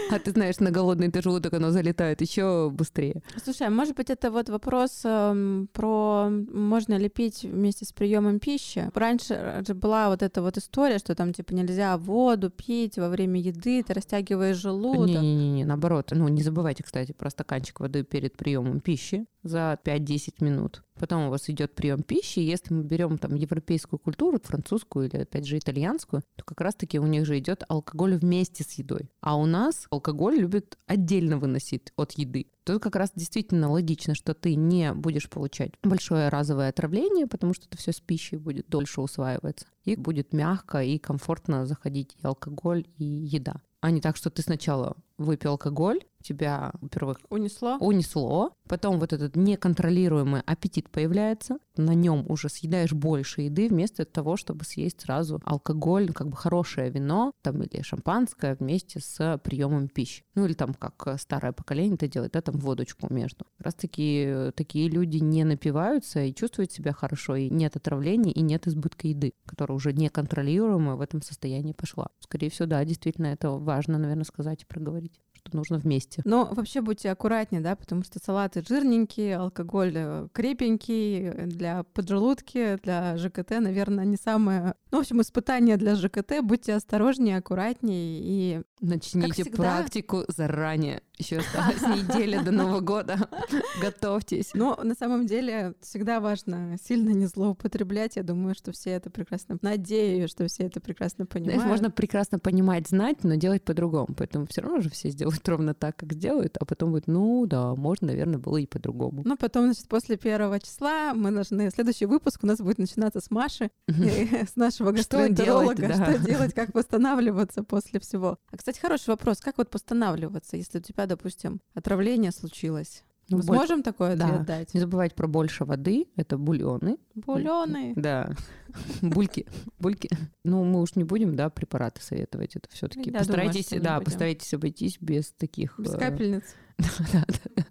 А 0.17 0.19
ты 0.19 0.31
знаешь, 0.31 0.61
на 0.61 0.71
голодный 0.71 1.11
ты 1.11 1.21
желудок 1.21 1.55
оно 1.55 1.71
залетает 1.71 2.21
еще 2.21 2.71
быстрее. 2.71 3.23
Слушай, 3.43 3.67
а 3.67 3.71
может 3.71 3.97
быть, 3.97 4.11
это 4.11 4.31
вот 4.31 4.49
вопрос 4.49 5.01
э, 5.05 5.67
про 5.73 6.29
можно 6.31 6.95
ли 6.95 7.09
пить 7.09 7.43
вместе 7.43 7.85
с 7.85 7.93
приемом 7.93 8.39
пищи? 8.39 8.91
Раньше 8.95 9.63
же 9.67 9.75
была 9.75 10.09
вот 10.09 10.23
эта 10.23 10.43
вот 10.43 10.57
история, 10.59 10.99
что 10.99 11.15
там 11.15 11.33
типа 11.33 11.55
нельзя 11.55 11.97
воду 11.99 12.51
пить 12.51 12.99
во 12.99 13.09
время 13.09 13.41
еды, 13.41 13.83
ты 13.83 13.95
растягиваешь 13.95 14.57
желудок. 14.57 15.21
Не-не-не, 15.23 15.65
наоборот. 15.65 16.13
Ну, 16.13 16.29
не 16.29 16.43
забывайте, 16.43 16.83
кстати, 16.83 17.13
про 17.13 17.31
стаканчик 17.31 17.81
воды 17.81 18.05
перед 18.05 18.37
приемом 18.37 18.81
пищи 18.81 19.27
за 19.43 19.79
5-10 19.85 20.45
минут. 20.45 20.83
Потом 20.99 21.27
у 21.27 21.31
вас 21.31 21.49
идет 21.51 21.75
прием 21.75 22.03
пищи. 22.03 22.39
Если 22.39 22.73
мы 22.73 22.83
берем 22.83 23.19
там 23.19 23.35
европейскую 23.35 24.01
культуру, 24.01 24.41
французскую 24.43 25.09
или 25.09 25.19
опять 25.23 25.47
же 25.47 25.59
итальянскую, 25.59 26.23
то 26.37 26.45
как 26.45 26.61
раз-таки 26.61 26.99
у 26.99 27.07
них 27.07 27.27
же 27.27 27.39
идет 27.39 27.63
алкоголь 27.69 28.17
вместе 28.17 28.65
с 28.65 28.73
едой. 28.73 29.11
А 29.21 29.37
у 29.37 29.47
нас 29.47 29.87
алкоголь 29.97 30.37
любит 30.37 30.79
отдельно 30.87 31.39
выносить 31.39 31.93
от 31.97 32.13
еды. 32.13 32.47
Тут 32.65 32.83
как 32.83 32.97
раз 32.97 33.13
действительно 33.15 33.71
логично, 33.71 34.15
что 34.15 34.35
ты 34.35 34.55
не 34.55 34.93
будешь 34.93 35.29
получать 35.29 35.73
большое 35.83 36.29
разовое 36.29 36.69
отравление, 36.69 37.27
потому 37.27 37.55
что 37.55 37.67
это 37.67 37.77
все 37.77 37.93
с 37.93 38.01
пищей 38.01 38.37
будет 38.37 38.69
дольше 38.69 39.01
усваиваться. 39.01 39.67
И 39.85 39.97
будет 39.97 40.33
мягко 40.33 40.83
и 40.83 40.99
комфортно 40.99 41.67
заходить 41.67 42.17
и 42.23 42.27
алкоголь, 42.27 42.87
и 42.99 43.05
еда. 43.05 43.63
А 43.81 43.91
не 43.91 44.01
так, 44.01 44.17
что 44.17 44.31
ты 44.31 44.43
сначала 44.43 44.97
выпил 45.19 45.51
алкоголь, 45.51 46.01
тебя, 46.27 46.73
во-первых, 46.81 47.19
унесло. 47.31 47.77
унесло, 47.79 48.53
потом 48.69 48.99
вот 48.99 49.13
этот 49.13 49.37
неконтролируемый 49.37 50.43
аппетит 50.45 50.91
появляется, 50.91 51.59
на 51.77 51.95
нем 51.95 52.25
уже 52.29 52.49
съедаешь 52.49 52.93
больше 52.93 53.43
еды 53.43 53.69
вместо 53.69 54.05
того, 54.05 54.37
чтобы 54.37 54.65
съесть 54.65 55.03
сразу 55.03 55.41
алкоголь, 55.45 56.13
как 56.13 56.29
бы 56.29 56.37
хорошее 56.37 56.91
вино, 56.91 57.33
там 57.43 57.63
или 57.63 57.83
шампанское 57.83 58.57
вместе 58.59 59.01
с 59.01 59.41
приемом 59.45 59.89
пищи. 59.89 60.25
Ну 60.35 60.47
или 60.47 60.55
там 60.55 60.75
как 60.75 61.21
старое 61.21 61.53
поколение 61.53 61.95
это 61.95 62.09
делает, 62.09 62.33
да, 62.33 62.41
там 62.41 62.59
водочку 62.59 63.13
между. 63.13 63.47
Раз 63.59 63.75
таки 63.75 64.51
такие 64.57 64.89
люди 64.89 65.19
не 65.19 65.45
напиваются 65.45 66.25
и 66.25 66.35
чувствуют 66.35 66.73
себя 66.73 66.93
хорошо, 66.93 67.37
и 67.37 67.51
нет 67.51 67.77
отравлений, 67.77 68.33
и 68.33 68.41
нет 68.41 68.67
избытка 68.67 69.09
еды, 69.09 69.33
которая 69.47 69.77
уже 69.77 69.93
неконтролируемая 69.93 70.97
в 70.97 71.01
этом 71.01 71.23
состоянии 71.23 71.73
пошла. 71.73 72.09
Скорее 72.21 72.51
всего, 72.51 72.67
да, 72.67 72.85
действительно, 72.85 73.27
это 73.27 73.51
важно, 73.51 73.99
наверное, 73.99 74.25
сказать 74.25 74.63
и 74.63 74.67
проговорить 74.67 75.06
что 75.47 75.57
нужно 75.57 75.79
вместе. 75.79 76.23
Но 76.25 76.49
вообще 76.53 76.81
будьте 76.81 77.11
аккуратнее, 77.11 77.63
да, 77.63 77.77
потому 77.77 78.03
что 78.03 78.19
салаты 78.23 78.63
жирненькие, 78.67 79.37
алкоголь 79.37 79.93
э, 79.95 80.29
крепенький, 80.33 81.29
э, 81.29 81.47
для 81.47 81.83
поджелудки, 81.85 82.79
для 82.83 83.17
ЖКТ, 83.17 83.61
наверное, 83.61 84.05
не 84.05 84.17
самое... 84.17 84.75
Ну, 84.91 84.99
в 84.99 85.01
общем, 85.01 85.21
испытание 85.21 85.77
для 85.77 85.95
ЖКТ. 85.95 86.43
Будьте 86.43 86.75
осторожнее, 86.75 87.39
аккуратнее 87.39 88.21
и 88.21 88.63
Начните 88.81 89.45
всегда. 89.45 89.63
практику 89.63 90.25
заранее. 90.29 91.03
Еще 91.19 91.39
осталась 91.39 91.83
неделя 91.83 92.43
до 92.43 92.51
Нового 92.51 92.81
года. 92.81 93.29
Готовьтесь. 93.81 94.51
Но 94.55 94.79
на 94.83 94.95
самом 94.95 95.27
деле 95.27 95.75
всегда 95.81 96.21
важно 96.21 96.77
сильно 96.83 97.11
не 97.11 97.27
злоупотреблять. 97.27 98.17
Я 98.17 98.23
думаю, 98.23 98.55
что 98.55 98.73
все 98.73 98.91
это 98.91 99.11
прекрасно... 99.11 99.59
Надеюсь, 99.63 100.31
что 100.31 100.47
все 100.47 100.65
это 100.65 100.81
прекрасно 100.81 101.27
понимают. 101.27 101.61
Знаешь, 101.61 101.71
можно 101.71 101.91
прекрасно 101.91 102.39
понимать, 102.39 102.89
знать, 102.89 103.25
но 103.25 103.35
делать 103.37 103.63
по-другому. 103.63 104.09
Поэтому 104.17 104.47
все 104.47 104.61
равно 104.61 104.81
же 104.81 104.91
все 104.91 105.11
сделают 105.11 105.47
ровно 105.49 105.75
так, 105.75 105.97
как 105.97 106.13
сделают, 106.13 106.57
а 106.59 106.65
потом 106.65 106.93
будет, 106.93 107.07
ну 107.07 107.47
да, 107.47 107.75
можно, 107.75 108.09
наверное, 108.09 108.39
было 108.39 108.59
и 108.59 108.67
по-другому. 108.67 109.23
Ну, 109.25 109.37
потом, 109.37 109.67
значит, 109.67 109.89
после 109.89 110.17
первого 110.17 110.61
числа 110.61 111.15
мы 111.15 111.31
должны... 111.31 111.71
Следующий 111.71 112.07
выпуск 112.07 112.41
у 112.43 112.47
нас 112.47 112.59
будет 112.59 112.79
начинаться 112.79 113.21
с 113.21 113.31
Маши, 113.31 113.71
с 113.89 114.57
нашего 114.57 114.93
гастроэнтеролога. 114.93 115.93
Что 115.95 116.19
делать, 116.19 116.55
как 116.55 116.75
восстанавливаться 116.75 117.63
после 117.63 118.01
всего. 118.01 118.39
А, 118.51 118.57
кстати, 118.57 118.79
хороший 118.79 119.09
вопрос. 119.09 119.41
Как 119.41 119.59
вот 119.59 119.73
восстанавливаться, 119.73 120.57
если 120.57 120.79
у 120.79 120.83
тебя, 120.83 121.06
допустим, 121.07 121.61
отравление 121.75 122.33
случилось? 122.33 123.03
Ну, 123.29 123.39
Мы 123.39 123.43
боль- 123.43 123.57
сможем 123.57 123.83
такой 123.83 124.15
Да. 124.15 124.39
дать? 124.39 124.73
Не 124.73 124.79
забывать 124.81 125.15
про 125.17 125.27
больше 125.27 125.65
воды, 125.65 126.07
это 126.15 126.39
бульоны. 126.39 126.99
Бульоны. 127.17 127.93
Да, 127.97 128.31
бульки, 129.03 129.47
бульки. 129.81 130.09
Ну, 130.45 130.63
мы 130.65 130.81
уж 130.81 130.95
не 130.95 131.03
будем, 131.03 131.35
да, 131.35 131.51
препараты 131.51 132.01
советовать. 132.03 132.55
Это 132.55 132.69
все-таки 132.71 133.11
Я 133.11 133.19
постарайтесь, 133.19 133.69
да, 133.81 134.01
постарайтесь 134.01 134.55
обойтись 134.55 134.99
без 135.01 135.33
таких. 135.33 135.77
Без 135.79 135.95
э, 135.95 135.99
капельниц. 135.99 136.45
Да, 137.13 137.25
да, 137.27 137.45
да. 137.57 137.65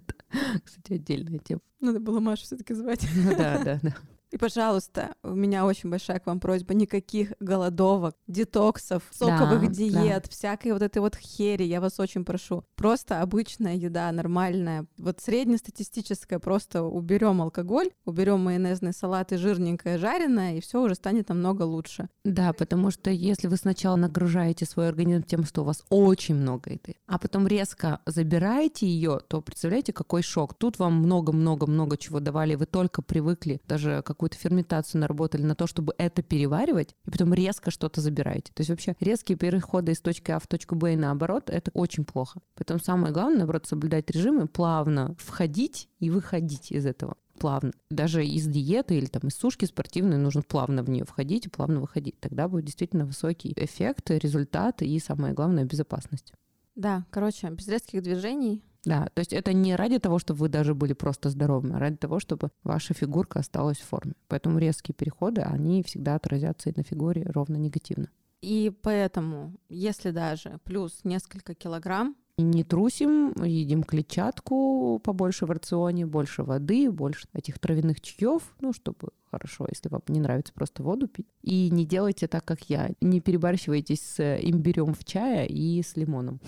Кстати, 0.63 0.93
отдельная 0.93 1.39
тема. 1.39 1.61
Надо 1.79 1.99
было 2.01 2.19
Машу 2.19 2.43
все-таки 2.43 2.73
звать. 2.73 3.07
Ну 3.15 3.29
да, 3.37 3.63
да, 3.63 3.79
да. 3.81 3.95
И, 4.35 4.37
пожалуйста, 4.37 5.15
у 5.23 5.33
меня 5.33 5.65
очень 5.65 5.89
большая 5.89 6.19
к 6.19 6.25
вам 6.25 6.41
просьба. 6.41 6.73
Никаких 6.73 7.31
голодовок, 7.39 8.17
детоксов, 8.27 9.03
соковых 9.09 9.61
Да, 9.61 9.67
диет, 9.67 10.27
всякой 10.27 10.73
вот 10.73 10.81
этой 10.81 10.97
вот 10.97 11.15
хери. 11.15 11.63
Я 11.63 11.79
вас 11.79 12.01
очень 12.01 12.25
прошу. 12.25 12.65
Просто 12.75 13.21
обычная 13.21 13.75
еда, 13.75 14.11
нормальная. 14.11 14.87
Вот 14.97 15.21
среднестатистическая. 15.21 16.39
Просто 16.39 16.83
уберем 16.83 17.41
алкоголь, 17.41 17.91
уберем 18.03 18.41
майонезные 18.41 18.91
салаты, 18.91 19.37
жирненькое, 19.37 19.97
жареное, 19.97 20.57
и 20.57 20.59
все 20.59 20.81
уже 20.81 20.95
станет 20.95 21.29
намного 21.29 21.61
лучше. 21.63 22.09
Да, 22.25 22.51
потому 22.51 22.91
что 22.91 23.11
если 23.11 23.47
вы 23.47 23.55
сначала 23.55 23.95
нагружаете 23.95 24.65
свой 24.65 24.89
организм 24.89 25.23
тем, 25.23 25.45
что 25.45 25.61
у 25.61 25.63
вас 25.63 25.81
очень 25.89 26.35
много 26.35 26.71
еды, 26.71 26.95
а 27.07 27.19
потом 27.19 27.47
резко 27.47 28.01
забираете 28.05 28.85
ее, 28.85 29.21
то 29.29 29.39
представляете, 29.39 29.93
какой 29.93 30.23
шок. 30.23 30.55
Тут 30.55 30.77
вам 30.77 30.95
много-много-много 30.95 31.95
чего 31.95 32.19
давали, 32.19 32.55
вы 32.55 32.65
только 32.65 33.01
привыкли, 33.01 33.61
даже 33.65 34.01
какую-то 34.25 34.37
ферментацию 34.37 35.01
наработали 35.01 35.43
на 35.43 35.55
то, 35.55 35.67
чтобы 35.67 35.93
это 35.99 36.23
переваривать, 36.23 36.95
и 37.05 37.11
потом 37.11 37.33
резко 37.33 37.69
что-то 37.69 38.01
забираете. 38.01 38.51
То 38.53 38.61
есть 38.61 38.71
вообще 38.71 38.95
резкие 38.99 39.37
переходы 39.37 39.91
из 39.91 40.01
точки 40.01 40.31
А 40.31 40.39
в 40.39 40.47
точку 40.47 40.75
Б 40.75 40.93
и 40.93 40.95
наоборот, 40.95 41.51
это 41.51 41.69
очень 41.75 42.05
плохо. 42.05 42.41
Поэтому 42.55 42.79
самое 42.79 43.13
главное, 43.13 43.37
наоборот, 43.39 43.67
соблюдать 43.67 44.09
режим 44.09 44.41
и 44.41 44.47
плавно 44.47 45.15
входить 45.19 45.89
и 45.99 46.09
выходить 46.09 46.71
из 46.71 46.87
этого 46.87 47.17
плавно. 47.37 47.73
Даже 47.91 48.25
из 48.25 48.47
диеты 48.47 48.97
или 48.97 49.05
там 49.05 49.27
из 49.27 49.35
сушки 49.35 49.65
спортивной 49.65 50.17
нужно 50.17 50.41
плавно 50.41 50.81
в 50.81 50.89
нее 50.89 51.05
входить 51.05 51.45
и 51.45 51.49
плавно 51.49 51.81
выходить. 51.81 52.19
Тогда 52.19 52.47
будет 52.47 52.65
действительно 52.65 53.05
высокий 53.05 53.53
эффект, 53.55 54.09
результат 54.09 54.81
и, 54.81 54.97
самое 54.99 55.33
главное, 55.33 55.65
безопасность. 55.65 56.33
Да, 56.75 57.05
короче, 57.11 57.49
без 57.49 57.67
резких 57.67 58.01
движений. 58.01 58.63
Да, 58.85 59.07
то 59.13 59.19
есть 59.19 59.33
это 59.33 59.51
не 59.51 59.75
ради 59.75 59.99
того, 59.99 60.19
чтобы 60.19 60.41
вы 60.41 60.49
даже 60.49 60.75
были 60.75 60.93
просто 60.93 61.29
здоровыми, 61.29 61.75
а 61.75 61.79
ради 61.79 61.97
того, 61.97 62.19
чтобы 62.19 62.51
ваша 62.63 62.93
фигурка 62.93 63.39
осталась 63.39 63.77
в 63.77 63.87
форме. 63.87 64.13
Поэтому 64.27 64.59
резкие 64.59 64.93
переходы, 64.93 65.41
они 65.41 65.83
всегда 65.83 66.15
отразятся 66.15 66.69
и 66.69 66.73
на 66.75 66.83
фигуре 66.83 67.23
ровно 67.23 67.55
негативно. 67.57 68.09
И 68.41 68.71
поэтому, 68.83 69.55
если 69.69 70.11
даже 70.11 70.59
плюс 70.63 70.99
несколько 71.03 71.55
килограмм, 71.55 72.15
не 72.37 72.63
трусим, 72.63 73.31
едим 73.43 73.81
клетчатку 73.83 74.99
побольше 75.03 75.45
в 75.45 75.51
рационе, 75.51 76.05
больше 76.05 76.43
воды, 76.43 76.91
больше 76.91 77.27
этих 77.33 77.59
травяных 77.59 78.01
чаев, 78.01 78.43
ну, 78.59 78.73
чтобы 78.73 79.09
хорошо, 79.35 79.65
если 79.69 79.89
вам 79.89 80.01
не 80.07 80.19
нравится 80.21 80.53
просто 80.53 80.81
воду 80.81 81.07
пить. 81.07 81.27
И 81.41 81.69
не 81.69 81.85
делайте 81.85 82.27
так, 82.27 82.45
как 82.45 82.69
я. 82.69 82.91
Не 83.01 83.19
перебарщивайтесь 83.19 84.01
с 84.01 84.37
имбирем 84.41 84.93
в 84.93 85.03
чае 85.03 85.47
и 85.47 85.81
с 85.83 85.97
лимоном. 85.97 86.39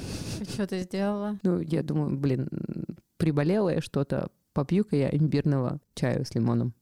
что 0.54 0.66
ты 0.68 0.80
сделала? 0.80 1.38
Ну, 1.44 1.60
я 1.60 1.84
думаю, 1.84 2.18
блин, 2.18 2.48
приболела 3.18 3.70
я 3.70 3.82
что-то, 3.82 4.30
попью-ка 4.54 4.96
я 4.96 5.10
имбирного 5.10 5.80
чаю 5.96 6.24
с 6.26 6.34
лимоном. 6.34 6.74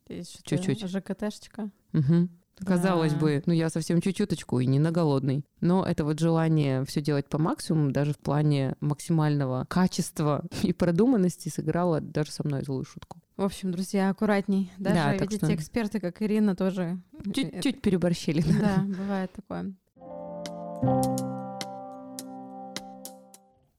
Чуть-чуть. 0.43 0.88
ЖКТшечка? 0.88 1.72
Мгм. 1.91 2.30
Казалось 2.66 3.12
Да. 3.14 3.20
бы, 3.20 3.43
ну 3.47 3.51
я 3.53 3.70
совсем 3.70 3.99
чуть-чуточку 3.99 4.60
и 4.62 4.66
не 4.66 4.80
на 4.80 4.91
голодный. 4.91 5.43
Но 5.60 5.84
это 5.86 6.06
вот 6.06 6.20
желание 6.20 6.86
все 6.86 7.01
делать 7.01 7.28
по 7.28 7.38
максимуму, 7.38 7.91
даже 7.91 8.14
в 8.14 8.18
плане 8.20 8.76
максимального 8.80 9.66
качества 9.68 10.45
и 10.64 10.72
продуманности 10.72 11.49
сыграло 11.49 11.99
даже 11.99 12.32
со 12.32 12.47
мной 12.47 12.64
злую 12.64 12.86
шутку. 12.86 13.20
В 13.38 13.43
общем, 13.43 13.71
друзья, 13.71 14.09
аккуратней. 14.09 14.71
Даже, 14.77 14.95
Да, 14.95 15.13
видите, 15.13 15.45
что- 15.45 15.55
эксперты, 15.55 15.99
как 15.99 16.21
Ирина, 16.21 16.55
тоже... 16.55 16.97
Чуть-чуть 17.33 17.81
переборщили. 17.81 18.41
Да, 18.41 18.77
бывает 18.86 19.31
такое. 19.33 19.73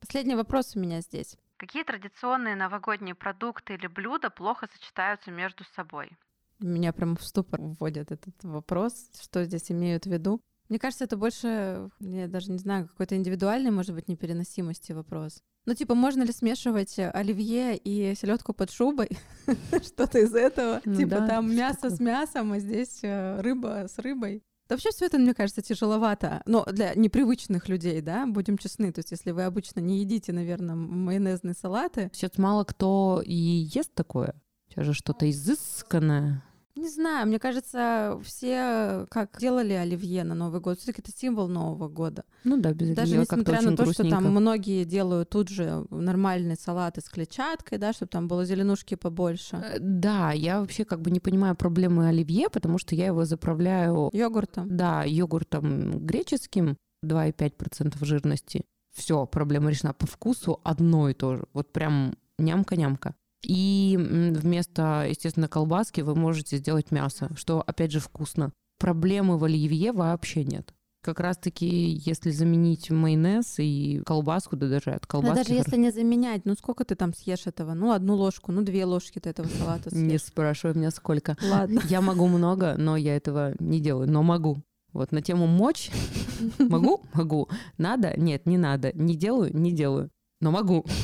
Последний 0.00 0.34
вопрос 0.34 0.76
у 0.76 0.80
меня 0.80 1.00
здесь. 1.00 1.36
Какие 1.56 1.84
традиционные 1.84 2.54
новогодние 2.54 3.14
продукты 3.14 3.74
или 3.74 3.86
блюда 3.86 4.28
плохо 4.28 4.68
сочетаются 4.72 5.30
между 5.30 5.64
собой? 5.74 6.10
Меня 6.58 6.92
прям 6.92 7.16
в 7.16 7.22
ступор 7.24 7.60
вводит 7.62 8.12
этот 8.12 8.34
вопрос, 8.42 9.10
что 9.20 9.44
здесь 9.44 9.70
имеют 9.70 10.04
в 10.04 10.10
виду. 10.10 10.40
Мне 10.68 10.78
кажется, 10.78 11.04
это 11.04 11.16
больше, 11.16 11.90
я 12.00 12.28
даже 12.28 12.50
не 12.50 12.58
знаю, 12.58 12.88
какой-то 12.88 13.16
индивидуальный, 13.16 13.70
может 13.70 13.94
быть, 13.94 14.08
непереносимости 14.08 14.92
вопрос. 14.92 15.42
Ну, 15.66 15.74
типа, 15.74 15.94
можно 15.94 16.22
ли 16.22 16.32
смешивать 16.32 16.96
оливье 16.98 17.76
и 17.76 18.14
селедку 18.14 18.52
под 18.52 18.70
шубой? 18.70 19.08
Что-то 19.82 20.20
из 20.20 20.34
этого. 20.34 20.80
Ну 20.84 20.96
Типа, 20.96 21.20
да, 21.20 21.26
там 21.26 21.54
мясо 21.54 21.90
с 21.90 21.98
мясом, 21.98 22.52
а 22.52 22.60
здесь 22.60 23.00
э, 23.02 23.40
рыба 23.40 23.86
с 23.88 23.98
рыбой. 23.98 24.42
Да 24.68 24.74
вообще 24.74 24.90
все 24.90 25.06
это, 25.06 25.18
мне 25.18 25.34
кажется, 25.34 25.62
тяжеловато. 25.62 26.42
Но 26.46 26.64
для 26.64 26.94
непривычных 26.94 27.68
людей, 27.68 28.00
да, 28.00 28.26
будем 28.26 28.58
честны. 28.58 28.92
То 28.92 29.00
есть, 29.00 29.12
если 29.12 29.30
вы 29.30 29.44
обычно 29.44 29.80
не 29.80 30.00
едите, 30.00 30.32
наверное, 30.32 30.74
майонезные 30.74 31.54
салаты, 31.54 32.10
Сейчас 32.12 32.38
мало 32.38 32.64
кто 32.64 33.22
и 33.24 33.34
ест 33.34 33.92
такое. 33.94 34.34
Сейчас 34.68 34.86
же 34.86 34.92
что-то 34.92 35.28
изысканное. 35.30 36.42
Не 36.76 36.88
знаю, 36.88 37.26
мне 37.26 37.38
кажется, 37.38 38.20
все 38.22 39.06
как 39.10 39.38
делали 39.40 39.72
оливье 39.72 40.24
на 40.24 40.34
Новый 40.34 40.60
год, 40.60 40.78
все-таки 40.78 41.00
это 41.02 41.10
символ 41.16 41.48
Нового 41.48 41.88
года. 41.88 42.24
Ну 42.44 42.60
да, 42.60 42.72
без 42.72 42.94
Даже 42.94 43.16
несмотря 43.16 43.62
на 43.62 43.76
то, 43.76 43.84
что 43.92 44.02
там 44.02 44.10
грустненько. 44.10 44.40
многие 44.40 44.84
делают 44.84 45.30
тут 45.30 45.48
же 45.48 45.86
нормальные 45.90 46.56
салаты 46.56 47.00
с 47.00 47.08
клетчаткой, 47.08 47.78
да, 47.78 47.92
чтобы 47.92 48.10
там 48.10 48.28
было 48.28 48.44
зеленушки 48.44 48.94
побольше. 48.94 49.56
Э, 49.56 49.78
Да, 49.80 50.32
я 50.32 50.60
вообще 50.60 50.84
как 50.84 51.00
бы 51.00 51.10
не 51.10 51.20
понимаю 51.20 51.56
проблемы 51.56 52.08
оливье, 52.08 52.48
потому 52.50 52.78
что 52.78 52.94
я 52.94 53.06
его 53.06 53.24
заправляю 53.24 54.10
Йогуртом. 54.12 54.76
Да, 54.76 55.04
йогуртом 55.04 56.04
греческим 56.06 56.76
2,5% 57.04 58.04
жирности. 58.04 58.64
Все, 58.94 59.26
проблема 59.26 59.70
решена. 59.70 59.92
По 59.92 60.06
вкусу 60.06 60.60
одно 60.64 61.08
и 61.08 61.14
то 61.14 61.36
же. 61.36 61.44
Вот 61.52 61.72
прям 61.72 62.16
нямка-нямка. 62.38 63.14
И 63.46 63.96
вместо, 63.96 65.06
естественно, 65.08 65.46
колбаски 65.46 66.00
вы 66.00 66.16
можете 66.16 66.56
сделать 66.56 66.90
мясо, 66.90 67.30
что, 67.36 67.62
опять 67.64 67.92
же, 67.92 68.00
вкусно. 68.00 68.52
Проблемы 68.80 69.38
в 69.38 69.44
оливье 69.44 69.92
вообще 69.92 70.42
нет. 70.42 70.74
Как 71.00 71.20
раз-таки, 71.20 71.68
если 71.68 72.32
заменить 72.32 72.90
майонез 72.90 73.60
и 73.60 74.02
колбаску, 74.04 74.56
да 74.56 74.68
даже 74.68 74.90
от 74.90 75.06
колбаски... 75.06 75.36
даже 75.36 75.54
если 75.54 75.76
не 75.76 75.92
заменять, 75.92 76.44
ну 76.44 76.54
сколько 76.54 76.84
ты 76.84 76.96
там 76.96 77.14
съешь 77.14 77.46
этого? 77.46 77.74
Ну, 77.74 77.92
одну 77.92 78.16
ложку, 78.16 78.50
ну, 78.50 78.62
две 78.62 78.84
ложки 78.84 79.20
ты 79.20 79.30
этого 79.30 79.46
салата 79.46 79.90
съешь. 79.90 80.02
Не 80.02 80.18
спрашивай 80.18 80.74
меня 80.74 80.90
сколько. 80.90 81.36
Ладно. 81.48 81.80
Я 81.88 82.00
могу 82.00 82.26
много, 82.26 82.74
но 82.76 82.96
я 82.96 83.14
этого 83.14 83.54
не 83.60 83.78
делаю, 83.78 84.10
но 84.10 84.24
могу. 84.24 84.64
Вот 84.92 85.12
на 85.12 85.22
тему 85.22 85.46
мочь 85.46 85.92
могу, 86.58 87.04
могу. 87.14 87.48
Надо? 87.78 88.12
Нет, 88.16 88.46
не 88.46 88.58
надо. 88.58 88.90
Не 88.92 89.14
делаю, 89.14 89.56
не 89.56 89.70
делаю. 89.70 90.10
Но 90.40 90.50
могу. 90.50 90.84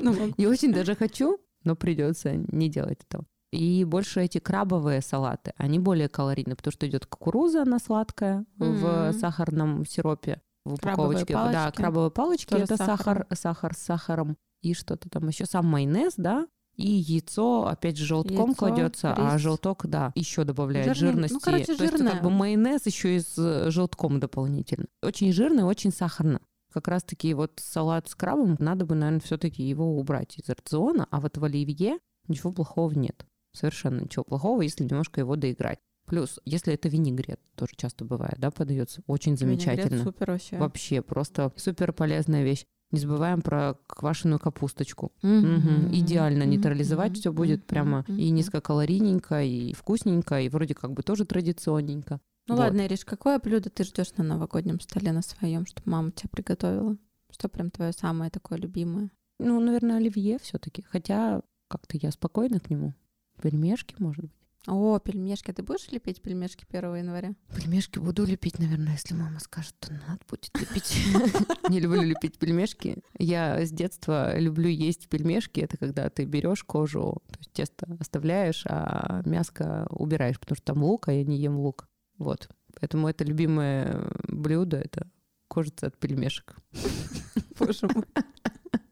Ну, 0.00 0.12
могу. 0.12 0.34
И 0.36 0.44
очень 0.44 0.72
даже 0.72 0.94
хочу, 0.94 1.38
но 1.64 1.76
придется 1.76 2.34
не 2.36 2.68
делать 2.68 3.00
этого. 3.08 3.24
И 3.52 3.84
больше 3.84 4.20
эти 4.22 4.38
крабовые 4.38 5.00
салаты, 5.00 5.52
они 5.56 5.78
более 5.78 6.08
калорийны, 6.08 6.54
потому 6.54 6.72
что 6.72 6.86
идет 6.86 7.06
кукуруза, 7.06 7.62
она 7.62 7.78
сладкая 7.78 8.44
в 8.58 9.08
Мгм. 9.10 9.18
сахарном 9.18 9.86
сиропе, 9.86 10.42
в 10.66 10.76
Крабовые 10.76 11.22
упаковочке. 11.22 11.32
Да, 11.34 11.44
палочки. 11.62 11.76
крабовые 11.76 12.10
палочки 12.10 12.50
Тоже 12.50 12.64
это 12.64 12.76
сахар, 12.76 13.26
сахар 13.32 13.74
с 13.74 13.78
сахаром 13.78 14.36
и 14.60 14.74
что-то 14.74 15.08
там 15.08 15.26
еще 15.28 15.46
сам 15.46 15.64
майонез, 15.66 16.14
да, 16.18 16.46
и 16.76 16.88
яйцо, 16.90 17.66
опять 17.66 17.96
же, 17.96 18.04
желтком 18.04 18.50
Яйцо, 18.50 18.54
кладется, 18.54 19.14
а 19.14 19.32
рис. 19.34 19.40
желток, 19.42 19.86
да, 19.86 20.12
еще 20.14 20.44
добавляет 20.44 20.94
Жирный. 20.96 21.22
Ну, 21.22 21.22
жирности. 21.28 21.44
короче, 21.44 21.64
То 21.64 21.72
есть 21.72 21.96
жирное. 21.96 22.12
как 22.12 22.22
бы 22.22 22.30
майонез 22.30 22.86
еще 22.86 23.16
и 23.16 23.20
с 23.20 23.34
э, 23.36 23.70
желтком 23.70 24.20
дополнительно. 24.20 24.86
Очень 25.02 25.32
жирный, 25.32 25.64
очень 25.64 25.90
сахарно. 25.90 26.40
Как 26.72 26.88
раз-таки 26.88 27.34
вот 27.34 27.52
салат 27.56 28.08
с 28.08 28.14
крабом, 28.14 28.56
надо 28.58 28.84
бы, 28.86 28.94
наверное, 28.94 29.20
все-таки 29.20 29.62
его 29.62 29.98
убрать 29.98 30.38
из 30.38 30.48
рациона, 30.48 31.06
а 31.10 31.20
вот 31.20 31.36
в 31.38 31.44
оливье 31.44 31.98
ничего 32.28 32.52
плохого 32.52 32.92
нет. 32.92 33.26
Совершенно 33.52 34.00
ничего 34.02 34.24
плохого, 34.24 34.62
если 34.62 34.84
немножко 34.84 35.20
его 35.20 35.36
доиграть. 35.36 35.78
Плюс, 36.06 36.38
если 36.44 36.72
это 36.72 36.88
винегрет, 36.88 37.40
тоже 37.54 37.72
часто 37.76 38.04
бывает, 38.04 38.36
да, 38.38 38.50
подается 38.50 39.02
очень 39.06 39.36
замечательно. 39.36 39.88
Винегрет 39.96 40.04
супер 40.04 40.30
вообще. 40.30 40.56
Вообще, 40.58 41.02
просто 41.02 41.52
супер 41.56 41.92
полезная 41.92 42.44
вещь. 42.44 42.64
Не 42.90 43.00
забываем 43.00 43.42
про 43.42 43.74
квашеную 43.86 44.38
капусточку. 44.38 45.12
Мгм. 45.20 45.88
Идеально 45.92 46.44
Мгм. 46.44 46.50
нейтрализовать 46.52 47.10
Мгм. 47.12 47.20
все 47.20 47.32
будет 47.34 47.66
прямо 47.66 48.06
Мгм. 48.08 48.16
и 48.18 48.30
низкокалорийненько, 48.30 49.42
и 49.42 49.74
вкусненько, 49.74 50.40
и 50.40 50.48
вроде 50.48 50.74
как 50.74 50.92
бы 50.92 51.02
тоже 51.02 51.26
традиционненько. 51.26 52.20
Ну 52.48 52.54
Вот. 52.54 52.60
ладно, 52.60 52.86
Ириш, 52.86 53.04
какое 53.04 53.38
блюдо 53.38 53.68
ты 53.68 53.84
ждешь 53.84 54.14
на 54.16 54.24
новогоднем 54.24 54.80
столе 54.80 55.12
на 55.12 55.22
своем, 55.22 55.66
чтобы 55.66 55.90
мама 55.90 56.10
тебе 56.10 56.30
приготовила? 56.30 56.96
Что 57.30 57.48
прям 57.48 57.70
твое 57.70 57.92
самое 57.92 58.30
такое 58.30 58.58
любимое? 58.58 59.10
Ну, 59.38 59.60
наверное, 59.60 59.98
оливье 59.98 60.38
все-таки. 60.38 60.82
Хотя 60.82 61.42
как-то 61.68 61.98
я 61.98 62.10
спокойно 62.10 62.58
к 62.58 62.70
нему. 62.70 62.94
Пельмешки, 63.42 63.94
может 63.98 64.24
быть. 64.24 64.32
О, 64.66 64.98
пельмешки. 64.98 65.52
Ты 65.52 65.62
будешь 65.62 65.90
лепить 65.90 66.20
пельмешки 66.22 66.66
1 66.68 66.96
января? 66.96 67.34
Пельмешки 67.54 67.98
буду 67.98 68.24
лепить, 68.24 68.58
наверное, 68.58 68.92
если 68.92 69.14
мама 69.14 69.40
скажет, 69.40 69.74
то 69.78 69.92
надо 69.92 70.20
будет 70.28 70.50
лепить. 70.58 70.96
Не 71.68 71.80
люблю 71.80 72.02
лепить 72.02 72.38
пельмешки. 72.38 72.98
Я 73.18 73.64
с 73.64 73.70
детства 73.70 74.38
люблю 74.38 74.68
есть 74.68 75.08
пельмешки. 75.08 75.60
Это 75.60 75.76
когда 75.76 76.08
ты 76.10 76.24
берешь 76.24 76.64
кожу, 76.64 77.22
то 77.30 77.38
есть 77.38 77.52
тесто 77.52 77.96
оставляешь, 78.00 78.64
а 78.66 79.22
мяско 79.24 79.86
убираешь, 79.90 80.40
потому 80.40 80.56
что 80.56 80.64
там 80.64 80.82
лук, 80.82 81.08
а 81.08 81.12
я 81.12 81.24
не 81.24 81.38
ем 81.38 81.58
лук. 81.58 81.88
Вот. 82.18 82.48
Поэтому 82.80 83.08
это 83.08 83.24
любимое 83.24 84.10
блюдо, 84.28 84.76
это 84.76 85.08
кожица 85.48 85.86
от 85.86 85.98
пельмешек. 85.98 86.56
Боже 87.58 87.88
мой. 87.94 88.04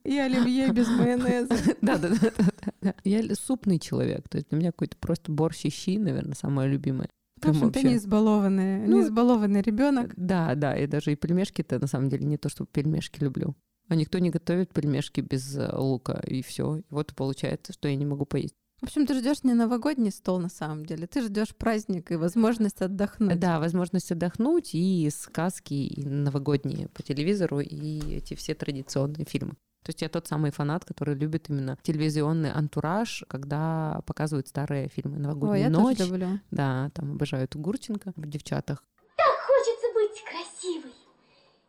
И 0.05 0.17
оливье 0.19 0.71
без 0.73 0.89
майонеза. 0.89 1.55
Да, 1.83 1.99
да, 1.99 2.09
да, 2.09 2.31
да, 2.39 2.73
да. 2.81 2.95
Я 3.05 3.23
супный 3.35 3.81
человек. 3.81 4.29
То 4.29 4.39
есть 4.39 4.49
для 4.51 4.59
меня 4.59 4.71
какой-то 4.71 4.97
просто 4.97 5.33
борщ 5.33 5.65
и 5.65 5.71
щи, 5.71 5.99
наверное, 5.99 6.35
самое 6.35 6.71
любимое. 6.71 7.09
В 7.43 7.49
общем, 7.49 7.71
ты 7.71 7.83
не 7.83 7.97
избалованный, 7.97 8.87
Ну, 8.87 8.99
не 9.01 9.03
избалованный 9.03 9.61
ребенок. 9.61 10.15
Да, 10.17 10.55
да, 10.55 10.77
и 10.77 10.87
даже 10.87 11.13
и 11.13 11.17
пельмешки-то 11.17 11.79
на 11.79 11.87
самом 11.87 12.09
деле 12.09 12.25
не 12.25 12.39
то, 12.39 12.49
что 12.49 12.65
пельмешки 12.65 13.21
люблю. 13.21 13.55
А 13.89 13.95
никто 13.95 14.19
не 14.19 14.31
готовит 14.31 14.73
пельмешки 14.73 15.21
без 15.21 15.57
э, 15.57 15.71
лука, 15.77 16.21
и 16.27 16.43
все. 16.43 16.83
Вот 16.89 17.13
и 17.13 17.15
получается, 17.15 17.73
что 17.73 17.89
я 17.89 17.97
не 17.97 18.07
могу 18.07 18.25
поесть. 18.25 18.57
В 18.81 18.85
общем, 18.85 19.07
ты 19.07 19.15
ждешь 19.15 19.43
не 19.43 19.55
новогодний 19.55 20.11
стол 20.11 20.39
на 20.39 20.51
самом 20.51 20.85
деле, 20.85 21.07
ты 21.07 21.23
ждешь 21.23 21.57
праздник 21.57 22.13
и 22.13 22.17
возможность 22.17 22.83
отдохнуть. 22.83 23.39
Да, 23.41 23.59
возможность 23.59 24.13
отдохнуть 24.13 24.75
и 24.75 25.09
сказки 25.11 25.73
и 25.73 26.07
новогодние 26.07 26.89
по 26.89 27.03
телевизору, 27.03 27.61
и 27.61 28.17
эти 28.17 28.35
все 28.35 28.55
традиционные 28.55 29.25
фильмы. 29.25 29.55
То 29.83 29.91
есть 29.91 30.03
я 30.03 30.09
тот 30.09 30.27
самый 30.27 30.51
фанат, 30.51 30.85
который 30.85 31.15
любит 31.15 31.49
именно 31.49 31.79
телевизионный 31.83 32.51
антураж, 32.53 33.25
когда 33.29 34.01
показывают 34.05 34.49
старые 34.49 34.89
фильмы. 34.89 35.17
Ой, 35.17 35.23
«Новогодняя 35.23 35.63
я 35.63 35.71
ночь». 35.71 35.97
тоже 35.99 36.11
люблю. 36.11 36.41
Да, 36.51 36.91
там 36.93 37.13
обожают 37.13 37.55
Гурченко 37.55 38.13
в 38.17 38.29
«Девчатах». 38.29 38.83
Так 39.17 39.39
хочется 39.47 39.87
быть 39.95 40.23
красивой. 40.25 40.93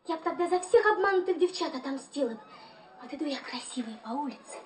Я 0.08 0.16
бы 0.16 0.24
тогда 0.24 0.48
за 0.48 0.58
всех 0.60 0.84
обманутых 0.92 1.38
девчат 1.38 1.74
отомстила 1.74 2.30
бы. 2.30 2.40
Вот 3.00 3.14
иду 3.14 3.24
я 3.24 3.38
красивой 3.38 3.94
по 4.04 4.10
улице, 4.10 4.58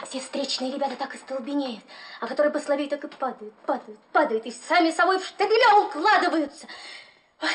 а 0.00 0.06
все 0.06 0.20
встречные 0.20 0.72
ребята 0.74 0.96
так 0.96 1.14
и 1.14 1.18
столбенеют, 1.18 1.84
а 2.20 2.26
которые 2.26 2.52
послабее 2.52 2.88
так 2.88 3.04
и 3.04 3.08
падают, 3.08 3.54
падают, 3.66 3.98
падают, 4.12 4.46
и 4.46 4.50
сами 4.50 4.90
собой 4.90 5.18
в 5.18 5.24
штабеля 5.24 5.86
укладываются. 5.86 6.66
Вот. 7.40 7.50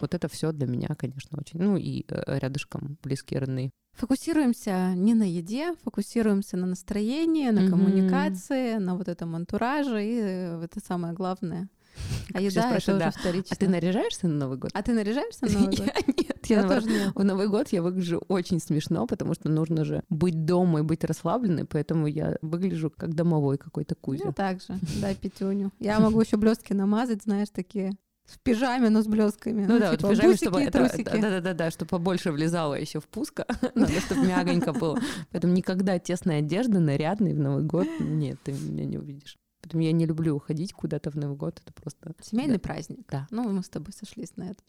Вот 0.00 0.14
это 0.14 0.28
все 0.28 0.52
для 0.52 0.66
меня, 0.66 0.88
конечно, 0.98 1.38
очень. 1.38 1.60
Ну 1.62 1.76
и 1.76 2.04
э, 2.08 2.38
рядышком 2.38 2.98
близкие 3.02 3.40
родные. 3.40 3.70
Фокусируемся 3.96 4.92
не 4.96 5.14
на 5.14 5.22
еде, 5.22 5.74
фокусируемся 5.84 6.56
на 6.56 6.66
настроении, 6.66 7.48
на 7.50 7.60
Мгм. 7.60 7.70
коммуникации, 7.70 8.74
на 8.78 8.96
вот 8.96 9.08
этом 9.08 9.36
антураже, 9.36 10.04
и 10.04 10.18
э, 10.20 10.64
это 10.64 10.80
самое 10.80 11.14
главное. 11.14 11.68
А 12.32 12.40
еда 12.40 12.60
это 12.60 12.80
спрашивают, 12.80 13.16
уже 13.24 13.32
да. 13.32 13.44
А 13.50 13.54
ты 13.56 13.68
наряжаешься 13.68 14.28
на 14.28 14.34
Новый 14.34 14.58
год? 14.58 14.70
А 14.74 14.82
ты 14.82 14.92
наряжаешься 14.92 15.46
на 15.46 15.52
Новый 15.52 15.76
год? 15.76 15.86
Я 15.86 15.94
нет, 16.06 16.46
я 16.46 16.56
Я 16.56 16.68
тоже 16.68 16.88
нет. 16.88 17.12
В 17.14 17.24
Новый 17.24 17.48
год 17.48 17.68
я 17.68 17.82
выгляжу 17.82 18.22
очень 18.28 18.60
смешно, 18.60 19.06
потому 19.06 19.34
что 19.34 19.48
нужно 19.48 19.84
же 19.84 20.02
быть 20.08 20.44
дома 20.44 20.80
и 20.80 20.82
быть 20.82 21.04
расслабленной, 21.04 21.64
поэтому 21.64 22.06
я 22.06 22.36
выгляжу 22.42 22.92
как 22.96 23.14
домовой 23.14 23.58
какой-то 23.58 23.94
Я 23.94 24.00
кузя. 24.00 24.32
так 24.32 24.60
же, 24.60 24.78
дай 25.00 25.14
пятюню. 25.14 25.72
Я 25.78 26.00
могу 26.00 26.20
еще 26.20 26.36
блестки 26.36 26.72
намазать, 26.72 27.22
знаешь, 27.22 27.48
такие 27.50 27.92
в 28.24 28.38
пижаме, 28.38 28.88
но 28.88 29.02
с 29.02 29.06
блесками. 29.06 29.66
Ну 29.66 29.78
да, 29.78 29.90
вот 29.90 29.98
типа 29.98 30.08
в 30.08 30.10
пижаме, 30.12 30.28
бусики 30.28 30.44
чтобы 30.44 30.62
это, 30.62 30.78
трусики. 30.78 31.20
да, 31.20 31.30
да, 31.30 31.40
да, 31.40 31.54
да, 31.54 31.70
чтобы 31.70 31.88
побольше 31.90 32.32
влезало 32.32 32.74
еще 32.74 33.00
в 33.00 33.06
пуска, 33.06 33.44
надо, 33.74 34.00
чтобы 34.00 34.26
мягонько 34.26 34.72
было. 34.72 34.98
Поэтому 35.30 35.52
никогда 35.52 35.98
тесная 35.98 36.38
одежда, 36.38 36.80
нарядный 36.80 37.34
в 37.34 37.38
Новый 37.38 37.64
год, 37.64 37.86
нет, 38.00 38.38
ты 38.42 38.52
меня 38.52 38.84
не 38.86 38.98
увидишь. 38.98 39.36
Поэтому 39.64 39.82
я 39.82 39.92
не 39.92 40.04
люблю 40.04 40.36
уходить 40.36 40.74
куда-то 40.74 41.10
в 41.10 41.14
Новый 41.14 41.38
год, 41.38 41.58
это 41.64 41.72
просто... 41.72 42.12
Семейный 42.20 42.56
Да. 42.56 42.60
праздник. 42.60 43.06
Да. 43.08 43.26
Ну, 43.30 43.48
мы 43.48 43.62
с 43.62 43.70
тобой 43.70 43.94
сошлись 43.94 44.36
на 44.36 44.50
это. 44.50 44.62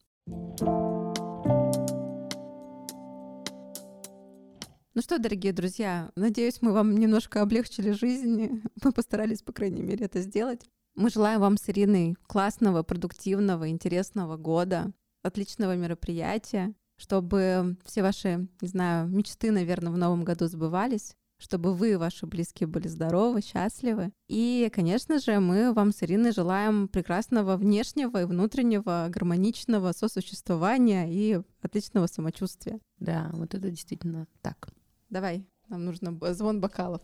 Ну 4.93 5.01
что, 5.01 5.19
дорогие 5.19 5.51
друзья, 5.51 6.11
надеюсь, 6.15 6.61
мы 6.61 6.71
вам 6.71 6.95
немножко 6.95 7.41
облегчили 7.41 7.91
жизнь. 7.91 8.63
Мы 8.81 8.91
постарались, 8.93 9.41
по 9.41 9.51
крайней 9.51 9.81
мере, 9.81 10.05
это 10.05 10.21
сделать. 10.21 10.61
Мы 10.95 11.09
желаем 11.09 11.41
вам 11.41 11.57
с 11.57 11.67
Ириной 11.67 12.15
классного, 12.27 12.81
продуктивного, 12.81 13.69
интересного 13.69 14.37
года, 14.37 14.93
отличного 15.23 15.75
мероприятия, 15.75 16.73
чтобы 16.95 17.75
все 17.83 18.01
ваши, 18.01 18.47
не 18.61 18.67
знаю, 18.69 19.09
мечты, 19.09 19.51
наверное, 19.51 19.91
в 19.91 19.97
новом 19.97 20.23
году 20.23 20.47
сбывались, 20.47 21.17
чтобы 21.45 21.75
вы 21.75 21.91
и 21.91 21.95
ваши 21.95 22.25
близкие 22.25 22.65
были 22.65 22.87
здоровы, 22.87 23.41
счастливы. 23.41 24.11
И, 24.27 24.69
конечно 24.73 25.19
же, 25.19 25.39
мы 25.39 25.73
вам 25.73 25.91
с 25.91 26.01
Ириной 26.01 26.31
желаем 26.31 26.87
прекрасного 26.87 27.55
внешнего 27.55 28.23
и 28.23 28.25
внутреннего 28.25 29.05
гармоничного 29.09 29.91
сосуществования 29.91 31.07
и 31.07 31.39
отличного 31.61 32.07
самочувствия. 32.07 32.79
Да, 32.97 33.29
вот 33.33 33.53
это 33.53 33.69
действительно 33.69 34.27
так. 34.41 34.69
Давай, 35.11 35.45
нам 35.69 35.85
нужно 35.85 36.17
звон 36.33 36.61
бокалов. 36.61 37.01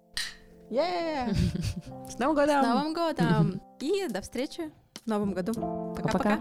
Е! 0.72 1.32
С 2.10 2.18
Новым 2.18 2.36
С 2.36 2.39
годом! 2.39 2.62
Новым 2.64 2.94
годом! 2.96 3.62
И 3.80 4.08
до 4.08 4.22
встречи 4.22 4.72
в 5.06 5.08
новом 5.08 5.34
году. 5.34 5.54
Пока-пока. 5.96 6.39